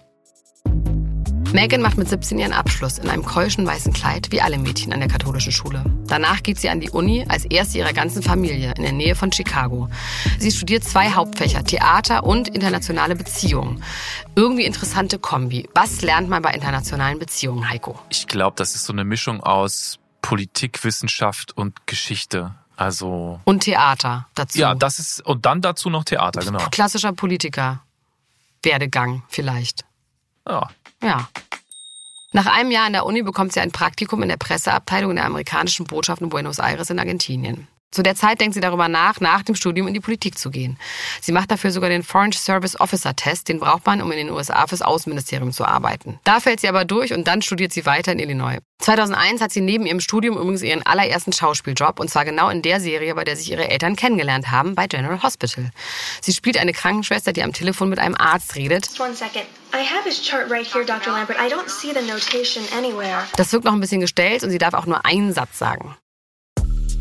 Megan 1.53 1.81
macht 1.81 1.97
mit 1.97 2.07
17 2.09 2.39
ihren 2.39 2.53
Abschluss 2.53 2.97
in 2.97 3.09
einem 3.09 3.23
keuschen 3.23 3.65
weißen 3.65 3.93
Kleid, 3.93 4.31
wie 4.31 4.41
alle 4.41 4.57
Mädchen 4.57 4.93
an 4.93 4.99
der 4.99 5.09
katholischen 5.09 5.51
Schule. 5.51 5.83
Danach 6.07 6.43
geht 6.43 6.59
sie 6.59 6.69
an 6.69 6.79
die 6.79 6.89
Uni 6.89 7.25
als 7.27 7.45
erste 7.45 7.77
ihrer 7.77 7.93
ganzen 7.93 8.21
Familie 8.21 8.73
in 8.75 8.83
der 8.83 8.91
Nähe 8.91 9.15
von 9.15 9.31
Chicago. 9.31 9.89
Sie 10.39 10.51
studiert 10.51 10.83
zwei 10.83 11.11
Hauptfächer, 11.11 11.63
Theater 11.63 12.23
und 12.25 12.49
internationale 12.49 13.15
Beziehungen. 13.15 13.83
Irgendwie 14.35 14.65
interessante 14.65 15.19
Kombi. 15.19 15.67
Was 15.73 16.01
lernt 16.01 16.29
man 16.29 16.41
bei 16.41 16.51
internationalen 16.53 17.17
Beziehungen, 17.19 17.69
Heiko? 17.69 17.97
Ich 18.09 18.27
glaube, 18.27 18.55
das 18.57 18.75
ist 18.75 18.85
so 18.85 18.93
eine 18.93 19.03
Mischung 19.05 19.41
aus 19.41 19.99
Politik, 20.21 20.83
Wissenschaft 20.83 21.55
und 21.57 21.87
Geschichte. 21.87 22.55
Also 22.75 23.39
Und 23.45 23.61
Theater 23.63 24.27
dazu. 24.35 24.59
ja, 24.59 24.75
das 24.75 24.99
ist 24.99 25.25
und 25.25 25.45
dann 25.45 25.61
dazu 25.61 25.89
noch 25.89 26.03
Theater, 26.03 26.41
genau. 26.41 26.59
Klassischer 26.69 27.13
Politiker. 27.13 27.81
Werdegang 28.61 29.23
vielleicht. 29.29 29.85
Ja. 30.47 30.69
Ja. 31.01 31.29
Nach 32.33 32.45
einem 32.45 32.71
Jahr 32.71 32.85
an 32.85 32.93
der 32.93 33.05
Uni 33.05 33.21
bekommt 33.21 33.53
sie 33.53 33.59
ein 33.59 33.71
Praktikum 33.71 34.21
in 34.21 34.29
der 34.29 34.37
Presseabteilung 34.37 35.15
der 35.15 35.25
amerikanischen 35.25 35.85
Botschaft 35.85 36.21
in 36.21 36.29
Buenos 36.29 36.59
Aires 36.59 36.89
in 36.89 36.99
Argentinien. 36.99 37.67
Zu 37.89 38.03
der 38.03 38.15
Zeit 38.15 38.41
denkt 38.41 38.53
sie 38.53 38.59
darüber 38.59 38.89
nach, 38.89 39.21
nach 39.21 39.43
dem 39.43 39.55
Studium 39.55 39.87
in 39.87 39.93
die 39.93 40.01
Politik 40.01 40.37
zu 40.37 40.51
gehen. 40.51 40.77
Sie 41.21 41.31
macht 41.31 41.49
dafür 41.49 41.71
sogar 41.71 41.89
den 41.89 42.03
Foreign 42.03 42.33
Service 42.33 42.77
Officer 42.79 43.15
Test, 43.15 43.47
den 43.47 43.59
braucht 43.59 43.85
man, 43.85 44.01
um 44.01 44.11
in 44.11 44.17
den 44.17 44.29
USA 44.29 44.67
fürs 44.67 44.81
Außenministerium 44.81 45.53
zu 45.53 45.63
arbeiten. 45.63 46.19
Da 46.25 46.41
fällt 46.41 46.59
sie 46.59 46.67
aber 46.67 46.83
durch 46.83 47.13
und 47.13 47.27
dann 47.27 47.41
studiert 47.41 47.71
sie 47.71 47.85
weiter 47.85 48.11
in 48.11 48.19
Illinois. 48.19 48.57
2001 48.79 49.41
hat 49.41 49.51
sie 49.51 49.61
neben 49.61 49.85
ihrem 49.85 50.01
Studium 50.01 50.35
übrigens 50.35 50.61
ihren 50.61 50.85
allerersten 50.85 51.31
Schauspieljob 51.31 51.99
und 51.99 52.09
zwar 52.09 52.25
genau 52.25 52.49
in 52.49 52.61
der 52.61 52.81
Serie, 52.81 53.15
bei 53.15 53.23
der 53.23 53.37
sich 53.37 53.51
ihre 53.51 53.69
Eltern 53.69 53.95
kennengelernt 53.95 54.51
haben, 54.51 54.75
bei 54.75 54.87
General 54.87 55.23
Hospital. 55.23 55.71
Sie 56.21 56.33
spielt 56.33 56.57
eine 56.57 56.73
Krankenschwester, 56.73 57.31
die 57.31 57.41
am 57.41 57.53
Telefon 57.53 57.89
mit 57.89 57.99
einem 57.99 58.15
Arzt 58.15 58.55
redet. 58.55 58.89
Das 63.35 63.53
wirkt 63.53 63.65
noch 63.65 63.73
ein 63.73 63.79
bisschen 63.79 64.01
gestellt 64.01 64.43
und 64.43 64.49
sie 64.51 64.57
darf 64.57 64.73
auch 64.73 64.85
nur 64.85 65.05
einen 65.05 65.33
Satz 65.33 65.57
sagen. 65.57 65.95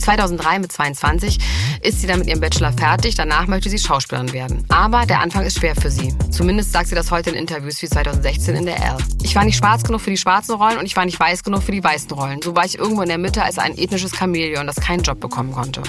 2003 0.06 0.60
mit 0.60 0.70
22 0.70 1.38
ist 1.82 2.00
sie 2.00 2.06
dann 2.06 2.20
mit 2.20 2.28
ihrem 2.28 2.38
Bachelor 2.38 2.72
fertig. 2.72 3.16
Danach 3.16 3.48
möchte 3.48 3.68
sie 3.68 3.78
Schauspielerin 3.78 4.32
werden. 4.32 4.64
Aber 4.68 5.04
der 5.04 5.20
Anfang 5.20 5.44
ist 5.44 5.58
schwer 5.58 5.74
für 5.74 5.90
sie. 5.90 6.14
Zumindest 6.30 6.70
sagt 6.70 6.90
sie 6.90 6.94
das 6.94 7.10
heute 7.10 7.30
in 7.30 7.36
Interviews 7.36 7.82
wie 7.82 7.88
2016 7.88 8.54
in 8.54 8.66
der 8.66 8.76
L. 8.76 8.98
Ich 9.24 9.34
war 9.34 9.44
nicht 9.44 9.56
schwarz 9.56 9.82
genug 9.82 10.00
für 10.00 10.10
die 10.10 10.16
schwarzen 10.16 10.54
Rollen 10.54 10.78
und 10.78 10.86
ich 10.86 10.94
war 10.94 11.04
nicht 11.04 11.18
weiß 11.18 11.42
genug 11.42 11.64
für 11.64 11.72
die 11.72 11.82
weißen 11.82 12.12
Rollen. 12.12 12.40
So 12.40 12.54
war 12.54 12.64
ich 12.64 12.78
irgendwo 12.78 13.02
in 13.02 13.08
der 13.08 13.18
Mitte 13.18 13.42
als 13.42 13.58
ein 13.58 13.76
ethnisches 13.76 14.12
Chamäleon, 14.16 14.68
das 14.68 14.76
keinen 14.76 15.02
Job 15.02 15.18
bekommen 15.18 15.50
konnte. 15.50 15.82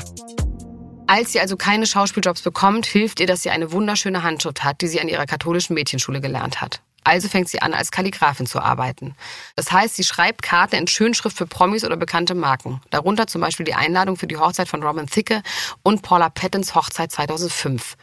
Als 1.06 1.34
sie 1.34 1.40
also 1.40 1.56
keine 1.56 1.86
Schauspieljobs 1.86 2.42
bekommt, 2.42 2.88
hilft 2.88 3.20
ihr, 3.20 3.28
dass 3.28 3.44
sie 3.44 3.52
eine 3.52 3.72
wunderschöne 3.72 4.24
Handschrift 4.24 4.64
hat, 4.64 4.82
die 4.82 4.88
sie 4.88 5.00
an 5.00 5.10
ihrer 5.10 5.28
katholischen 5.28 5.76
Mädchenschule 5.76 6.22
gelernt 6.22 6.60
hat. 6.60 6.82
Also 7.08 7.30
fängt 7.30 7.48
sie 7.48 7.62
an, 7.62 7.74
als 7.74 7.90
Kalligraphin 7.92 8.48
zu 8.48 8.60
arbeiten. 8.60 9.16
Das 9.56 9.72
heißt, 9.72 9.96
sie 9.96 10.04
schreibt 10.04 10.42
Karten 10.42 10.76
in 10.76 10.88
Schönschrift 10.88 11.38
für 11.38 11.48
Promis 11.48 11.86
oder 11.86 11.96
bekannte 11.96 12.36
Marken. 12.36 12.82
Darunter 12.90 13.28
zum 13.28 13.40
Beispiel 13.40 13.66
die 13.66 13.76
Einladung 13.76 14.18
für 14.18 14.28
die 14.28 14.36
Hochzeit 14.36 14.68
von 14.68 14.84
Robin 14.84 15.08
Thicke 15.08 15.42
und 15.84 16.02
Paula 16.02 16.28
Pattons 16.28 16.76
Hochzeit 16.76 17.14
2005. 17.14 17.96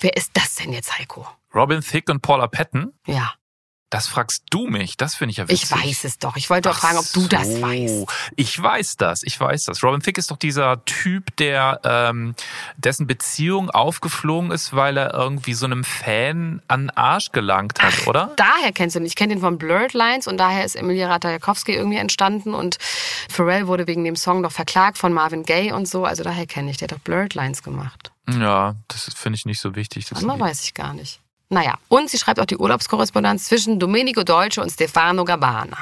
Wer 0.00 0.16
ist 0.16 0.32
das 0.34 0.56
denn 0.56 0.72
jetzt, 0.72 0.98
Heiko? 0.98 1.24
Robin 1.54 1.82
Thicke 1.82 2.10
und 2.10 2.20
Paula 2.20 2.48
Patton? 2.48 2.92
Ja, 3.06 3.32
Das 3.92 4.06
fragst 4.06 4.44
du 4.48 4.68
mich. 4.68 4.96
Das 4.96 5.14
finde 5.14 5.32
ich 5.32 5.36
ja 5.36 5.48
witzig. 5.50 5.64
ich 5.64 5.70
weiß 5.70 6.04
es 6.04 6.18
doch. 6.18 6.36
Ich 6.36 6.48
wollte 6.48 6.70
doch 6.70 6.76
Ach 6.76 6.80
fragen, 6.80 6.96
ob 6.96 7.12
du 7.12 7.28
das 7.28 7.46
so. 7.46 7.60
weißt. 7.60 8.06
Ich 8.36 8.62
weiß 8.62 8.96
das, 8.96 9.22
ich 9.22 9.38
weiß 9.38 9.64
das. 9.64 9.82
Robin 9.82 10.00
Thicke 10.00 10.18
ist 10.18 10.30
doch 10.30 10.38
dieser 10.38 10.82
Typ, 10.86 11.36
der 11.36 11.78
ähm, 11.84 12.34
dessen 12.78 13.06
Beziehung 13.06 13.68
aufgeflogen 13.68 14.50
ist, 14.50 14.74
weil 14.74 14.96
er 14.96 15.12
irgendwie 15.12 15.52
so 15.52 15.66
einem 15.66 15.84
Fan 15.84 16.62
an 16.68 16.84
den 16.84 16.90
Arsch 16.96 17.32
gelangt 17.32 17.82
hat, 17.82 18.06
oder? 18.06 18.32
Daher 18.36 18.72
kennst 18.72 18.96
du 18.96 19.00
ihn. 19.00 19.04
Ich 19.04 19.14
kenne 19.14 19.34
den 19.34 19.42
von 19.42 19.58
Blurred 19.58 19.92
Lines 19.92 20.26
und 20.26 20.38
daher 20.38 20.64
ist 20.64 20.74
Emilia 20.74 21.08
Ratajkowski 21.08 21.74
irgendwie 21.74 21.98
entstanden 21.98 22.54
und 22.54 22.78
Pharrell 23.28 23.66
wurde 23.66 23.86
wegen 23.86 24.04
dem 24.04 24.16
Song 24.16 24.42
doch 24.42 24.52
verklagt 24.52 24.96
von 24.96 25.12
Marvin 25.12 25.42
Gaye 25.42 25.72
und 25.72 25.86
so. 25.86 26.06
Also 26.06 26.24
daher 26.24 26.46
kenne 26.46 26.70
ich. 26.70 26.78
Der 26.78 26.88
hat 26.88 26.92
doch 26.92 27.00
Blurred 27.00 27.34
Lines 27.34 27.62
gemacht. 27.62 28.10
Ja, 28.30 28.74
das 28.88 29.10
finde 29.14 29.36
ich 29.36 29.44
nicht 29.44 29.60
so 29.60 29.74
wichtig. 29.74 30.06
Das 30.08 30.18
Andere 30.22 30.40
weiß 30.40 30.62
ich 30.62 30.72
gar 30.72 30.94
nicht. 30.94 31.20
Naja, 31.52 31.74
und 31.88 32.08
sie 32.08 32.16
schreibt 32.16 32.40
auch 32.40 32.46
die 32.46 32.56
Urlaubskorrespondenz 32.56 33.44
zwischen 33.44 33.78
Domenico 33.78 34.24
Dolce 34.24 34.62
und 34.62 34.70
Stefano 34.70 35.22
Gabbana. 35.22 35.76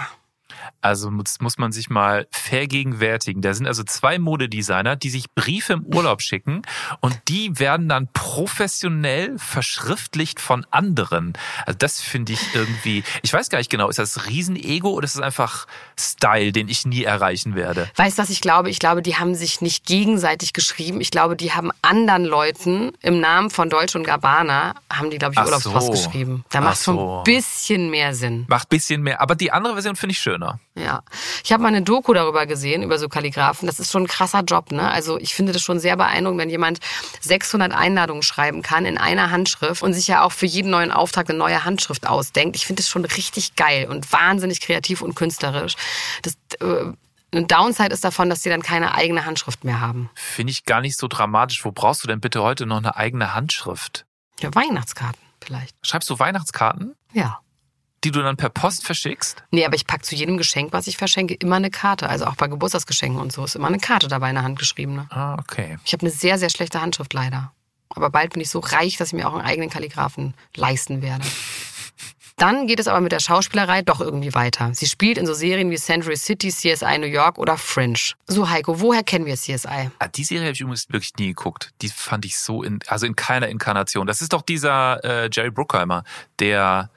Also 0.81 1.11
muss, 1.11 1.40
muss 1.40 1.59
man 1.59 1.73
sich 1.73 1.90
mal 1.90 2.27
vergegenwärtigen. 2.31 3.42
Da 3.42 3.55
sind 3.55 3.66
also 3.66 3.83
zwei 3.85 4.18
Modedesigner, 4.18 4.96
die 4.96 5.11
sich 5.11 5.31
Briefe 5.35 5.75
im 5.75 5.85
Urlaub 5.85 6.23
schicken 6.23 6.62
und 7.01 7.18
die 7.29 7.59
werden 7.59 7.88
dann 7.88 8.09
professionell 8.12 9.38
verschriftlicht 9.38 10.40
von 10.40 10.66
anderen. 10.70 11.35
Also 11.66 11.79
das 11.79 12.01
finde 12.01 12.33
ich 12.33 12.40
irgendwie, 12.55 13.05
ich 13.23 13.33
weiß 13.33 13.51
gar 13.51 13.59
nicht 13.59 13.70
genau, 13.70 13.88
ist 13.88 13.99
das 13.99 14.27
Riesenego 14.27 14.90
oder 14.90 15.05
ist 15.05 15.16
das 15.16 15.23
einfach 15.23 15.66
Style, 15.99 16.53
den 16.53 16.68
ich 16.68 16.87
nie 16.87 17.05
erreichen 17.05 17.55
werde? 17.55 17.90
Weißt 17.96 18.18
du, 18.18 18.23
was 18.23 18.31
ich 18.31 18.40
glaube? 18.40 18.70
Ich 18.70 18.79
glaube, 18.79 19.03
die 19.03 19.16
haben 19.16 19.35
sich 19.35 19.61
nicht 19.61 19.87
gegenseitig 19.87 20.53
geschrieben. 20.53 21.01
Ich 21.01 21.11
glaube, 21.11 21.37
die 21.37 21.53
haben 21.53 21.70
anderen 21.83 22.25
Leuten 22.25 22.92
im 23.01 23.20
Namen 23.20 23.51
von 23.51 23.68
Dolce 23.70 23.96
und 23.99 24.05
Gabbana, 24.05 24.75
haben 24.90 25.11
die, 25.11 25.18
glaube 25.18 25.35
ich, 25.35 25.40
Urlaubspost 25.40 25.87
so. 25.87 25.92
geschrieben. 25.92 26.44
Da 26.51 26.61
Ach 26.61 26.64
macht 26.64 26.83
schon 26.83 26.96
so. 26.96 27.18
ein 27.18 27.25
bisschen 27.25 27.90
mehr 27.90 28.14
Sinn. 28.14 28.46
Macht 28.49 28.68
bisschen 28.68 29.03
mehr, 29.03 29.20
aber 29.20 29.35
die 29.35 29.53
andere 29.53 29.75
Version 29.75 29.96
finde 29.96 30.12
ich 30.12 30.18
schöner. 30.18 30.49
Ja. 30.74 31.02
Ich 31.44 31.52
habe 31.52 31.62
mal 31.62 31.68
eine 31.68 31.82
Doku 31.82 32.12
darüber 32.14 32.46
gesehen, 32.46 32.82
über 32.82 32.98
so 32.98 33.08
Kalligraphen. 33.08 33.66
Das 33.66 33.78
ist 33.80 33.90
schon 33.90 34.04
ein 34.04 34.08
krasser 34.08 34.40
Job, 34.42 34.72
ne? 34.72 34.90
Also 34.90 35.18
ich 35.18 35.34
finde 35.34 35.52
das 35.52 35.62
schon 35.62 35.78
sehr 35.78 35.96
beeindruckend, 35.96 36.40
wenn 36.40 36.50
jemand 36.50 36.80
600 37.20 37.72
Einladungen 37.72 38.22
schreiben 38.22 38.62
kann 38.62 38.84
in 38.84 38.98
einer 38.98 39.30
Handschrift 39.30 39.82
und 39.82 39.92
sich 39.92 40.06
ja 40.06 40.22
auch 40.22 40.32
für 40.32 40.46
jeden 40.46 40.70
neuen 40.70 40.90
Auftrag 40.92 41.28
eine 41.28 41.38
neue 41.38 41.64
Handschrift 41.64 42.06
ausdenkt. 42.06 42.56
Ich 42.56 42.66
finde 42.66 42.82
das 42.82 42.88
schon 42.88 43.04
richtig 43.04 43.56
geil 43.56 43.88
und 43.88 44.10
wahnsinnig 44.12 44.60
kreativ 44.60 45.02
und 45.02 45.14
künstlerisch. 45.14 45.76
Das, 46.22 46.34
äh, 46.60 46.92
eine 47.32 47.46
Downside 47.46 47.92
ist 47.92 48.04
davon, 48.04 48.28
dass 48.28 48.42
die 48.42 48.48
dann 48.48 48.62
keine 48.62 48.94
eigene 48.94 49.24
Handschrift 49.24 49.64
mehr 49.64 49.80
haben. 49.80 50.10
Finde 50.14 50.50
ich 50.50 50.64
gar 50.64 50.80
nicht 50.80 50.98
so 50.98 51.06
dramatisch. 51.06 51.64
Wo 51.64 51.70
brauchst 51.70 52.02
du 52.02 52.08
denn 52.08 52.20
bitte 52.20 52.42
heute 52.42 52.66
noch 52.66 52.78
eine 52.78 52.96
eigene 52.96 53.34
Handschrift? 53.34 54.04
Ja, 54.40 54.52
Weihnachtskarten 54.54 55.20
vielleicht. 55.42 55.76
Schreibst 55.82 56.10
du 56.10 56.18
Weihnachtskarten, 56.18 56.94
Ja. 57.12 57.40
Die 58.04 58.10
du 58.10 58.22
dann 58.22 58.36
per 58.36 58.48
Post 58.48 58.84
verschickst? 58.84 59.42
Nee, 59.50 59.64
aber 59.64 59.74
ich 59.74 59.86
pack 59.86 60.04
zu 60.04 60.14
jedem 60.14 60.36
Geschenk, 60.36 60.72
was 60.72 60.86
ich 60.86 60.96
verschenke, 60.96 61.34
immer 61.34 61.56
eine 61.56 61.70
Karte. 61.70 62.08
Also 62.08 62.26
auch 62.26 62.36
bei 62.36 62.48
Geburtstagsgeschenken 62.48 63.20
und 63.20 63.32
so 63.32 63.44
ist 63.44 63.56
immer 63.56 63.68
eine 63.68 63.78
Karte 63.78 64.08
dabei 64.08 64.30
in 64.30 64.36
der 64.36 64.44
Hand 64.44 64.58
geschriebene. 64.58 65.06
Ah, 65.10 65.34
okay. 65.38 65.78
Ich 65.84 65.92
habe 65.92 66.02
eine 66.02 66.10
sehr, 66.10 66.38
sehr 66.38 66.50
schlechte 66.50 66.80
Handschrift 66.80 67.12
leider. 67.12 67.52
Aber 67.90 68.10
bald 68.10 68.32
bin 68.32 68.42
ich 68.42 68.50
so 68.50 68.60
reich, 68.60 68.96
dass 68.96 69.08
ich 69.08 69.14
mir 69.14 69.28
auch 69.28 69.34
einen 69.34 69.46
eigenen 69.46 69.68
Kalligraphen 69.68 70.34
leisten 70.54 71.02
werde. 71.02 71.24
Dann 72.40 72.66
geht 72.66 72.80
es 72.80 72.88
aber 72.88 73.02
mit 73.02 73.12
der 73.12 73.20
Schauspielerei 73.20 73.82
doch 73.82 74.00
irgendwie 74.00 74.32
weiter. 74.32 74.70
Sie 74.72 74.86
spielt 74.86 75.18
in 75.18 75.26
so 75.26 75.34
Serien 75.34 75.70
wie 75.70 75.76
Century 75.76 76.16
City, 76.16 76.48
CSI 76.48 76.96
New 76.96 77.06
York 77.06 77.36
oder 77.36 77.58
Fringe. 77.58 77.98
So 78.26 78.48
Heiko, 78.48 78.80
woher 78.80 79.02
kennen 79.02 79.26
wir 79.26 79.34
CSI? 79.34 79.90
Ah, 79.98 80.08
die 80.08 80.24
Serie 80.24 80.44
habe 80.44 80.52
ich 80.52 80.60
übrigens 80.62 80.88
wirklich 80.88 81.14
nie 81.18 81.28
geguckt. 81.28 81.72
Die 81.82 81.90
fand 81.90 82.24
ich 82.24 82.38
so 82.38 82.62
in, 82.62 82.78
also 82.86 83.04
in 83.04 83.14
keiner 83.14 83.48
Inkarnation. 83.48 84.06
Das 84.06 84.22
ist 84.22 84.32
doch 84.32 84.40
dieser 84.40 85.04
äh, 85.04 85.28
Jerry 85.30 85.50
Bruckheimer, 85.50 86.02
der, 86.38 86.88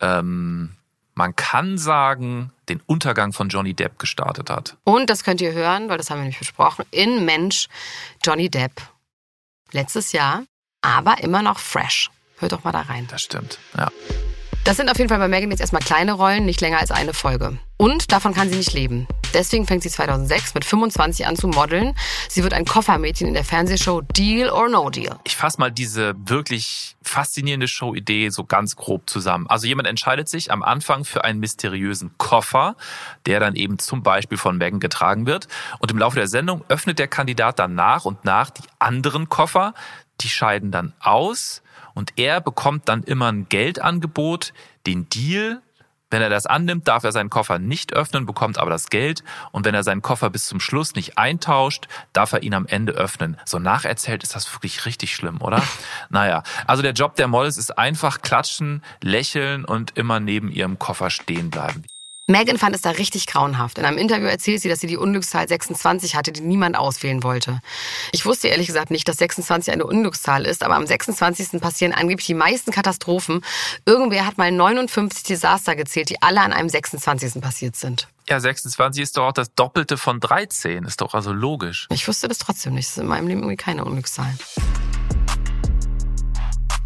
ähm, 0.00 0.76
man 1.14 1.36
kann 1.36 1.76
sagen, 1.76 2.52
den 2.68 2.80
Untergang 2.86 3.32
von 3.32 3.48
Johnny 3.48 3.74
Depp 3.74 3.98
gestartet 3.98 4.48
hat. 4.48 4.76
Und 4.84 5.10
das 5.10 5.24
könnt 5.24 5.40
ihr 5.40 5.52
hören, 5.52 5.88
weil 5.88 5.98
das 5.98 6.08
haben 6.10 6.18
wir 6.18 6.22
nämlich 6.22 6.38
besprochen, 6.38 6.84
in 6.90 7.24
Mensch 7.24 7.68
Johnny 8.24 8.48
Depp. 8.48 8.80
Letztes 9.72 10.12
Jahr, 10.12 10.44
aber 10.80 11.22
immer 11.22 11.42
noch 11.42 11.58
fresh. 11.58 12.10
Hört 12.38 12.52
doch 12.52 12.64
mal 12.64 12.72
da 12.72 12.80
rein. 12.80 13.06
Das 13.10 13.22
stimmt. 13.22 13.58
Ja. 13.76 13.88
Das 14.64 14.76
sind 14.76 14.90
auf 14.90 14.98
jeden 14.98 15.08
Fall 15.08 15.18
bei 15.18 15.28
Megan 15.28 15.50
jetzt 15.50 15.60
erstmal 15.60 15.82
kleine 15.82 16.12
Rollen, 16.12 16.44
nicht 16.44 16.60
länger 16.60 16.78
als 16.78 16.90
eine 16.90 17.14
Folge. 17.14 17.58
Und 17.76 18.12
davon 18.12 18.34
kann 18.34 18.48
sie 18.48 18.56
nicht 18.56 18.72
leben. 18.72 19.06
Deswegen 19.34 19.66
fängt 19.66 19.82
sie 19.82 19.90
2006 19.90 20.54
mit 20.54 20.64
25 20.64 21.26
an 21.26 21.36
zu 21.36 21.48
modeln. 21.48 21.94
Sie 22.28 22.42
wird 22.42 22.52
ein 22.52 22.64
Koffermädchen 22.64 23.28
in 23.28 23.34
der 23.34 23.44
Fernsehshow 23.44 24.00
Deal 24.00 24.50
or 24.50 24.68
No 24.68 24.90
Deal. 24.90 25.18
Ich 25.24 25.36
fasse 25.36 25.58
mal 25.58 25.70
diese 25.70 26.14
wirklich 26.16 26.96
faszinierende 27.02 27.68
Show-Idee 27.68 28.30
so 28.30 28.44
ganz 28.44 28.76
grob 28.76 29.08
zusammen. 29.08 29.46
Also 29.48 29.66
jemand 29.66 29.88
entscheidet 29.88 30.28
sich 30.28 30.50
am 30.50 30.62
Anfang 30.62 31.04
für 31.04 31.24
einen 31.24 31.40
mysteriösen 31.40 32.12
Koffer, 32.18 32.76
der 33.26 33.40
dann 33.40 33.54
eben 33.54 33.78
zum 33.78 34.02
Beispiel 34.02 34.38
von 34.38 34.58
Megan 34.58 34.80
getragen 34.80 35.26
wird. 35.26 35.48
Und 35.78 35.90
im 35.90 35.98
Laufe 35.98 36.16
der 36.16 36.28
Sendung 36.28 36.64
öffnet 36.68 36.98
der 36.98 37.08
Kandidat 37.08 37.58
dann 37.58 37.74
nach 37.74 38.04
und 38.04 38.24
nach 38.24 38.50
die 38.50 38.64
anderen 38.78 39.28
Koffer. 39.28 39.74
Die 40.20 40.28
scheiden 40.28 40.70
dann 40.70 40.92
aus 41.00 41.62
und 41.94 42.12
er 42.16 42.40
bekommt 42.40 42.88
dann 42.88 43.02
immer 43.02 43.30
ein 43.30 43.48
Geldangebot, 43.48 44.52
den 44.86 45.08
Deal. 45.08 45.62
Wenn 46.10 46.22
er 46.22 46.28
das 46.28 46.46
annimmt, 46.46 46.88
darf 46.88 47.04
er 47.04 47.12
seinen 47.12 47.30
Koffer 47.30 47.58
nicht 47.58 47.92
öffnen, 47.92 48.26
bekommt 48.26 48.58
aber 48.58 48.70
das 48.70 48.90
Geld. 48.90 49.22
Und 49.52 49.64
wenn 49.64 49.74
er 49.74 49.84
seinen 49.84 50.02
Koffer 50.02 50.28
bis 50.28 50.46
zum 50.46 50.60
Schluss 50.60 50.94
nicht 50.94 51.16
eintauscht, 51.18 51.86
darf 52.12 52.32
er 52.32 52.42
ihn 52.42 52.54
am 52.54 52.66
Ende 52.66 52.92
öffnen. 52.92 53.36
So 53.44 53.58
nacherzählt 53.58 54.22
ist 54.22 54.34
das 54.34 54.52
wirklich 54.52 54.86
richtig 54.86 55.14
schlimm, 55.14 55.40
oder? 55.40 55.62
naja, 56.10 56.42
also 56.66 56.82
der 56.82 56.92
Job 56.92 57.14
der 57.14 57.28
Models 57.28 57.56
ist 57.56 57.78
einfach 57.78 58.22
klatschen, 58.22 58.82
lächeln 59.02 59.64
und 59.64 59.96
immer 59.96 60.20
neben 60.20 60.50
ihrem 60.50 60.78
Koffer 60.78 61.10
stehen 61.10 61.50
bleiben. 61.50 61.84
Megan 62.30 62.58
fand 62.58 62.76
es 62.76 62.82
da 62.82 62.90
richtig 62.90 63.26
grauenhaft. 63.26 63.78
In 63.78 63.84
einem 63.84 63.98
Interview 63.98 64.26
erzählt 64.26 64.62
sie, 64.62 64.68
dass 64.68 64.78
sie 64.78 64.86
die 64.86 64.96
Unglückszahl 64.96 65.48
26 65.48 66.14
hatte, 66.14 66.30
die 66.30 66.42
niemand 66.42 66.76
auswählen 66.76 67.24
wollte. 67.24 67.60
Ich 68.12 68.24
wusste 68.24 68.46
ehrlich 68.46 68.68
gesagt 68.68 68.92
nicht, 68.92 69.08
dass 69.08 69.16
26 69.16 69.72
eine 69.72 69.84
Unglückszahl 69.84 70.46
ist, 70.46 70.62
aber 70.62 70.76
am 70.76 70.86
26. 70.86 71.60
passieren 71.60 71.92
angeblich 71.92 72.26
die 72.26 72.34
meisten 72.34 72.70
Katastrophen. 72.70 73.44
Irgendwer 73.84 74.26
hat 74.26 74.38
mal 74.38 74.52
59 74.52 75.24
Desaster 75.24 75.74
gezählt, 75.74 76.08
die 76.08 76.22
alle 76.22 76.40
an 76.40 76.52
einem 76.52 76.68
26. 76.68 77.42
passiert 77.42 77.74
sind. 77.74 78.06
Ja, 78.28 78.38
26 78.38 79.02
ist 79.02 79.16
doch 79.16 79.24
auch 79.24 79.32
das 79.32 79.52
Doppelte 79.54 79.96
von 79.96 80.20
13. 80.20 80.84
Ist 80.84 81.00
doch 81.00 81.14
also 81.14 81.32
logisch. 81.32 81.88
Ich 81.90 82.06
wusste 82.06 82.28
das 82.28 82.38
trotzdem 82.38 82.74
nicht. 82.74 82.86
Das 82.86 82.96
ist 82.96 83.02
in 83.02 83.08
meinem 83.08 83.26
Leben 83.26 83.40
irgendwie 83.40 83.56
keine 83.56 83.84
Unglückszahl. 83.84 84.32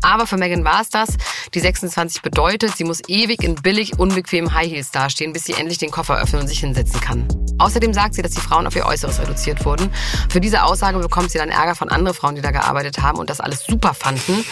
Aber 0.04 0.26
für 0.26 0.36
Megan 0.36 0.64
war 0.64 0.82
es 0.82 0.90
das. 0.90 1.16
Die 1.54 1.60
26 1.60 2.20
bedeutet, 2.20 2.76
sie 2.76 2.84
muss 2.84 3.00
ewig 3.08 3.42
in 3.42 3.54
billig, 3.54 3.98
unbequemen 3.98 4.52
High 4.52 4.70
Heels 4.70 4.90
dastehen, 4.90 5.32
bis 5.32 5.44
sie 5.44 5.54
endlich 5.54 5.78
den 5.78 5.90
Koffer 5.90 6.20
öffnen 6.20 6.42
und 6.42 6.48
sich 6.48 6.60
hinsetzen 6.60 7.00
kann. 7.00 7.26
Außerdem 7.58 7.94
sagt 7.94 8.14
sie, 8.14 8.20
dass 8.20 8.32
die 8.32 8.40
Frauen 8.40 8.66
auf 8.66 8.76
ihr 8.76 8.84
Äußeres 8.84 9.20
reduziert 9.20 9.64
wurden. 9.64 9.90
Für 10.28 10.40
diese 10.40 10.62
Aussage 10.64 10.98
bekommt 10.98 11.30
sie 11.30 11.38
dann 11.38 11.48
Ärger 11.48 11.74
von 11.74 11.88
anderen 11.88 12.14
Frauen, 12.14 12.34
die 12.34 12.42
da 12.42 12.50
gearbeitet 12.50 13.00
haben 13.00 13.18
und 13.18 13.30
das 13.30 13.40
alles 13.40 13.64
super 13.64 13.94
fanden. 13.94 14.44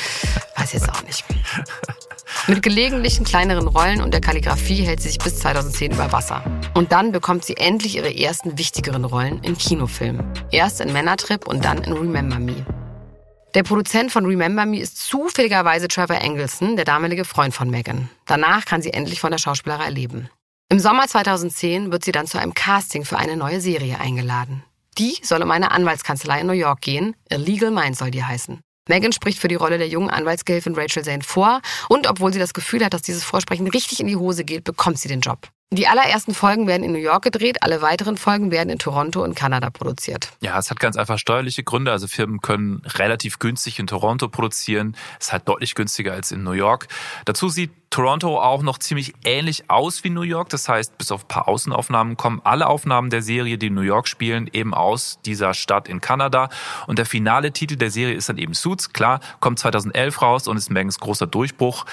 Weiß 0.56 0.72
jetzt 0.72 0.88
auch 0.88 1.02
nicht. 1.02 1.24
Mit 2.46 2.62
gelegentlichen 2.62 3.24
kleineren 3.24 3.68
Rollen 3.68 4.00
und 4.00 4.14
der 4.14 4.22
Kalligrafie 4.22 4.82
hält 4.82 5.02
sie 5.02 5.08
sich 5.08 5.18
bis 5.18 5.38
2010 5.40 5.92
über 5.92 6.12
Wasser. 6.12 6.42
Und 6.72 6.92
dann 6.92 7.12
bekommt 7.12 7.44
sie 7.44 7.56
endlich 7.58 7.96
ihre 7.96 8.16
ersten 8.16 8.56
wichtigeren 8.56 9.04
Rollen 9.04 9.42
in 9.42 9.58
Kinofilmen. 9.58 10.26
Erst 10.50 10.80
in 10.80 10.92
Männertrip 10.92 11.46
und 11.46 11.64
dann 11.64 11.78
in 11.82 11.92
Remember 11.92 12.38
Me. 12.38 12.64
Der 13.54 13.64
Produzent 13.64 14.10
von 14.10 14.24
Remember 14.24 14.64
Me 14.64 14.80
ist 14.80 14.96
zufälligerweise 14.96 15.86
Trevor 15.86 16.16
Engelson, 16.16 16.76
der 16.76 16.86
damalige 16.86 17.26
Freund 17.26 17.52
von 17.52 17.68
Megan. 17.68 18.08
Danach 18.24 18.64
kann 18.64 18.80
sie 18.80 18.94
endlich 18.94 19.20
von 19.20 19.30
der 19.30 19.36
Schauspielerei 19.36 19.90
leben. 19.90 20.30
Im 20.70 20.78
Sommer 20.78 21.06
2010 21.06 21.92
wird 21.92 22.02
sie 22.02 22.12
dann 22.12 22.26
zu 22.26 22.38
einem 22.38 22.54
Casting 22.54 23.04
für 23.04 23.18
eine 23.18 23.36
neue 23.36 23.60
Serie 23.60 24.00
eingeladen. 24.00 24.64
Die 24.96 25.18
soll 25.22 25.42
um 25.42 25.50
eine 25.50 25.70
Anwaltskanzlei 25.70 26.40
in 26.40 26.46
New 26.46 26.54
York 26.54 26.80
gehen. 26.80 27.14
Illegal 27.28 27.70
Minds 27.70 27.98
soll 27.98 28.10
die 28.10 28.24
heißen. 28.24 28.60
Megan 28.88 29.12
spricht 29.12 29.38
für 29.38 29.48
die 29.48 29.54
Rolle 29.54 29.76
der 29.76 29.88
jungen 29.88 30.08
Anwaltsgehilfin 30.08 30.74
Rachel 30.74 31.04
Zane 31.04 31.22
vor 31.22 31.60
und 31.90 32.08
obwohl 32.08 32.32
sie 32.32 32.38
das 32.38 32.54
Gefühl 32.54 32.82
hat, 32.82 32.94
dass 32.94 33.02
dieses 33.02 33.22
Vorsprechen 33.22 33.68
richtig 33.68 34.00
in 34.00 34.06
die 34.06 34.16
Hose 34.16 34.44
geht, 34.44 34.64
bekommt 34.64 34.98
sie 34.98 35.08
den 35.08 35.20
Job. 35.20 35.50
Die 35.72 35.88
allerersten 35.88 36.34
Folgen 36.34 36.66
werden 36.66 36.82
in 36.82 36.92
New 36.92 36.98
York 36.98 37.24
gedreht, 37.24 37.62
alle 37.62 37.80
weiteren 37.80 38.18
Folgen 38.18 38.50
werden 38.50 38.68
in 38.68 38.78
Toronto 38.78 39.24
und 39.24 39.34
Kanada 39.34 39.70
produziert. 39.70 40.28
Ja, 40.42 40.58
es 40.58 40.70
hat 40.70 40.78
ganz 40.78 40.98
einfach 40.98 41.18
steuerliche 41.18 41.64
Gründe. 41.64 41.90
Also 41.90 42.08
Firmen 42.08 42.42
können 42.42 42.82
relativ 42.84 43.38
günstig 43.38 43.78
in 43.78 43.86
Toronto 43.86 44.28
produzieren. 44.28 44.94
Es 45.18 45.28
ist 45.28 45.32
halt 45.32 45.48
deutlich 45.48 45.74
günstiger 45.74 46.12
als 46.12 46.30
in 46.30 46.42
New 46.42 46.52
York. 46.52 46.88
Dazu 47.24 47.48
sieht 47.48 47.70
Toronto 47.88 48.38
auch 48.38 48.62
noch 48.62 48.76
ziemlich 48.78 49.14
ähnlich 49.24 49.70
aus 49.70 50.04
wie 50.04 50.10
New 50.10 50.22
York. 50.22 50.50
Das 50.50 50.68
heißt, 50.68 50.98
bis 50.98 51.10
auf 51.10 51.24
ein 51.24 51.28
paar 51.28 51.48
Außenaufnahmen 51.48 52.18
kommen 52.18 52.42
alle 52.44 52.66
Aufnahmen 52.66 53.08
der 53.08 53.22
Serie, 53.22 53.56
die 53.56 53.68
in 53.68 53.74
New 53.74 53.80
York 53.80 54.08
spielen, 54.08 54.50
eben 54.52 54.74
aus 54.74 55.20
dieser 55.24 55.54
Stadt 55.54 55.88
in 55.88 56.02
Kanada. 56.02 56.50
Und 56.86 56.98
der 56.98 57.06
finale 57.06 57.52
Titel 57.52 57.76
der 57.76 57.90
Serie 57.90 58.14
ist 58.14 58.28
dann 58.28 58.36
eben 58.36 58.52
Suits. 58.52 58.92
Klar, 58.92 59.20
kommt 59.40 59.58
2011 59.58 60.20
raus 60.20 60.48
und 60.48 60.58
ist 60.58 60.70
Megans 60.70 61.00
großer 61.00 61.26
Durchbruch. 61.26 61.86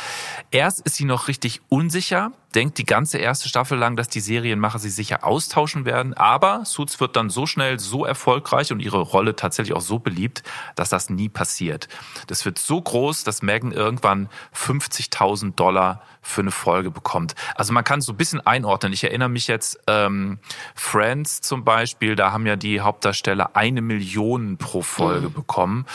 Erst 0.51 0.81
ist 0.81 0.95
sie 0.95 1.05
noch 1.05 1.29
richtig 1.29 1.61
unsicher, 1.69 2.31
denkt 2.55 2.77
die 2.77 2.85
ganze 2.85 3.17
erste 3.17 3.47
Staffel 3.49 3.77
lang, 3.77 3.95
dass 3.95 4.07
die 4.07 4.19
Serienmacher 4.19 4.79
sie 4.79 4.89
sicher 4.89 5.23
austauschen 5.23 5.85
werden. 5.85 6.13
Aber 6.13 6.65
Suits 6.65 6.99
wird 6.99 7.15
dann 7.15 7.29
so 7.29 7.45
schnell 7.45 7.79
so 7.79 8.05
erfolgreich 8.05 8.71
und 8.71 8.79
ihre 8.79 8.99
Rolle 8.99 9.35
tatsächlich 9.35 9.75
auch 9.75 9.81
so 9.81 9.99
beliebt, 9.99 10.43
dass 10.75 10.89
das 10.89 11.09
nie 11.09 11.29
passiert. 11.29 11.87
Das 12.27 12.45
wird 12.45 12.57
so 12.57 12.81
groß, 12.81 13.23
dass 13.23 13.41
Megan 13.41 13.71
irgendwann 13.71 14.29
50.000 14.55 15.55
Dollar 15.55 16.01
für 16.21 16.41
eine 16.41 16.51
Folge 16.51 16.91
bekommt. 16.91 17.35
Also 17.55 17.73
man 17.73 17.83
kann 17.83 18.01
so 18.01 18.13
ein 18.13 18.17
bisschen 18.17 18.45
einordnen. 18.45 18.93
Ich 18.93 19.03
erinnere 19.03 19.29
mich 19.29 19.47
jetzt, 19.47 19.79
ähm, 19.87 20.39
Friends 20.75 21.41
zum 21.41 21.63
Beispiel, 21.63 22.15
da 22.15 22.31
haben 22.31 22.45
ja 22.45 22.55
die 22.55 22.81
Hauptdarsteller 22.81 23.55
eine 23.55 23.81
Million 23.81 24.57
pro 24.57 24.81
Folge 24.81 25.29
mhm. 25.29 25.33
bekommen. 25.33 25.85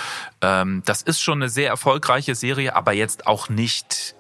Ähm, 0.41 0.83
das 0.87 1.03
ist 1.03 1.21
schon 1.21 1.39
eine 1.39 1.49
sehr 1.49 1.69
erfolgreiche 1.69 2.35
Serie, 2.35 2.75
aber 2.75 2.93
jetzt 2.93 3.27
auch 3.27 3.49
nicht 3.49 4.15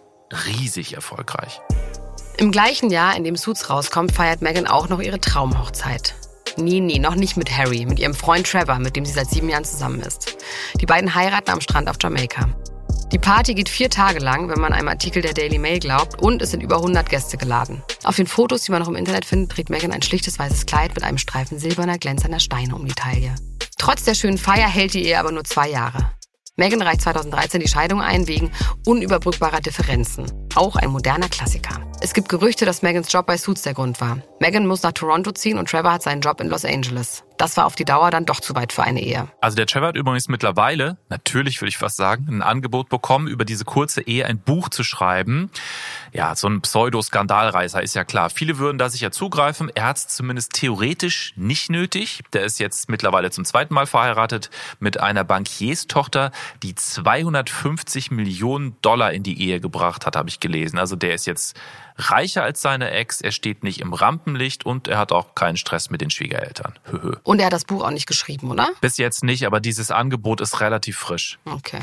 riesig 0.46 0.94
erfolgreich. 0.94 1.60
Im 2.36 2.50
gleichen 2.50 2.90
Jahr, 2.90 3.16
in 3.16 3.22
dem 3.22 3.36
Suits 3.36 3.70
rauskommt, 3.70 4.10
feiert 4.10 4.42
Megan 4.42 4.66
auch 4.66 4.88
noch 4.88 5.00
ihre 5.00 5.20
Traumhochzeit. 5.20 6.14
Nee, 6.56 6.80
nee, 6.80 6.98
noch 6.98 7.14
nicht 7.14 7.36
mit 7.36 7.56
Harry, 7.56 7.86
mit 7.86 7.98
ihrem 7.98 8.14
Freund 8.14 8.46
Trevor, 8.46 8.78
mit 8.80 8.96
dem 8.96 9.04
sie 9.04 9.12
seit 9.12 9.30
sieben 9.30 9.48
Jahren 9.48 9.64
zusammen 9.64 10.00
ist. 10.00 10.36
Die 10.80 10.86
beiden 10.86 11.14
heiraten 11.14 11.50
am 11.50 11.60
Strand 11.60 11.88
auf 11.88 11.96
Jamaika. 12.00 12.48
Die 13.12 13.18
Party 13.18 13.54
geht 13.54 13.68
vier 13.68 13.88
Tage 13.88 14.18
lang, 14.18 14.48
wenn 14.48 14.60
man 14.60 14.72
einem 14.72 14.88
Artikel 14.88 15.22
der 15.22 15.32
Daily 15.32 15.58
Mail 15.58 15.78
glaubt, 15.78 16.20
und 16.20 16.42
es 16.42 16.50
sind 16.50 16.62
über 16.62 16.76
100 16.76 17.08
Gäste 17.08 17.36
geladen. 17.36 17.82
Auf 18.02 18.16
den 18.16 18.26
Fotos, 18.26 18.62
die 18.62 18.72
man 18.72 18.80
noch 18.80 18.88
im 18.88 18.96
Internet 18.96 19.24
findet, 19.24 19.52
trägt 19.52 19.70
Megan 19.70 19.92
ein 19.92 20.02
schlichtes 20.02 20.38
weißes 20.38 20.66
Kleid 20.66 20.94
mit 20.94 21.04
einem 21.04 21.18
Streifen 21.18 21.60
silberner, 21.60 21.98
glänzender 21.98 22.40
Steine 22.40 22.74
um 22.74 22.84
die 22.84 22.94
Taille. 22.94 23.36
Trotz 23.78 24.02
der 24.02 24.14
schönen 24.14 24.38
Feier 24.38 24.68
hält 24.68 24.94
die 24.94 25.04
Ehe 25.04 25.20
aber 25.20 25.30
nur 25.30 25.44
zwei 25.44 25.68
Jahre. 25.68 26.10
Megan 26.56 26.82
reicht 26.82 27.00
2013 27.00 27.60
die 27.60 27.66
Scheidung 27.66 28.00
ein 28.00 28.28
wegen 28.28 28.52
unüberbrückbarer 28.86 29.60
Differenzen. 29.60 30.26
Auch 30.54 30.76
ein 30.76 30.90
moderner 30.90 31.28
Klassiker. 31.28 31.80
Es 32.00 32.14
gibt 32.14 32.28
Gerüchte, 32.28 32.64
dass 32.64 32.80
Megans 32.80 33.12
Job 33.12 33.26
bei 33.26 33.36
Suits 33.36 33.62
der 33.62 33.74
Grund 33.74 34.00
war. 34.00 34.18
Megan 34.38 34.68
muss 34.68 34.84
nach 34.84 34.92
Toronto 34.92 35.32
ziehen 35.32 35.58
und 35.58 35.68
Trevor 35.68 35.94
hat 35.94 36.02
seinen 36.02 36.20
Job 36.20 36.40
in 36.40 36.48
Los 36.48 36.64
Angeles. 36.64 37.24
Das 37.36 37.56
war 37.56 37.66
auf 37.66 37.74
die 37.74 37.84
Dauer 37.84 38.10
dann 38.10 38.26
doch 38.26 38.40
zu 38.40 38.54
weit 38.54 38.72
für 38.72 38.82
eine 38.84 39.02
Ehe. 39.02 39.28
Also 39.40 39.56
der 39.56 39.66
Trevor 39.66 39.88
hat 39.88 39.96
übrigens 39.96 40.28
mittlerweile, 40.28 40.98
natürlich 41.08 41.60
würde 41.60 41.70
ich 41.70 41.78
fast 41.78 41.96
sagen, 41.96 42.26
ein 42.28 42.42
Angebot 42.42 42.88
bekommen, 42.88 43.26
über 43.26 43.44
diese 43.44 43.64
kurze 43.64 44.02
Ehe 44.02 44.26
ein 44.26 44.38
Buch 44.38 44.68
zu 44.68 44.84
schreiben. 44.84 45.50
Ja, 46.12 46.36
so 46.36 46.48
ein 46.48 46.60
Pseudo-Skandalreißer 46.60 47.82
ist 47.82 47.94
ja 47.94 48.04
klar. 48.04 48.30
Viele 48.30 48.58
würden 48.58 48.78
da 48.78 48.88
sicher 48.88 49.10
zugreifen. 49.10 49.70
Er 49.74 49.86
hat 49.88 49.96
es 49.96 50.08
zumindest 50.08 50.52
theoretisch 50.52 51.32
nicht 51.36 51.70
nötig. 51.70 52.22
Der 52.32 52.44
ist 52.44 52.60
jetzt 52.60 52.88
mittlerweile 52.88 53.30
zum 53.30 53.44
zweiten 53.44 53.74
Mal 53.74 53.86
verheiratet 53.86 54.50
mit 54.78 55.00
einer 55.00 55.24
Bankierstochter, 55.24 56.30
die 56.62 56.74
250 56.74 58.12
Millionen 58.12 58.76
Dollar 58.80 59.12
in 59.12 59.24
die 59.24 59.40
Ehe 59.40 59.60
gebracht 59.60 60.06
hat, 60.06 60.14
habe 60.14 60.28
ich 60.28 60.38
gelesen. 60.38 60.78
Also 60.78 60.94
der 60.94 61.14
ist 61.14 61.26
jetzt 61.26 61.56
reicher 61.96 62.42
als 62.42 62.62
seine 62.62 62.90
Ex, 62.90 63.20
er 63.20 63.32
steht 63.32 63.62
nicht 63.62 63.80
im 63.80 63.92
Rampenlicht 63.92 64.66
und 64.66 64.88
er 64.88 64.98
hat 64.98 65.12
auch 65.12 65.34
keinen 65.34 65.56
Stress 65.56 65.90
mit 65.90 66.00
den 66.00 66.10
Schwiegereltern. 66.10 66.74
und 67.22 67.38
er 67.40 67.46
hat 67.46 67.52
das 67.52 67.64
Buch 67.64 67.84
auch 67.84 67.90
nicht 67.90 68.06
geschrieben, 68.06 68.50
oder? 68.50 68.68
Bis 68.80 68.96
jetzt 68.96 69.24
nicht, 69.24 69.46
aber 69.46 69.60
dieses 69.60 69.90
Angebot 69.90 70.40
ist 70.40 70.60
relativ 70.60 70.96
frisch. 70.96 71.38
Okay. 71.44 71.80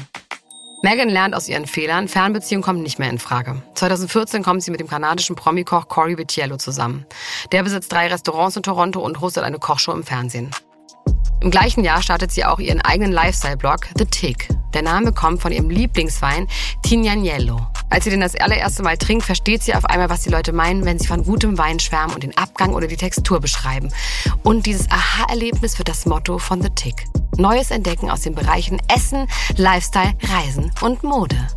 Megan 0.84 1.09
lernt 1.09 1.36
aus 1.36 1.47
ihren 1.47 1.68
Fehlern. 1.68 2.07
Fernbeziehung 2.07 2.64
kommt 2.64 2.82
nicht 2.82 2.97
mehr 2.97 3.09
in 3.09 3.20
Frage. 3.20 3.62
2014 3.76 4.41
kommt 4.41 4.64
sie 4.64 4.72
mit 4.72 4.80
dem 4.80 4.88
kanadischen 4.88 5.36
Promikoch 5.36 5.88
Cory 5.88 6.18
Vitiello 6.18 6.57
zusammen. 6.57 7.05
Der 7.51 7.62
besitzt 7.62 7.91
drei 7.91 8.07
Restaurants 8.07 8.55
in 8.55 8.64
Toronto 8.64 8.99
und 8.99 9.22
hostet 9.22 9.43
eine 9.43 9.59
Kochshow 9.59 9.91
im 9.91 10.03
Fernsehen. 10.03 10.49
Im 11.41 11.51
gleichen 11.51 11.84
Jahr 11.84 12.01
startet 12.01 12.32
sie 12.32 12.45
auch 12.45 12.59
ihren 12.59 12.82
eigenen 12.82 13.12
Lifestyle-Blog 13.12 13.88
The 13.95 14.05
Tick. 14.05 14.47
Der 14.74 14.82
Name 14.82 15.11
kommt 15.11 15.41
von 15.41 15.51
ihrem 15.51 15.69
Lieblingswein 15.69 16.47
Tignaniello. 16.84 17.59
Als 17.89 18.05
sie 18.05 18.09
den 18.09 18.22
das 18.22 18.36
allererste 18.36 18.84
Mal 18.84 18.97
trinkt, 18.97 19.26
versteht 19.26 19.63
sie 19.63 19.76
auf 19.76 19.86
einmal, 19.86 20.09
was 20.09 20.22
die 20.22 20.30
Leute 20.30 20.53
meinen, 20.53 20.86
wenn 20.86 20.97
sie 20.97 21.07
von 21.07 21.26
gutem 21.26 21.57
Wein 21.57 21.80
schwärmen 21.80 22.15
und 22.15 22.24
den 22.24 22.38
Abgang 22.38 22.74
oder 22.74 22.88
die 22.88 22.95
Textur 22.95 23.41
beschreiben. 23.41 23.89
Und 24.43 24.65
dieses 24.65 24.89
Aha-Erlebnis 24.89 25.78
wird 25.78 25.89
das 25.89 26.05
Motto 26.05 26.38
von 26.38 26.61
The 26.61 26.69
Tick. 26.69 27.05
Neues 27.38 27.72
Entdecken 27.72 28.09
aus 28.09 28.22
den 28.22 28.34
Bereichen 28.34 28.82
Essen, 28.93 29.28
Lifestyle, 29.57 30.13
Reisen 30.24 30.72
und 30.82 31.03
Mode. 31.03 31.47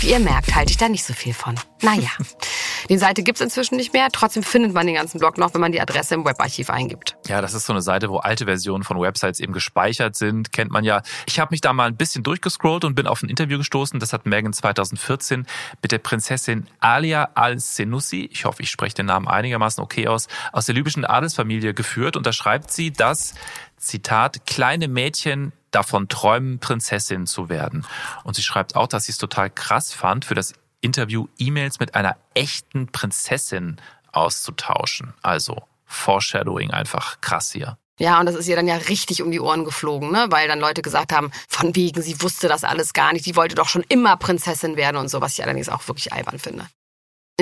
Wie 0.00 0.10
ihr 0.10 0.18
merkt, 0.18 0.54
halte 0.54 0.70
ich 0.70 0.76
da 0.76 0.88
nicht 0.88 1.04
so 1.04 1.12
viel 1.12 1.34
von. 1.34 1.54
Naja, 1.80 2.10
die 2.88 2.98
Seite 2.98 3.22
gibt's 3.22 3.40
inzwischen 3.40 3.76
nicht 3.76 3.92
mehr. 3.92 4.08
Trotzdem 4.12 4.42
findet 4.42 4.72
man 4.72 4.86
den 4.86 4.96
ganzen 4.96 5.18
Blog 5.18 5.38
noch, 5.38 5.54
wenn 5.54 5.60
man 5.60 5.72
die 5.72 5.80
Adresse 5.80 6.14
im 6.14 6.24
Webarchiv 6.24 6.70
eingibt. 6.70 7.16
Ja, 7.28 7.40
das 7.40 7.54
ist 7.54 7.66
so 7.66 7.72
eine 7.72 7.82
Seite, 7.82 8.08
wo 8.08 8.18
alte 8.18 8.46
Versionen 8.46 8.84
von 8.84 9.00
Websites 9.00 9.40
eben 9.40 9.52
gespeichert 9.52 10.16
sind. 10.16 10.52
Kennt 10.52 10.70
man 10.70 10.84
ja. 10.84 11.02
Ich 11.26 11.38
habe 11.38 11.52
mich 11.52 11.60
da 11.60 11.72
mal 11.72 11.88
ein 11.88 11.96
bisschen 11.96 12.22
durchgescrollt 12.22 12.84
und 12.84 12.94
bin 12.94 13.06
auf 13.06 13.22
ein 13.22 13.28
Interview 13.28 13.58
gestoßen. 13.58 14.00
Das 14.00 14.12
hat 14.12 14.26
Megan 14.26 14.52
2014 14.52 15.46
mit 15.82 15.92
der 15.92 15.98
Prinzessin 15.98 16.66
Alia 16.80 17.30
al-Senussi, 17.34 18.28
ich 18.32 18.44
hoffe, 18.44 18.62
ich 18.62 18.70
spreche 18.70 18.94
den 18.94 19.06
Namen 19.06 19.28
einigermaßen 19.28 19.82
okay 19.82 20.08
aus, 20.08 20.28
aus 20.52 20.66
der 20.66 20.74
libyschen 20.74 21.04
Adelsfamilie 21.04 21.74
geführt. 21.74 22.16
Und 22.16 22.26
da 22.26 22.32
schreibt 22.32 22.70
sie, 22.72 22.92
dass, 22.92 23.34
Zitat, 23.76 24.46
kleine 24.46 24.88
Mädchen 24.88 25.52
davon 25.72 26.08
träumen, 26.08 26.60
Prinzessin 26.60 27.26
zu 27.26 27.48
werden. 27.48 27.84
Und 28.24 28.36
sie 28.36 28.42
schreibt 28.42 28.76
auch, 28.76 28.86
dass 28.86 29.06
sie 29.06 29.12
es 29.12 29.18
total 29.18 29.50
krass 29.50 29.92
fand, 29.92 30.24
für 30.24 30.34
das 30.34 30.54
Interview 30.80 31.26
E-Mails 31.38 31.80
mit 31.80 31.94
einer 31.94 32.16
echten 32.34 32.86
Prinzessin 32.92 33.80
auszutauschen. 34.12 35.14
Also 35.22 35.62
Foreshadowing 35.86 36.70
einfach 36.70 37.20
krass 37.20 37.52
hier. 37.52 37.78
Ja, 37.98 38.18
und 38.18 38.26
das 38.26 38.34
ist 38.34 38.48
ihr 38.48 38.56
dann 38.56 38.66
ja 38.66 38.76
richtig 38.76 39.22
um 39.22 39.30
die 39.30 39.40
Ohren 39.40 39.64
geflogen, 39.64 40.10
ne? 40.10 40.26
weil 40.30 40.48
dann 40.48 40.58
Leute 40.58 40.82
gesagt 40.82 41.12
haben, 41.12 41.30
von 41.46 41.76
wegen, 41.76 42.02
sie 42.02 42.20
wusste 42.22 42.48
das 42.48 42.64
alles 42.64 42.94
gar 42.94 43.12
nicht, 43.12 43.26
die 43.26 43.36
wollte 43.36 43.54
doch 43.54 43.68
schon 43.68 43.84
immer 43.88 44.16
Prinzessin 44.16 44.76
werden 44.76 44.96
und 44.96 45.08
so, 45.08 45.20
was 45.20 45.34
ich 45.34 45.44
allerdings 45.44 45.68
auch 45.68 45.86
wirklich 45.88 46.12
albern 46.12 46.38
finde. 46.38 46.66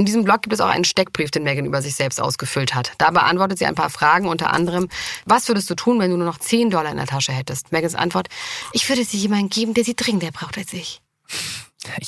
In 0.01 0.07
diesem 0.07 0.25
Blog 0.25 0.41
gibt 0.41 0.55
es 0.55 0.63
auch 0.63 0.71
einen 0.71 0.85
Steckbrief, 0.85 1.31
den 1.31 1.43
Megan 1.43 1.67
über 1.67 1.83
sich 1.83 1.95
selbst 1.95 2.23
ausgefüllt 2.23 2.75
hat. 2.75 2.93
Da 2.97 3.11
beantwortet 3.11 3.59
sie 3.59 3.67
ein 3.67 3.75
paar 3.75 3.91
Fragen, 3.91 4.29
unter 4.29 4.51
anderem, 4.51 4.89
was 5.27 5.47
würdest 5.49 5.69
du 5.69 5.75
tun, 5.75 6.01
wenn 6.01 6.11
du 6.11 6.17
nur 6.17 6.25
noch 6.25 6.39
10 6.39 6.71
Dollar 6.71 6.91
in 6.91 6.97
der 6.97 7.05
Tasche 7.05 7.33
hättest? 7.33 7.71
Megans 7.71 7.95
Antwort, 7.95 8.29
ich 8.73 8.89
würde 8.89 9.05
sie 9.05 9.19
jemandem 9.19 9.51
geben, 9.51 9.75
der 9.75 9.85
sie 9.85 9.95
dringender 9.95 10.31
braucht 10.31 10.57
als 10.57 10.73
ich. 10.73 11.03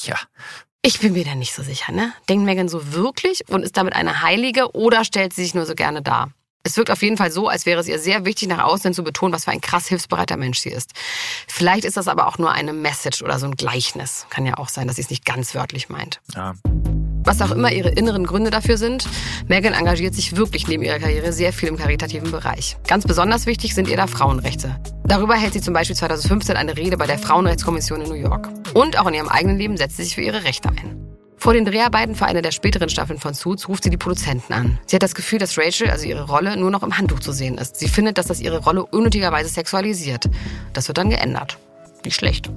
Ja. 0.05 0.17
Ich 0.81 1.01
bin 1.01 1.13
mir 1.13 1.27
da 1.27 1.35
nicht 1.35 1.53
so 1.53 1.63
sicher, 1.63 1.93
ne? 1.93 2.15
Denkt 2.31 2.47
Megan 2.47 2.71
so 2.71 2.95
wirklich 2.95 3.47
und 3.51 3.63
ist 3.63 3.77
damit 3.77 3.93
eine 3.93 4.23
Heilige 4.23 4.75
oder 4.75 5.05
stellt 5.05 5.35
sie 5.35 5.43
sich 5.43 5.53
nur 5.53 5.67
so 5.67 5.75
gerne 5.75 6.01
dar? 6.01 6.31
Es 6.63 6.79
wirkt 6.79 6.91
auf 6.91 7.03
jeden 7.03 7.19
Fall 7.19 7.31
so, 7.31 7.47
als 7.47 7.67
wäre 7.67 7.79
es 7.79 7.89
ihr 7.89 7.99
sehr 7.99 8.25
wichtig, 8.25 8.49
nach 8.49 8.65
außen 8.65 8.95
zu 8.95 9.05
betonen, 9.05 9.35
was 9.35 9.45
für 9.45 9.51
ein 9.51 9.61
krass 9.61 9.87
hilfsbereiter 9.87 10.39
Mensch 10.39 10.61
sie 10.61 10.71
ist. 10.71 10.93
Vielleicht 11.47 11.85
ist 11.85 11.99
das 11.99 12.09
aber 12.09 12.27
auch 12.27 12.39
nur 12.39 12.53
eine 12.53 12.73
Message 12.73 13.21
oder 13.21 13.39
so 13.39 13.45
ein 13.45 13.57
Gleichnis. 13.57 14.25
Kann 14.31 14.47
ja 14.47 14.57
auch 14.57 14.71
sein, 14.71 14.87
dass 14.87 14.97
sie 14.97 15.03
es 15.03 15.11
nicht 15.11 15.27
ganz 15.27 15.55
wörtlich 15.55 15.91
meint. 15.91 16.23
Ja. 16.35 16.55
Was 17.25 17.41
auch 17.41 17.53
immer 17.53 17.73
ihre 17.73 17.91
inneren 17.91 18.27
Gründe 18.27 18.51
dafür 18.51 18.77
sind, 18.77 19.07
Megan 19.47 19.75
engagiert 19.75 20.15
sich 20.15 20.37
wirklich 20.37 20.67
neben 20.67 20.83
ihrer 20.83 20.99
Karriere 20.99 21.33
sehr 21.33 21.53
viel 21.53 21.69
im 21.69 21.77
karitativen 21.77 22.31
Bereich. 22.31 22.77
Ganz 22.87 23.07
besonders 23.07 23.47
wichtig 23.47 23.75
sind 23.75 23.89
ihr 23.89 23.97
da 23.97 24.07
Frauenrechte. 24.07 24.77
Darüber 25.05 25.35
hält 25.35 25.53
sie 25.53 25.61
zum 25.61 25.75
Beispiel 25.75 25.97
2015 25.97 26.57
eine 26.57 26.77
Rede 26.77 26.97
bei 26.97 27.07
der 27.07 27.19
Frauenrechtskommission 27.19 28.01
in 28.01 28.09
New 28.09 28.15
York. 28.15 28.49
Und 28.75 28.99
auch 28.99 29.07
in 29.07 29.15
ihrem 29.15 29.29
eigenen 29.29 29.59
Leben 29.59 29.77
setzt 29.77 29.97
sie 29.97 30.05
sich 30.05 30.15
für 30.15 30.23
ihre 30.23 30.45
Rechte 30.45 30.69
ein. 30.69 31.07
Vor 31.37 31.55
den 31.55 31.65
Dreharbeiten 31.65 32.15
für 32.15 32.27
eine 32.27 32.41
der 32.41 32.53
späteren 32.53 32.89
Staffeln 32.89 33.19
von 33.19 33.35
Suits 33.35 33.69
ruft 33.69 33.83
sie 33.83 33.91
die 33.91 33.97
Produzenten 33.97 34.53
an. 34.53 34.79
Sie 34.87 34.95
hat 34.95 35.03
das 35.03 35.17
Gefühl, 35.17 35.41
dass 35.41 35.59
Rachel, 35.59 35.91
also 35.91 36.07
ihre 36.07 36.29
Rolle, 36.29 36.57
nur 36.57 36.71
noch 36.71 36.85
im 36.85 36.97
Handtuch 36.97 37.19
zu 37.19 37.33
sehen 37.33 37.59
ist. 37.59 37.77
Sie 37.77 37.89
findet, 37.89 38.17
dass 38.17 38.27
das 38.27 38.41
ihre 38.41 38.59
Rolle 38.59 38.87
unnötigerweise 38.87 39.49
sexualisiert. 39.49 40.31
Das 40.73 40.87
wird 40.87 40.99
dann 40.99 41.11
geändert. 41.11 41.59
Nicht 42.05 42.15
schlecht. 42.15 42.49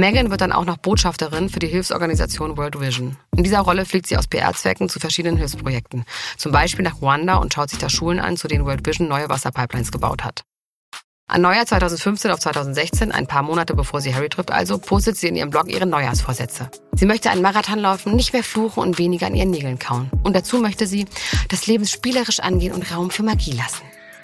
Megan 0.00 0.30
wird 0.30 0.40
dann 0.40 0.52
auch 0.52 0.64
noch 0.64 0.78
Botschafterin 0.78 1.50
für 1.50 1.58
die 1.58 1.68
Hilfsorganisation 1.68 2.56
World 2.56 2.80
Vision. 2.80 3.16
In 3.36 3.44
dieser 3.44 3.60
Rolle 3.60 3.84
fliegt 3.84 4.06
sie 4.06 4.16
aus 4.16 4.26
PR-Zwecken 4.26 4.88
zu 4.88 4.98
verschiedenen 4.98 5.36
Hilfsprojekten. 5.36 6.04
Zum 6.38 6.52
Beispiel 6.52 6.84
nach 6.84 7.00
Ruanda 7.02 7.36
und 7.36 7.52
schaut 7.52 7.70
sich 7.70 7.78
da 7.78 7.90
Schulen 7.90 8.18
an, 8.18 8.36
zu 8.36 8.48
denen 8.48 8.64
World 8.64 8.86
Vision 8.86 9.08
neue 9.08 9.28
Wasserpipelines 9.28 9.92
gebaut 9.92 10.24
hat. 10.24 10.42
An 11.28 11.42
Neujahr 11.42 11.66
2015 11.66 12.30
auf 12.32 12.40
2016, 12.40 13.12
ein 13.12 13.28
paar 13.28 13.42
Monate 13.42 13.74
bevor 13.74 14.00
sie 14.00 14.12
Harry 14.12 14.28
trifft 14.28 14.50
also, 14.50 14.78
postet 14.78 15.16
sie 15.16 15.28
in 15.28 15.36
ihrem 15.36 15.50
Blog 15.50 15.70
ihre 15.70 15.86
Neujahrsvorsätze. 15.86 16.70
Sie 16.92 17.06
möchte 17.06 17.30
einen 17.30 17.42
Marathon 17.42 17.78
laufen, 17.78 18.16
nicht 18.16 18.32
mehr 18.32 18.42
fluchen 18.42 18.80
und 18.80 18.98
weniger 18.98 19.26
an 19.26 19.36
ihren 19.36 19.50
Nägeln 19.50 19.78
kauen. 19.78 20.10
Und 20.24 20.34
dazu 20.34 20.58
möchte 20.58 20.88
sie 20.88 21.04
das 21.48 21.68
Leben 21.68 21.86
spielerisch 21.86 22.40
angehen 22.40 22.72
und 22.72 22.90
Raum 22.90 23.10
für 23.10 23.22
Magie 23.22 23.52
lassen. 23.52 23.82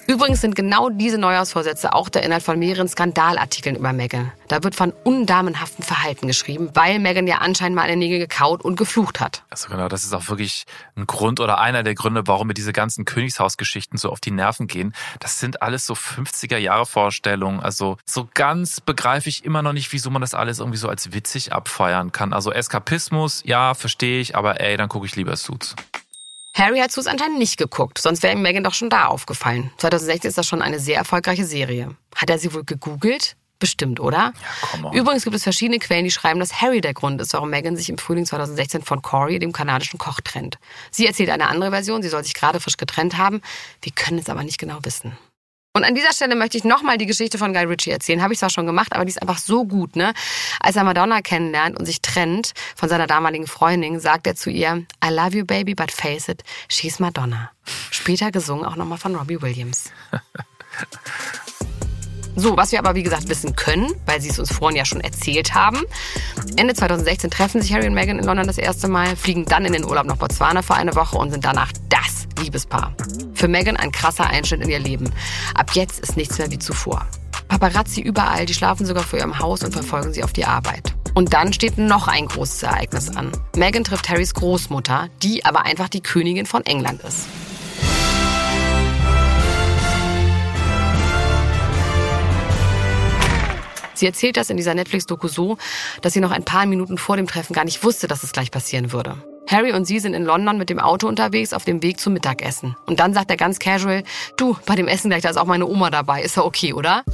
Übrigens 0.09 0.41
sind 0.41 0.55
genau 0.55 0.89
diese 0.89 1.19
Neujahrsvorsätze 1.19 1.93
auch 1.93 2.09
der 2.09 2.23
Inhalt 2.23 2.43
von 2.43 2.59
mehreren 2.59 2.89
Skandalartikeln 2.89 3.75
über 3.75 3.93
Meghan. 3.93 4.31
Da 4.47 4.63
wird 4.63 4.77
von 4.77 4.93
undamenhaftem 5.03 5.85
Verhalten 5.85 6.29
geschrieben, 6.29 6.71
weil 6.75 7.01
Meghan 7.01 7.27
ja 7.27 7.39
anscheinend 7.39 7.75
mal 7.75 7.83
eine 7.83 7.97
Nägel 7.97 8.21
gekaut 8.21 8.63
und 8.63 8.77
geflucht 8.77 9.19
hat. 9.19 9.43
Also 9.51 9.69
genau, 9.69 9.89
das 9.89 10.05
ist 10.05 10.15
auch 10.15 10.29
wirklich 10.29 10.65
ein 10.95 11.09
Grund 11.09 11.41
oder 11.41 11.59
einer 11.59 11.83
der 11.83 11.97
Gründe, 11.97 12.23
warum 12.27 12.47
mir 12.47 12.55
diese 12.55 12.73
ganzen 12.73 13.05
Königshausgeschichten 13.05 13.99
so 13.99 14.11
auf 14.11 14.21
die 14.21 14.31
Nerven 14.31 14.69
gehen. 14.69 14.95
Das 15.19 15.41
sind 15.41 15.61
alles 15.63 15.87
so 15.87 15.95
50er 15.95 16.59
Jahre 16.59 16.87
Vorstellungen. 16.87 17.59
Also 17.59 17.99
so 18.05 18.29
ganz 18.35 18.81
begreife 18.81 19.29
ich 19.29 19.45
immer 19.45 19.63
noch 19.63 19.73
nicht, 19.73 19.93
wieso 19.93 20.11
man 20.11 20.21
das 20.21 20.35
alles 20.35 20.61
irgendwie 20.61 20.79
so 20.79 20.89
als 20.89 21.13
witzig 21.13 21.53
abfeiern 21.53 22.13
kann. 22.13 22.33
Also 22.33 22.53
Eskapismus, 22.53 23.43
ja, 23.45 23.75
verstehe 23.75 24.21
ich, 24.21 24.37
aber 24.37 24.61
ey, 24.61 24.77
dann 24.77 24.89
gucke 24.89 25.07
ich 25.07 25.17
lieber 25.17 25.35
Suits. 25.35 25.75
Harry 26.57 26.79
hat 26.79 26.91
Suits 26.91 27.07
anscheinend 27.07 27.39
nicht 27.39 27.59
geguckt, 27.59 27.99
sonst 27.99 28.23
wäre 28.23 28.33
ihm 28.33 28.41
Meghan 28.41 28.65
doch 28.65 28.73
schon 28.73 28.89
da 28.89 29.07
aufgefallen. 29.07 29.71
2016 29.77 30.31
ist 30.31 30.39
das 30.39 30.47
schon 30.47 30.63
eine 30.63 30.81
sehr 30.81 30.97
erfolgreiche 30.97 31.45
Serie. 31.45 31.95
Hat 32.15 32.31
er 32.31 32.39
sie 32.39 32.55
wohl 32.55 32.65
gegoogelt? 32.65 33.37
Bestimmt, 33.59 34.01
oder? 34.01 34.33
Ja. 34.83 34.93
Übrigens 34.93 35.25
gibt 35.25 35.37
es 35.37 35.43
verschiedene 35.43 35.79
Quellen, 35.79 36.05
die 36.05 36.11
schreiben, 36.11 36.41
dass 36.41 36.61
Harry 36.63 36.81
der 36.81 36.95
Grund 36.95 37.21
ist, 37.21 37.35
warum 37.35 37.51
Meghan 37.51 37.77
sich 37.77 37.91
im 37.91 37.99
Frühling 37.99 38.25
2016 38.25 38.83
von 38.83 39.03
Corey, 39.03 39.39
dem 39.39 39.53
kanadischen 39.53 39.99
Koch, 39.99 40.21
trennt. 40.23 40.59
Sie 40.91 41.07
erzählt 41.07 41.31
eine 41.31 41.49
andere 41.49 41.71
Version, 41.71 42.03
sie 42.03 42.09
soll 42.09 42.25
sich 42.25 42.35
gerade 42.35 42.59
frisch 42.59 42.77
getrennt 42.79 43.19
haben. 43.19 43.43
Wir 43.83 43.93
können 43.93 44.19
es 44.19 44.31
aber 44.31 44.43
nicht 44.43 44.59
genau 44.59 44.79
wissen. 44.83 45.17
Und 45.77 45.85
an 45.85 45.95
dieser 45.95 46.15
Stelle 46.15 46.37
möchte 46.37 46.57
ich 46.57 46.65
nochmal 46.65 46.97
die 46.97 47.05
Geschichte 47.05 47.37
von 47.37 47.53
Guy 47.53 47.65
Ritchie 47.65 47.91
erzählen. 47.91 48.23
Habe 48.23 48.33
ich 48.33 48.39
zwar 48.39 48.49
schon 48.49 48.65
gemacht, 48.65 48.95
aber 48.95 49.05
die 49.05 49.11
ist 49.11 49.21
einfach 49.21 49.37
so 49.37 49.67
gut. 49.67 49.95
Ne? 49.95 50.15
Als 50.59 50.77
er 50.77 50.85
Madonna 50.85 51.21
kennenlernt 51.21 51.79
und 51.79 51.85
sich 51.85 52.01
trennt 52.01 52.55
von 52.75 52.89
seiner 52.89 53.07
damaligen 53.07 53.47
Freundin, 53.47 54.01
sagt 54.01 54.27
er 54.27 54.35
zu 54.37 54.49
ihr, 54.49 54.87
I 55.05 55.11
love 55.11 55.37
you 55.37 55.45
baby, 55.45 55.75
but 55.75 55.93
face 55.93 56.31
it, 56.31 56.43
she's 56.71 56.99
Madonna. 56.99 57.51
Später 57.91 58.31
gesungen 58.31 58.65
auch 58.65 58.77
nochmal 58.77 58.97
von 58.97 59.17
Robbie 59.17 59.43
Williams. 59.43 59.91
So, 62.39 62.55
was 62.57 62.71
wir 62.71 62.79
aber 62.79 62.95
wie 62.95 63.03
gesagt 63.03 63.31
wissen 63.31 63.57
können, 63.57 63.91
weil 64.05 64.21
sie 64.21 64.29
es 64.29 64.39
uns 64.39 64.53
vorhin 64.53 64.77
ja 64.77 64.85
schon 64.85 65.01
erzählt 65.01 65.55
haben. 65.55 65.81
Ende 66.57 66.75
2016 66.75 67.31
treffen 67.31 67.63
sich 67.63 67.73
Harry 67.73 67.87
und 67.87 67.95
Meghan 67.95 68.19
in 68.19 68.25
London 68.25 68.47
das 68.47 68.59
erste 68.59 68.89
Mal, 68.89 69.17
fliegen 69.17 69.47
dann 69.47 69.65
in 69.65 69.73
den 69.73 69.85
Urlaub 69.85 70.05
nach 70.05 70.17
Botswana 70.17 70.61
für 70.61 70.75
eine 70.75 70.95
Woche 70.95 71.17
und 71.17 71.31
sind 71.31 71.47
danach 71.47 71.73
das 71.89 72.29
Liebespaar. 72.39 72.95
Für 73.33 73.49
Meghan 73.49 73.79
ein 73.79 73.91
krasser 73.91 74.27
Einschnitt 74.27 74.61
in 74.63 74.69
ihr 74.69 74.79
Leben. 74.79 75.11
Ab 75.55 75.71
jetzt 75.73 75.99
ist 76.01 76.19
nichts 76.19 76.37
mehr 76.37 76.51
wie 76.51 76.59
zuvor. 76.59 77.07
Paparazzi 77.49 78.03
überall, 78.03 78.45
die 78.45 78.55
schlafen 78.55 78.85
sogar 78.85 79.05
vor 79.05 79.19
ihrem 79.19 79.39
Haus 79.39 79.63
und 79.63 79.73
verfolgen 79.73 80.13
sie 80.13 80.23
auf 80.23 80.35
die 80.35 80.45
Arbeit. 80.45 80.95
Und 81.15 81.33
dann 81.33 81.55
steht 81.55 81.79
noch 81.79 82.07
ein 82.09 82.27
großes 82.27 82.65
Ereignis 82.65 83.17
an. 83.17 83.33
Meghan 83.57 83.85
trifft 83.85 84.11
Harrys 84.11 84.35
Großmutter, 84.35 85.09
die 85.23 85.47
aber 85.47 85.65
einfach 85.65 85.89
die 85.89 86.03
Königin 86.03 86.45
von 86.45 86.67
England 86.67 87.03
ist. 87.03 87.27
Sie 93.99 94.07
erzählt 94.07 94.37
das 94.37 94.51
in 94.51 94.57
dieser 94.57 94.75
Netflix-Doku 94.75 95.29
so, 95.29 95.59
dass 96.03 96.13
sie 96.13 96.21
noch 96.21 96.31
ein 96.31 96.45
paar 96.45 96.67
Minuten 96.67 96.99
vor 96.99 97.17
dem 97.17 97.27
Treffen 97.27 97.53
gar 97.55 97.65
nicht 97.65 97.83
wusste, 97.83 98.09
dass 98.09 98.23
es 98.23 98.33
gleich 98.33 98.51
passieren 98.51 98.93
würde. 98.93 99.17
Harry 99.49 99.73
und 99.73 99.85
sie 99.85 100.01
sind 100.01 100.15
in 100.15 100.25
London 100.25 100.59
mit 100.59 100.71
dem 100.71 100.81
Auto 100.81 101.07
unterwegs 101.07 101.53
auf 101.53 101.65
dem 101.65 101.83
Weg 101.83 102.01
zum 102.01 102.13
Mittagessen. 102.13 102.77
Und 102.87 102.99
dann 102.99 103.15
sagt 103.15 103.31
er 103.31 103.37
ganz 103.37 103.59
casual, 103.59 104.03
du, 104.37 104.57
bei 104.67 104.75
dem 104.75 104.89
Essen 104.89 105.09
gleich, 105.09 105.23
da 105.23 105.31
ist 105.31 105.37
auch 105.37 105.47
meine 105.47 105.67
Oma 105.67 105.91
dabei. 105.91 106.23
Ist 106.23 106.37
ja 106.37 106.45
okay, 106.45 106.73
oder? 106.73 107.05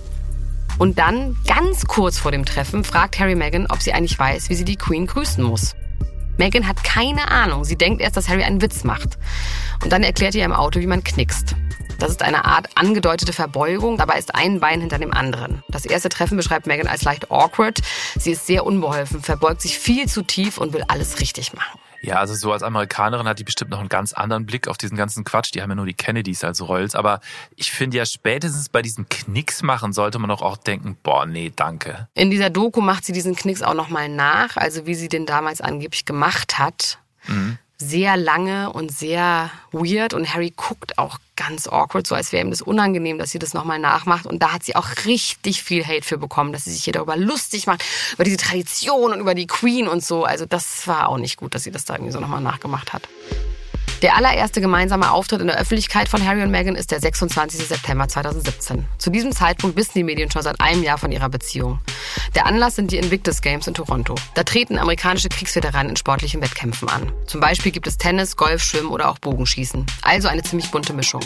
Und 0.79 0.99
dann, 0.99 1.37
ganz 1.47 1.85
kurz 1.87 2.19
vor 2.19 2.33
dem 2.33 2.47
Treffen, 2.47 2.85
fragt 2.85 3.19
Harry 3.19 3.35
Meghan, 3.35 3.67
ob 3.69 3.83
sie 3.83 3.93
eigentlich 3.93 4.19
weiß, 4.19 4.49
wie 4.49 4.55
sie 4.55 4.65
die 4.65 4.77
Queen 4.77 5.07
grüßen 5.07 5.45
muss. 5.45 5.75
Meghan 6.39 6.67
hat 6.67 6.83
keine 6.85 7.31
Ahnung. 7.31 7.65
Sie 7.65 7.77
denkt 7.77 8.01
erst, 8.01 8.17
dass 8.17 8.29
Harry 8.29 8.43
einen 8.43 8.63
Witz 8.63 8.85
macht. 8.85 9.19
Und 9.83 9.93
dann 9.93 10.03
erklärt 10.03 10.35
ihr 10.35 10.45
im 10.45 10.53
Auto, 10.53 10.81
wie 10.81 10.87
man 10.87 11.05
knickst. 11.05 11.55
Das 11.99 12.11
ist 12.11 12.23
eine 12.23 12.45
Art 12.45 12.69
angedeutete 12.75 13.33
Verbeugung, 13.33 13.97
dabei 13.97 14.19
ist 14.19 14.35
ein 14.35 14.59
Bein 14.59 14.81
hinter 14.81 14.99
dem 14.99 15.13
anderen. 15.13 15.63
Das 15.69 15.85
erste 15.85 16.09
Treffen 16.09 16.37
beschreibt 16.37 16.67
Megan 16.67 16.89
als 16.89 17.05
leicht 17.05 17.31
awkward. 17.31 17.81
Sie 18.19 18.33
ist 18.33 18.45
sehr 18.45 18.67
unbeholfen, 18.67 19.23
verbeugt 19.23 19.63
sich 19.63 19.79
viel 19.79 20.09
zu 20.09 20.23
tief 20.23 20.59
und 20.59 20.73
will 20.73 20.83
alles 20.89 21.21
richtig 21.21 21.53
machen. 21.53 21.79
Ja, 22.03 22.17
also 22.17 22.35
so 22.35 22.53
als 22.53 22.63
Amerikanerin 22.65 23.29
hat 23.29 23.39
die 23.39 23.45
bestimmt 23.45 23.71
noch 23.71 23.79
einen 23.79 23.89
ganz 23.89 24.13
anderen 24.13 24.45
Blick 24.45 24.67
auf 24.67 24.77
diesen 24.77 24.97
ganzen 24.97 25.23
Quatsch. 25.23 25.55
Die 25.55 25.63
haben 25.63 25.71
ja 25.71 25.77
nur 25.77 25.87
die 25.87 25.95
Kennedys 25.95 26.43
als 26.43 26.61
Rolls. 26.61 26.97
Aber 26.97 27.21
ich 27.55 27.71
finde 27.71 27.97
ja 27.97 28.05
spätestens 28.05 28.69
bei 28.69 28.83
diesen 28.83 29.09
Knicks 29.09 29.63
machen 29.63 29.93
sollte 29.93 30.19
man 30.19 30.29
doch 30.29 30.43
auch 30.43 30.57
denken, 30.57 30.99
boah, 31.03 31.27
nee, 31.27 31.53
danke. 31.55 32.09
In 32.15 32.31
dieser 32.31 32.51
Doku 32.51 32.81
macht 32.81 33.05
sie 33.05 33.13
diesen 33.13 33.37
Knicks 33.37 33.63
auch 33.63 33.75
nochmal 33.75 34.09
nach, 34.09 34.57
also 34.57 34.85
wie 34.87 34.97
sie 34.97 35.09
den 35.09 35.27
damals 35.27 35.61
angeblich 35.61 36.05
gemacht 36.05 36.59
hat. 36.59 36.99
Mhm 37.29 37.59
sehr 37.89 38.17
lange 38.17 38.73
und 38.73 38.93
sehr 38.93 39.51
weird 39.73 40.15
und 40.15 40.33
Harry 40.33 40.53
guckt 40.55 40.99
auch 40.99 41.19
ganz 41.37 41.67
awkward, 41.67 42.07
so 42.07 42.15
als 42.15 42.33
wäre 42.33 42.45
ihm 42.45 42.51
das 42.51 42.63
unangenehm, 42.63 43.19
dass 43.19 43.31
sie 43.31 43.39
das 43.39 43.55
nochmal 43.55 43.79
nachmacht. 43.79 44.27
Und 44.27 44.43
da 44.43 44.53
hat 44.53 44.63
sie 44.63 44.77
auch 44.77 44.89
richtig 45.05 45.63
viel 45.63 45.85
Hate 45.85 46.03
für 46.03 46.19
bekommen, 46.19 46.53
dass 46.53 46.65
sie 46.65 46.73
sich 46.73 46.85
hier 46.85 46.93
darüber 46.93 47.17
lustig 47.17 47.67
macht, 47.67 47.85
über 48.13 48.25
diese 48.25 48.37
Tradition 48.37 49.13
und 49.13 49.21
über 49.21 49.35
die 49.35 49.47
Queen 49.47 49.89
und 49.89 50.05
so. 50.05 50.25
Also 50.25 50.47
das 50.47 50.87
war 50.87 51.09
auch 51.09 51.19
nicht 51.19 51.37
gut, 51.37 51.55
dass 51.55 51.65
sie 51.65 51.73
das 51.73 51.85
da 51.85 51.95
irgendwie 51.95 52.13
so 52.13 52.21
nochmal 52.21 52.41
nachgemacht 52.41 52.93
hat. 52.93 53.09
Der 54.03 54.17
allererste 54.17 54.61
gemeinsame 54.61 55.13
Auftritt 55.13 55.41
in 55.43 55.47
der 55.47 55.61
Öffentlichkeit 55.61 56.09
von 56.09 56.27
Harry 56.27 56.43
und 56.43 56.51
Meghan 56.51 56.75
ist 56.75 56.91
der 56.91 56.99
26. 56.99 57.69
September 57.69 58.09
2017. 58.09 58.85
Zu 58.99 59.11
diesem 59.11 59.31
Zeitpunkt 59.31 59.77
wissen 59.77 59.93
die 59.95 60.03
Medien 60.03 60.29
schon 60.29 60.43
seit 60.43 60.61
einem 60.61 60.83
Jahr 60.83 60.99
von 60.99 61.13
ihrer 61.13 61.29
Beziehung. 61.29 61.79
Der 62.35 62.47
Anlass 62.47 62.75
sind 62.75 62.91
die 62.91 62.97
Invictus 62.97 63.43
Games 63.43 63.69
in 63.69 63.75
Toronto. 63.75 64.17
Da 64.35 64.43
treten 64.43 64.77
amerikanische 64.77 65.29
Kriegsveteranen 65.29 65.91
in 65.91 65.97
sportlichen 65.97 66.43
Wettkämpfen 66.43 66.89
an. 66.89 67.13
Zum 67.29 67.41
Beispiel 67.41 67.71
gibt 67.71 67.87
es 67.87 67.97
Tennis, 67.97 68.37
Golf, 68.37 68.61
Schwimmen 68.61 68.91
oder 68.91 69.09
auch 69.09 69.21
Bogenschießen. 69.21 69.87
Also 70.03 70.27
eine 70.27 70.43
ziemlich 70.43 70.73
bunte 70.73 70.95
Mischung. 70.95 71.23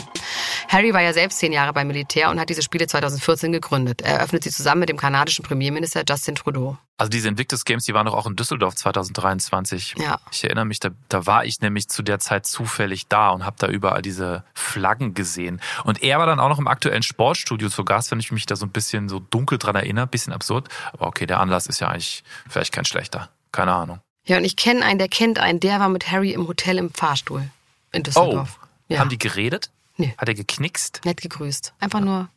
Harry 0.67 0.93
war 0.93 1.01
ja 1.01 1.13
selbst 1.13 1.39
zehn 1.39 1.53
Jahre 1.53 1.73
beim 1.73 1.87
Militär 1.87 2.29
und 2.29 2.39
hat 2.39 2.49
diese 2.49 2.61
Spiele 2.61 2.85
2014 2.85 3.53
gegründet. 3.53 4.01
Er 4.01 4.19
eröffnet 4.19 4.43
sie 4.43 4.51
zusammen 4.51 4.81
mit 4.81 4.89
dem 4.89 4.97
kanadischen 4.97 5.43
Premierminister 5.43 6.03
Justin 6.07 6.35
Trudeau. 6.35 6.77
Also 6.99 7.11
diese 7.11 7.27
Invictus 7.27 7.63
Games, 7.63 7.85
die 7.85 7.93
waren 7.93 8.07
doch 8.07 8.15
auch 8.15 8.25
in 8.25 8.35
Düsseldorf 8.35 8.75
2023. 8.75 9.95
Ja. 9.99 10.19
Ich 10.31 10.43
erinnere 10.43 10.65
mich, 10.65 10.79
da, 10.79 10.89
da 11.09 11.27
war 11.27 11.45
ich 11.45 11.61
nämlich 11.61 11.89
zu 11.89 12.01
der 12.01 12.17
Zeit 12.17 12.47
zufällig 12.67 13.07
da 13.07 13.29
und 13.29 13.45
habe 13.45 13.55
da 13.59 13.67
überall 13.67 14.01
diese 14.01 14.43
Flaggen 14.53 15.13
gesehen. 15.13 15.61
Und 15.83 16.03
er 16.03 16.19
war 16.19 16.25
dann 16.25 16.39
auch 16.39 16.49
noch 16.49 16.59
im 16.59 16.67
aktuellen 16.67 17.03
Sportstudio 17.03 17.69
zu 17.69 17.85
Gast, 17.85 18.11
wenn 18.11 18.19
ich 18.19 18.31
mich 18.31 18.45
da 18.45 18.55
so 18.55 18.65
ein 18.65 18.71
bisschen 18.71 19.09
so 19.09 19.19
dunkel 19.19 19.57
dran 19.57 19.75
erinnere. 19.75 20.07
Bisschen 20.07 20.33
absurd. 20.33 20.67
Aber 20.93 21.07
okay, 21.07 21.25
der 21.25 21.39
Anlass 21.39 21.67
ist 21.67 21.79
ja 21.79 21.87
eigentlich 21.87 22.23
vielleicht 22.49 22.73
kein 22.73 22.85
schlechter. 22.85 23.29
Keine 23.51 23.73
Ahnung. 23.73 23.99
Ja, 24.25 24.37
und 24.37 24.43
ich 24.43 24.57
kenne 24.57 24.83
einen, 24.83 24.99
der 24.99 25.07
kennt 25.07 25.39
einen, 25.39 25.59
der 25.59 25.79
war 25.79 25.89
mit 25.89 26.11
Harry 26.11 26.33
im 26.33 26.47
Hotel 26.47 26.77
im 26.77 26.91
Fahrstuhl 26.91 27.49
in 27.93 28.03
Düsseldorf. 28.03 28.59
Oh, 28.61 28.65
ja. 28.89 28.99
haben 28.99 29.09
die 29.09 29.17
geredet? 29.17 29.71
Nee. 29.95 30.13
Hat 30.17 30.27
er 30.27 30.35
geknickst? 30.35 31.01
Nett 31.05 31.21
gegrüßt. 31.21 31.73
Einfach 31.79 32.01
nur 32.01 32.29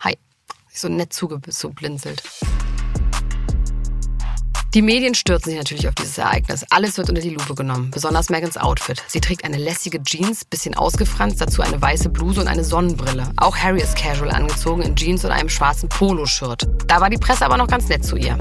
Hi. 0.00 0.18
So 0.72 0.88
nett 0.88 1.12
zugeblinzelt. 1.12 2.22
Die 4.74 4.82
Medien 4.82 5.14
stürzen 5.14 5.50
sich 5.50 5.58
natürlich 5.58 5.86
auf 5.86 5.94
dieses 5.94 6.18
Ereignis. 6.18 6.66
Alles 6.68 6.98
wird 6.98 7.08
unter 7.08 7.22
die 7.22 7.30
Lupe 7.30 7.54
genommen, 7.54 7.92
besonders 7.92 8.28
Megans 8.28 8.56
Outfit. 8.56 9.04
Sie 9.06 9.20
trägt 9.20 9.44
eine 9.44 9.56
lässige 9.56 10.02
Jeans, 10.02 10.44
bisschen 10.44 10.74
ausgefranst, 10.74 11.40
dazu 11.40 11.62
eine 11.62 11.80
weiße 11.80 12.08
Bluse 12.08 12.40
und 12.40 12.48
eine 12.48 12.64
Sonnenbrille. 12.64 13.30
Auch 13.36 13.56
Harry 13.56 13.80
ist 13.80 13.96
casual 13.96 14.32
angezogen 14.32 14.82
in 14.82 14.96
Jeans 14.96 15.24
und 15.24 15.30
einem 15.30 15.48
schwarzen 15.48 15.88
Poloshirt. 15.88 16.66
Da 16.88 17.00
war 17.00 17.08
die 17.08 17.18
Presse 17.18 17.44
aber 17.44 17.56
noch 17.56 17.68
ganz 17.68 17.88
nett 17.88 18.04
zu 18.04 18.16
ihr. 18.16 18.36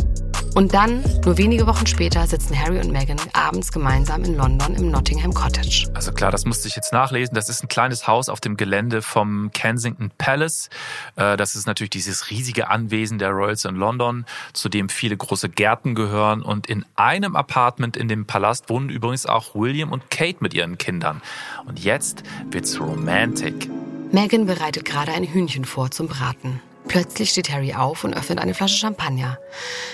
Und 0.56 0.76
dann, 0.76 1.04
nur 1.26 1.40
wenige 1.40 1.66
Wochen 1.66 1.88
später, 1.88 2.28
sitzen 2.28 2.58
Harry 2.58 2.80
und 2.80 2.92
Meghan 2.92 3.18
abends 3.34 3.72
gemeinsam 3.72 4.24
in 4.24 4.36
London 4.36 4.76
im 4.76 4.92
Nottingham 4.92 5.34
Cottage. 5.34 5.90
Also 5.96 6.12
klar, 6.12 6.30
das 6.30 6.46
musste 6.46 6.68
ich 6.68 6.76
jetzt 6.76 6.94
nachlesen. 6.94 7.34
Das 7.34 7.50
ist 7.50 7.64
ein 7.64 7.70
kleines 7.70 8.08
Haus 8.08 8.30
auf 8.30 8.40
dem 8.40 8.56
Gelände 8.56 9.02
vom 9.02 9.50
Kensington 9.52 10.12
Palace. 10.18 10.70
Äh, 11.16 11.38
Das 11.38 11.56
ist 11.56 11.66
natürlich 11.66 11.90
dieses 11.90 12.30
riesige 12.30 12.70
Anwesen 12.70 13.18
der 13.18 13.32
Royals 13.32 13.66
in 13.66 13.76
London, 13.76 14.26
zu 14.54 14.70
dem 14.70 14.90
viele 14.90 15.18
große 15.18 15.50
Gärten 15.50 15.96
gehören. 15.96 16.44
Und 16.44 16.68
in 16.68 16.86
einem 16.96 17.36
Apartment 17.36 17.98
in 17.98 18.08
dem 18.08 18.28
Palast 18.28 18.70
wohnen 18.70 18.90
übrigens 18.90 19.26
auch 19.26 19.56
William 19.56 19.92
und 19.92 20.12
Kate 20.12 20.38
mit 20.42 20.54
ihren 20.54 20.78
Kindern. 20.78 21.24
Und 21.66 21.80
jetzt 21.80 22.22
wird's 22.52 22.80
romantic. 22.80 23.70
Meghan 24.12 24.46
bereitet 24.46 24.86
gerade 24.86 25.14
ein 25.14 25.24
Hühnchen 25.24 25.66
vor 25.66 25.90
zum 25.90 26.08
Braten. 26.08 26.62
Plötzlich 26.88 27.30
steht 27.30 27.52
Harry 27.52 27.74
auf 27.74 28.04
und 28.04 28.14
öffnet 28.14 28.40
eine 28.40 28.54
Flasche 28.54 28.78
Champagner. 28.78 29.38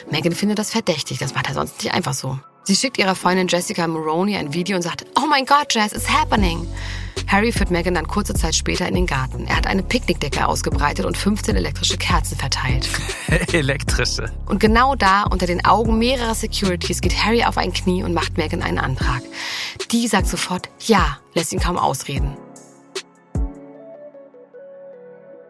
Meghan 0.10 0.34
findet 0.34 0.60
das 0.60 0.72
verdächtig, 0.72 1.20
das 1.20 1.34
macht 1.34 1.48
er 1.48 1.54
sonst 1.54 1.84
nicht 1.84 1.94
einfach 1.94 2.14
so. 2.14 2.40
Sie 2.64 2.76
schickt 2.76 2.98
ihrer 2.98 3.16
Freundin 3.16 3.48
Jessica 3.48 3.88
Maroney 3.88 4.36
ein 4.38 4.54
Video 4.54 4.76
und 4.76 4.84
sagt, 4.84 5.06
Oh 5.16 5.26
mein 5.28 5.46
Gott, 5.46 5.74
Jess, 5.74 5.94
it's 5.94 6.08
happening. 6.08 6.68
Harry 7.28 7.52
führt 7.52 7.72
Megan 7.72 7.94
dann 7.94 8.08
kurze 8.08 8.34
Zeit 8.34 8.56
später 8.56 8.88
in 8.88 8.96
den 8.96 9.06
Garten. 9.06 9.46
Er 9.46 9.56
hat 9.56 9.68
eine 9.68 9.84
Picknickdecke 9.84 10.48
ausgebreitet 10.48 11.06
und 11.06 11.18
15 11.18 11.56
elektrische 11.56 11.98
Kerzen 11.98 12.38
verteilt. 12.38 12.90
Elektrische. 13.54 14.32
Und 14.48 14.60
genau 14.60 14.96
da, 14.96 15.24
unter 15.24 15.46
den 15.46 15.64
Augen 15.66 16.00
mehrerer 16.00 16.36
Securities, 16.36 17.02
geht 17.02 17.24
Harry 17.24 17.44
auf 17.44 17.58
ein 17.58 17.74
Knie 17.74 18.04
und 18.04 18.14
macht 18.14 18.38
Megan 18.38 18.62
einen 18.62 18.80
Antrag. 18.80 19.22
Die 19.92 20.08
sagt 20.08 20.28
sofort 20.28 20.70
Ja, 20.82 21.18
lässt 21.34 21.54
ihn 21.54 21.60
kaum 21.60 21.78
ausreden. 21.78 22.36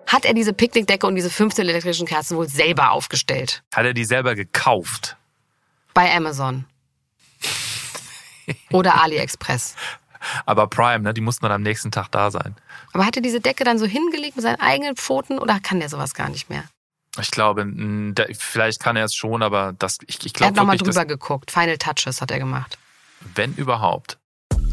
Hat 0.10 0.26
er 0.26 0.34
diese 0.34 0.54
Picknickdecke 0.54 1.06
und 1.06 1.16
diese 1.16 1.30
15 1.30 1.68
elektrischen 1.68 2.08
Kerzen 2.08 2.36
wohl 2.36 2.50
selber 2.50 2.92
aufgestellt? 2.92 3.62
Hat 3.74 3.86
er 3.86 3.94
die 3.94 4.06
selber 4.06 4.34
gekauft? 4.34 5.16
Bei 5.94 6.12
Amazon. 6.16 6.66
Oder 8.72 9.02
AliExpress. 9.02 9.76
Aber 10.46 10.68
Prime, 10.68 11.02
ne, 11.04 11.14
die 11.14 11.22
mussten 11.22 11.44
dann 11.44 11.52
am 11.52 11.62
nächsten 11.62 11.92
Tag 11.92 12.10
da 12.12 12.32
sein. 12.32 12.56
Aber 12.92 13.06
hat 13.06 13.16
er 13.16 13.22
diese 13.22 13.40
Decke 13.40 13.64
dann 13.64 13.78
so 13.78 13.86
hingelegt 13.86 14.36
mit 14.36 14.44
seinen 14.44 14.60
eigenen 14.60 14.96
Pfoten 14.96 15.40
oder 15.40 15.60
kann 15.60 15.80
der 15.80 15.90
sowas 15.90 16.14
gar 16.14 16.30
nicht 16.30 16.50
mehr? 16.50 16.64
Ich 17.22 17.32
glaube, 17.32 17.66
vielleicht 18.38 18.82
kann 18.82 18.96
er 18.96 19.06
es 19.06 19.16
schon, 19.16 19.44
aber 19.44 19.74
das, 19.78 19.98
ich, 20.08 20.26
ich 20.26 20.34
Er 20.42 20.48
hat 20.48 20.54
glaube 20.54 20.56
nochmal 20.56 20.78
drüber 20.78 21.06
geguckt. 21.06 21.52
Final 21.52 21.78
Touches 21.78 22.22
hat 22.22 22.32
er 22.32 22.40
gemacht. 22.40 22.78
wenn 23.36 23.54
überhaupt. 23.56 24.18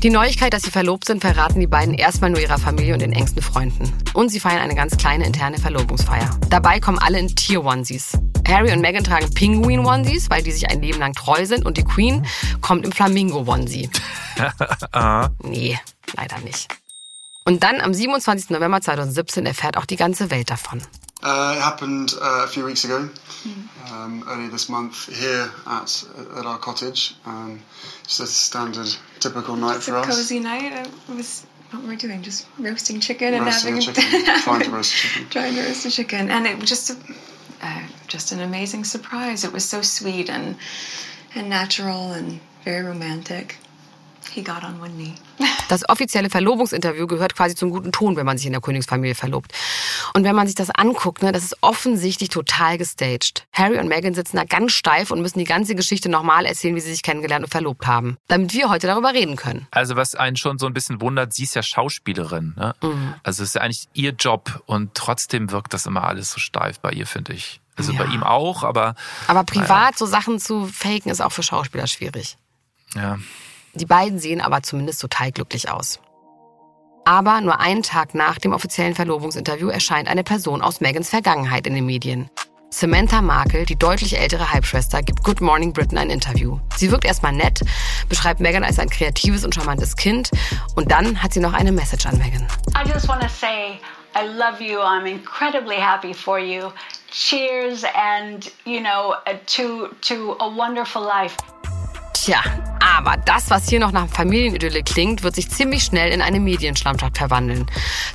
Die 0.07 0.13
Neuigkeit, 0.13 0.53
dass 0.53 0.63
sie 0.63 0.71
verlobt 0.71 1.05
sind, 1.05 1.21
verraten 1.21 1.59
die 1.59 1.67
beiden 1.67 1.93
erstmal 1.93 2.31
nur 2.31 2.39
ihrer 2.39 2.59
Familie 2.59 2.93
und 2.93 3.03
den 3.03 3.11
engsten 3.11 3.43
Freunden. 3.43 3.93
Und 4.15 4.29
sie 4.29 4.39
feiern 4.39 4.61
eine 4.61 4.77
ganz 4.77 4.97
kleine 4.97 5.27
interne 5.27 5.59
Verlobungsfeier. 5.59 6.31
Dabei 6.49 6.79
kommen 6.79 7.01
alle 7.01 7.19
in 7.19 7.27
Tier-Onesies. 7.27 8.13
Harry 8.47 8.73
und 8.73 8.81
Meghan 8.83 9.03
tragen 9.03 9.35
Pinguin-Onesies, 9.35 10.31
weil 10.31 10.45
die 10.45 10.53
sich 10.53 10.71
ein 10.71 10.81
Leben 10.81 11.01
lang 11.01 11.13
treu 11.15 11.45
sind. 11.45 11.67
Und 11.67 11.77
die 11.77 11.83
Queen 11.83 12.25
kommt 12.61 12.85
im 12.85 12.93
Flamingo-Onesie. 12.93 13.91
nee, 15.43 15.77
leider 16.17 16.39
nicht. 16.45 16.69
Und 17.45 17.65
dann 17.65 17.81
am 17.81 17.93
27. 17.93 18.51
November 18.51 18.81
2017 18.81 19.45
erfährt 19.45 19.77
auch 19.77 19.87
die 19.87 19.97
ganze 19.97 20.31
Welt 20.31 20.51
davon. 20.51 20.83
Uh, 21.23 21.55
it 21.57 21.61
happened 21.63 22.13
uh, 22.21 22.43
a 22.45 22.47
few 22.47 22.65
weeks 22.65 22.85
ago, 22.85 23.09
um, 23.91 24.23
earlier 24.29 24.49
this 24.49 24.69
month, 24.69 25.09
here 25.17 25.51
at 25.67 26.05
at 26.37 26.45
our 26.45 26.59
cottage. 26.59 27.15
Um, 27.25 27.61
just 28.05 28.21
a 28.21 28.27
standard, 28.27 28.95
typical 29.19 29.57
night 29.57 29.77
It's 29.77 29.87
for 29.87 29.97
a 29.97 30.01
us. 30.01 30.07
cozy 30.07 30.39
night. 30.41 30.73
It 31.09 31.15
was 31.17 31.47
what 31.71 31.83
were 31.83 31.89
we 31.89 31.97
doing? 31.97 32.23
Just 32.23 32.47
roasting 32.59 33.01
chicken 33.01 33.35
and 33.35 33.45
having 33.45 33.79
a 33.79 33.81
chicken, 33.87 34.05
trying 34.43 34.63
to 34.63 34.71
roast 34.71 34.93
a 34.95 34.97
chicken. 35.09 35.29
trying 35.31 35.55
to 35.55 35.63
roast 35.63 35.87
a 35.87 35.91
chicken, 35.91 36.31
and 36.31 36.47
it 36.47 36.61
was 36.61 36.69
just 36.69 36.91
a, 36.91 36.97
uh, 37.63 37.83
just 38.09 38.31
an 38.33 38.41
amazing 38.41 38.85
surprise. 38.85 39.43
It 39.43 39.53
was 39.53 39.65
so 39.65 39.81
sweet 39.83 40.29
and 40.29 40.57
and 41.35 41.49
natural 41.49 42.13
and 42.13 42.41
very 42.63 42.85
romantic. 42.85 43.57
Das 45.69 45.89
offizielle 45.89 46.31
Verlobungsinterview 46.31 47.09
gehört 47.09 47.35
quasi 47.35 47.57
zum 47.57 47.71
guten 47.71 47.91
Ton, 47.91 48.15
wenn 48.15 48.25
man 48.25 48.39
sich 48.39 48.47
in 48.47 48.53
der 48.53 48.61
Königsfamilie 48.61 49.17
verlobt. 49.17 49.51
Und 50.15 50.23
wenn 50.23 50.37
man 50.37 50.47
sich 50.47 50.55
das 50.55 50.71
anguckt, 50.71 51.25
ne, 51.25 51.33
das 51.33 51.43
ist 51.43 51.57
offensichtlich 51.61 52.29
total 52.29 52.79
gestaged. 52.79 53.47
Harry 53.53 53.77
und 53.81 53.89
Meghan 53.89 54.15
sitzen 54.15 54.37
da 54.37 54.45
ganz 54.45 54.71
steif 54.71 55.11
und 55.11 55.23
müssen 55.23 55.41
die 55.41 55.45
ganze 55.45 55.75
Geschichte 55.75 56.09
nochmal 56.09 56.47
erzählen, 56.47 56.77
wie 56.77 56.81
sie 56.81 56.93
sich 56.93 57.03
kennengelernt 57.03 57.47
und 57.47 57.51
verlobt 57.51 57.85
haben. 57.89 58.17
Damit 58.29 58.55
wir 58.55 58.69
heute 58.69 58.87
darüber 58.87 59.13
reden 59.13 59.35
können. 59.35 59.67
Also 59.73 59.97
was 59.97 60.15
einen 60.15 60.37
schon 60.37 60.59
so 60.59 60.67
ein 60.67 60.73
bisschen 60.73 61.01
wundert, 61.01 61.35
sie 61.35 61.43
ist 61.43 61.57
ja 61.57 61.65
Schauspielerin. 61.65 62.55
Ne? 62.57 62.73
Also 63.25 63.43
es 63.43 63.49
ist 63.49 63.55
ja 63.57 63.63
eigentlich 63.63 63.89
ihr 63.93 64.13
Job 64.13 64.63
und 64.67 64.95
trotzdem 64.95 65.51
wirkt 65.51 65.75
das 65.75 65.87
immer 65.87 66.05
alles 66.05 66.31
so 66.31 66.39
steif 66.39 66.79
bei 66.79 66.93
ihr, 66.93 67.09
finde 67.09 67.33
ich. 67.33 67.61
Also 67.75 67.93
bei 67.93 68.05
ihm 68.05 68.23
auch, 68.23 68.63
aber 68.63 68.95
Aber 69.27 69.43
privat 69.43 69.99
so 69.99 70.07
Sachen 70.07 70.39
zu 70.39 70.67
faken 70.67 71.11
ist 71.11 71.21
auch 71.21 71.33
für 71.33 71.43
Schauspieler 71.43 71.89
schwierig. 71.89 72.39
ja. 72.95 73.19
Die 73.77 73.87
beiden 73.87 74.19
sehen 74.19 74.41
aber 74.41 74.63
zumindest 74.63 75.03
total 75.03 75.33
glücklich 75.33 75.71
aus. 75.71 76.01
Aber 77.05 77.41
nur 77.41 77.61
einen 77.61 77.83
Tag 77.83 78.15
nach 78.15 78.39
dem 78.39 78.53
offiziellen 78.53 78.95
Verlobungsinterview 78.95 79.69
erscheint 79.69 80.09
eine 80.09 80.25
Person 80.25 80.63
aus 80.63 80.81
Megans 80.81 81.11
Vergangenheit 81.11 81.67
in 81.67 81.75
den 81.75 81.87
Medien. 81.87 82.31
Samantha 82.71 83.23
Markle, 83.23 83.65
die 83.65 83.77
deutlich 83.77 84.19
ältere 84.19 84.51
Halbschwester, 84.53 85.03
gibt 85.03 85.23
Good 85.23 85.41
Morning 85.41 85.73
Britain 85.73 85.99
ein 85.99 86.11
Interview. 86.11 86.59
Sie 86.77 86.91
wirkt 86.91 87.05
erstmal 87.05 87.33
nett, 87.33 87.61
beschreibt 88.09 88.41
Meghan 88.41 88.65
als 88.65 88.79
ein 88.79 88.91
kreatives 88.91 89.45
und 89.45 89.55
charmantes 89.55 89.95
Kind 89.95 90.31
und 90.75 90.91
dann 90.91 91.23
hat 91.23 91.33
sie 91.33 91.41
noch 91.41 91.53
eine 91.53 91.71
Message 91.71 92.07
an 92.07 92.19
Meghan. 92.19 92.47
I 92.75 92.89
just 92.89 93.09
want 93.09 93.23
to 93.23 93.29
say 93.29 93.79
I 94.17 94.27
love 94.27 94.61
you. 94.63 94.79
I'm 94.81 95.07
incredibly 95.07 95.77
happy 95.77 96.15
for 96.15 96.39
you. 96.39 96.73
Cheers 97.11 97.85
and, 97.95 98.51
you 98.65 98.81
know, 98.81 99.15
to 99.55 99.89
to 100.01 100.37
a 100.41 100.49
wonderful 100.49 101.03
life. 101.03 101.37
Tja, 102.15 102.43
aber 102.97 103.17
das, 103.17 103.51
was 103.51 103.69
hier 103.69 103.81
noch 103.81 103.93
nach 103.93 104.09
Familienidylle 104.09 104.83
klingt, 104.83 105.23
wird 105.23 105.35
sich 105.35 105.51
ziemlich 105.51 105.83
schnell 105.83 106.13
in 106.13 106.23
eine 106.23 106.41
Medienschlammschlacht 106.41 107.19
verwandeln. 107.19 107.67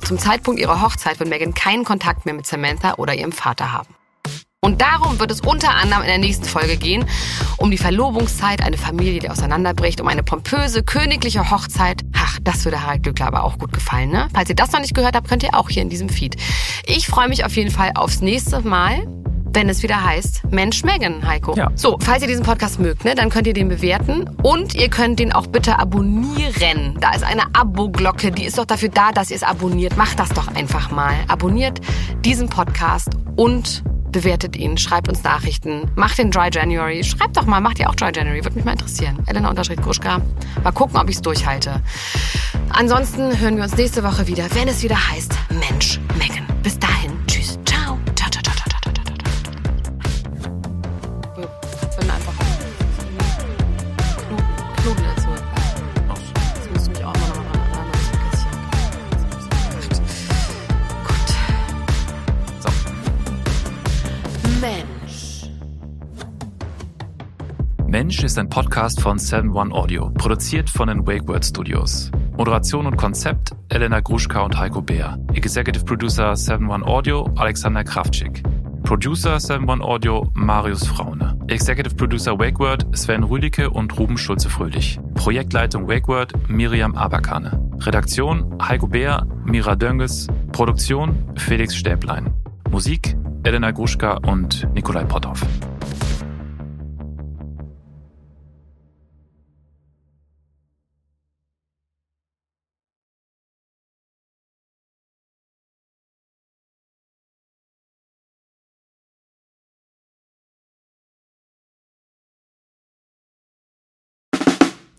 Zum 0.04 0.18
Zeitpunkt 0.18 0.60
ihrer 0.60 0.82
Hochzeit 0.82 1.20
wird 1.20 1.28
Meghan 1.28 1.54
keinen 1.54 1.84
Kontakt 1.84 2.26
mehr 2.26 2.34
mit 2.34 2.46
Samantha 2.46 2.94
oder 2.94 3.14
ihrem 3.14 3.32
Vater 3.32 3.72
haben. 3.72 3.94
Und 4.64 4.80
darum 4.80 5.18
wird 5.18 5.30
es 5.32 5.40
unter 5.40 5.70
anderem 5.74 6.02
in 6.02 6.08
der 6.08 6.18
nächsten 6.18 6.44
Folge 6.44 6.76
gehen, 6.76 7.04
um 7.56 7.70
die 7.70 7.78
Verlobungszeit, 7.78 8.62
eine 8.62 8.78
Familie, 8.78 9.18
die 9.18 9.28
auseinanderbricht, 9.28 10.00
um 10.00 10.06
eine 10.06 10.22
pompöse, 10.22 10.84
königliche 10.84 11.50
Hochzeit. 11.50 12.02
Ach, 12.16 12.38
das 12.42 12.64
würde 12.64 12.80
Harald 12.80 13.02
Glückler 13.02 13.26
aber 13.26 13.42
auch 13.42 13.58
gut 13.58 13.72
gefallen, 13.72 14.10
ne? 14.10 14.28
Falls 14.32 14.48
ihr 14.50 14.54
das 14.54 14.70
noch 14.70 14.80
nicht 14.80 14.94
gehört 14.94 15.16
habt, 15.16 15.28
könnt 15.28 15.42
ihr 15.42 15.54
auch 15.54 15.68
hier 15.68 15.82
in 15.82 15.88
diesem 15.88 16.08
Feed. 16.08 16.36
Ich 16.86 17.08
freue 17.08 17.28
mich 17.28 17.44
auf 17.44 17.56
jeden 17.56 17.72
Fall 17.72 17.92
aufs 17.96 18.20
nächste 18.20 18.60
Mal, 18.60 19.04
wenn 19.54 19.68
es 19.68 19.82
wieder 19.82 20.02
heißt 20.04 20.42
Mensch 20.50 20.84
Megan, 20.84 21.26
Heiko. 21.26 21.54
Ja. 21.56 21.70
So, 21.74 21.98
falls 22.00 22.22
ihr 22.22 22.28
diesen 22.28 22.44
Podcast 22.44 22.80
mögt, 22.80 23.04
ne, 23.04 23.14
dann 23.14 23.30
könnt 23.30 23.46
ihr 23.46 23.52
den 23.52 23.68
bewerten 23.68 24.28
und 24.42 24.74
ihr 24.74 24.88
könnt 24.88 25.18
den 25.18 25.32
auch 25.32 25.46
bitte 25.46 25.78
abonnieren. 25.78 26.96
Da 27.00 27.14
ist 27.14 27.24
eine 27.24 27.42
Abo-Glocke, 27.54 28.30
die 28.30 28.44
ist 28.44 28.58
doch 28.58 28.64
dafür 28.64 28.88
da, 28.88 29.12
dass 29.12 29.30
ihr 29.30 29.36
es 29.36 29.42
abonniert. 29.42 29.96
Macht 29.96 30.18
das 30.18 30.30
doch 30.30 30.48
einfach 30.54 30.90
mal. 30.90 31.14
Abonniert 31.28 31.80
diesen 32.24 32.48
Podcast 32.48 33.10
und 33.36 33.82
bewertet 34.12 34.56
ihn, 34.56 34.76
schreibt 34.76 35.08
uns 35.08 35.24
Nachrichten, 35.24 35.90
macht 35.96 36.18
den 36.18 36.30
Dry 36.30 36.50
January. 36.52 37.02
Schreibt 37.02 37.36
doch 37.36 37.46
mal, 37.46 37.60
macht 37.60 37.78
ihr 37.78 37.88
auch 37.88 37.94
Dry 37.94 38.10
January? 38.14 38.44
Würde 38.44 38.56
mich 38.56 38.64
mal 38.64 38.72
interessieren. 38.72 39.18
Elena 39.26 39.48
unterstrich 39.48 39.80
Gruschka. 39.80 40.20
Mal 40.62 40.72
gucken, 40.72 40.98
ob 40.98 41.08
ich 41.08 41.16
es 41.16 41.22
durchhalte. 41.22 41.82
Ansonsten 42.68 43.38
hören 43.40 43.56
wir 43.56 43.64
uns 43.64 43.76
nächste 43.76 44.04
Woche 44.04 44.26
wieder, 44.26 44.44
wenn 44.54 44.68
es 44.68 44.82
wieder 44.82 44.96
heißt 45.10 45.34
Mensch 45.50 45.98
Mensch 68.02 68.24
ist 68.24 68.36
ein 68.36 68.48
Podcast 68.48 69.00
von 69.00 69.16
7-One 69.16 69.72
Audio, 69.72 70.10
produziert 70.10 70.68
von 70.68 70.88
den 70.88 71.06
WakeWord 71.06 71.44
Studios. 71.44 72.10
Moderation 72.36 72.84
und 72.86 72.96
Konzept 72.96 73.52
Elena 73.68 74.00
Gruschka 74.00 74.40
und 74.40 74.58
Heiko 74.58 74.82
Beer. 74.82 75.24
Executive 75.34 75.84
Producer 75.84 76.32
7-One 76.32 76.84
Audio 76.84 77.30
Alexander 77.36 77.84
Kraftschick. 77.84 78.42
Producer 78.82 79.36
7-One 79.36 79.84
Audio 79.84 80.28
Marius 80.34 80.84
Fraune. 80.84 81.38
Executive 81.46 81.94
Producer 81.94 82.36
WakeWord 82.36 82.88
Sven 82.92 83.22
Rüdicke 83.22 83.70
und 83.70 83.96
Ruben 83.96 84.18
Schulze-Fröhlich. 84.18 84.98
Projektleitung 85.14 85.86
WakeWord 85.86 86.32
Miriam 86.48 86.96
Abakane. 86.96 87.62
Redaktion 87.82 88.58
Heiko 88.60 88.88
Beer, 88.88 89.28
Mira 89.44 89.76
Dönges. 89.76 90.26
Produktion 90.50 91.14
Felix 91.36 91.76
Stäblein. 91.76 92.34
Musik 92.68 93.16
Elena 93.44 93.70
Gruschka 93.70 94.18
und 94.26 94.66
Nikolai 94.74 95.04
Potthoff. 95.04 95.46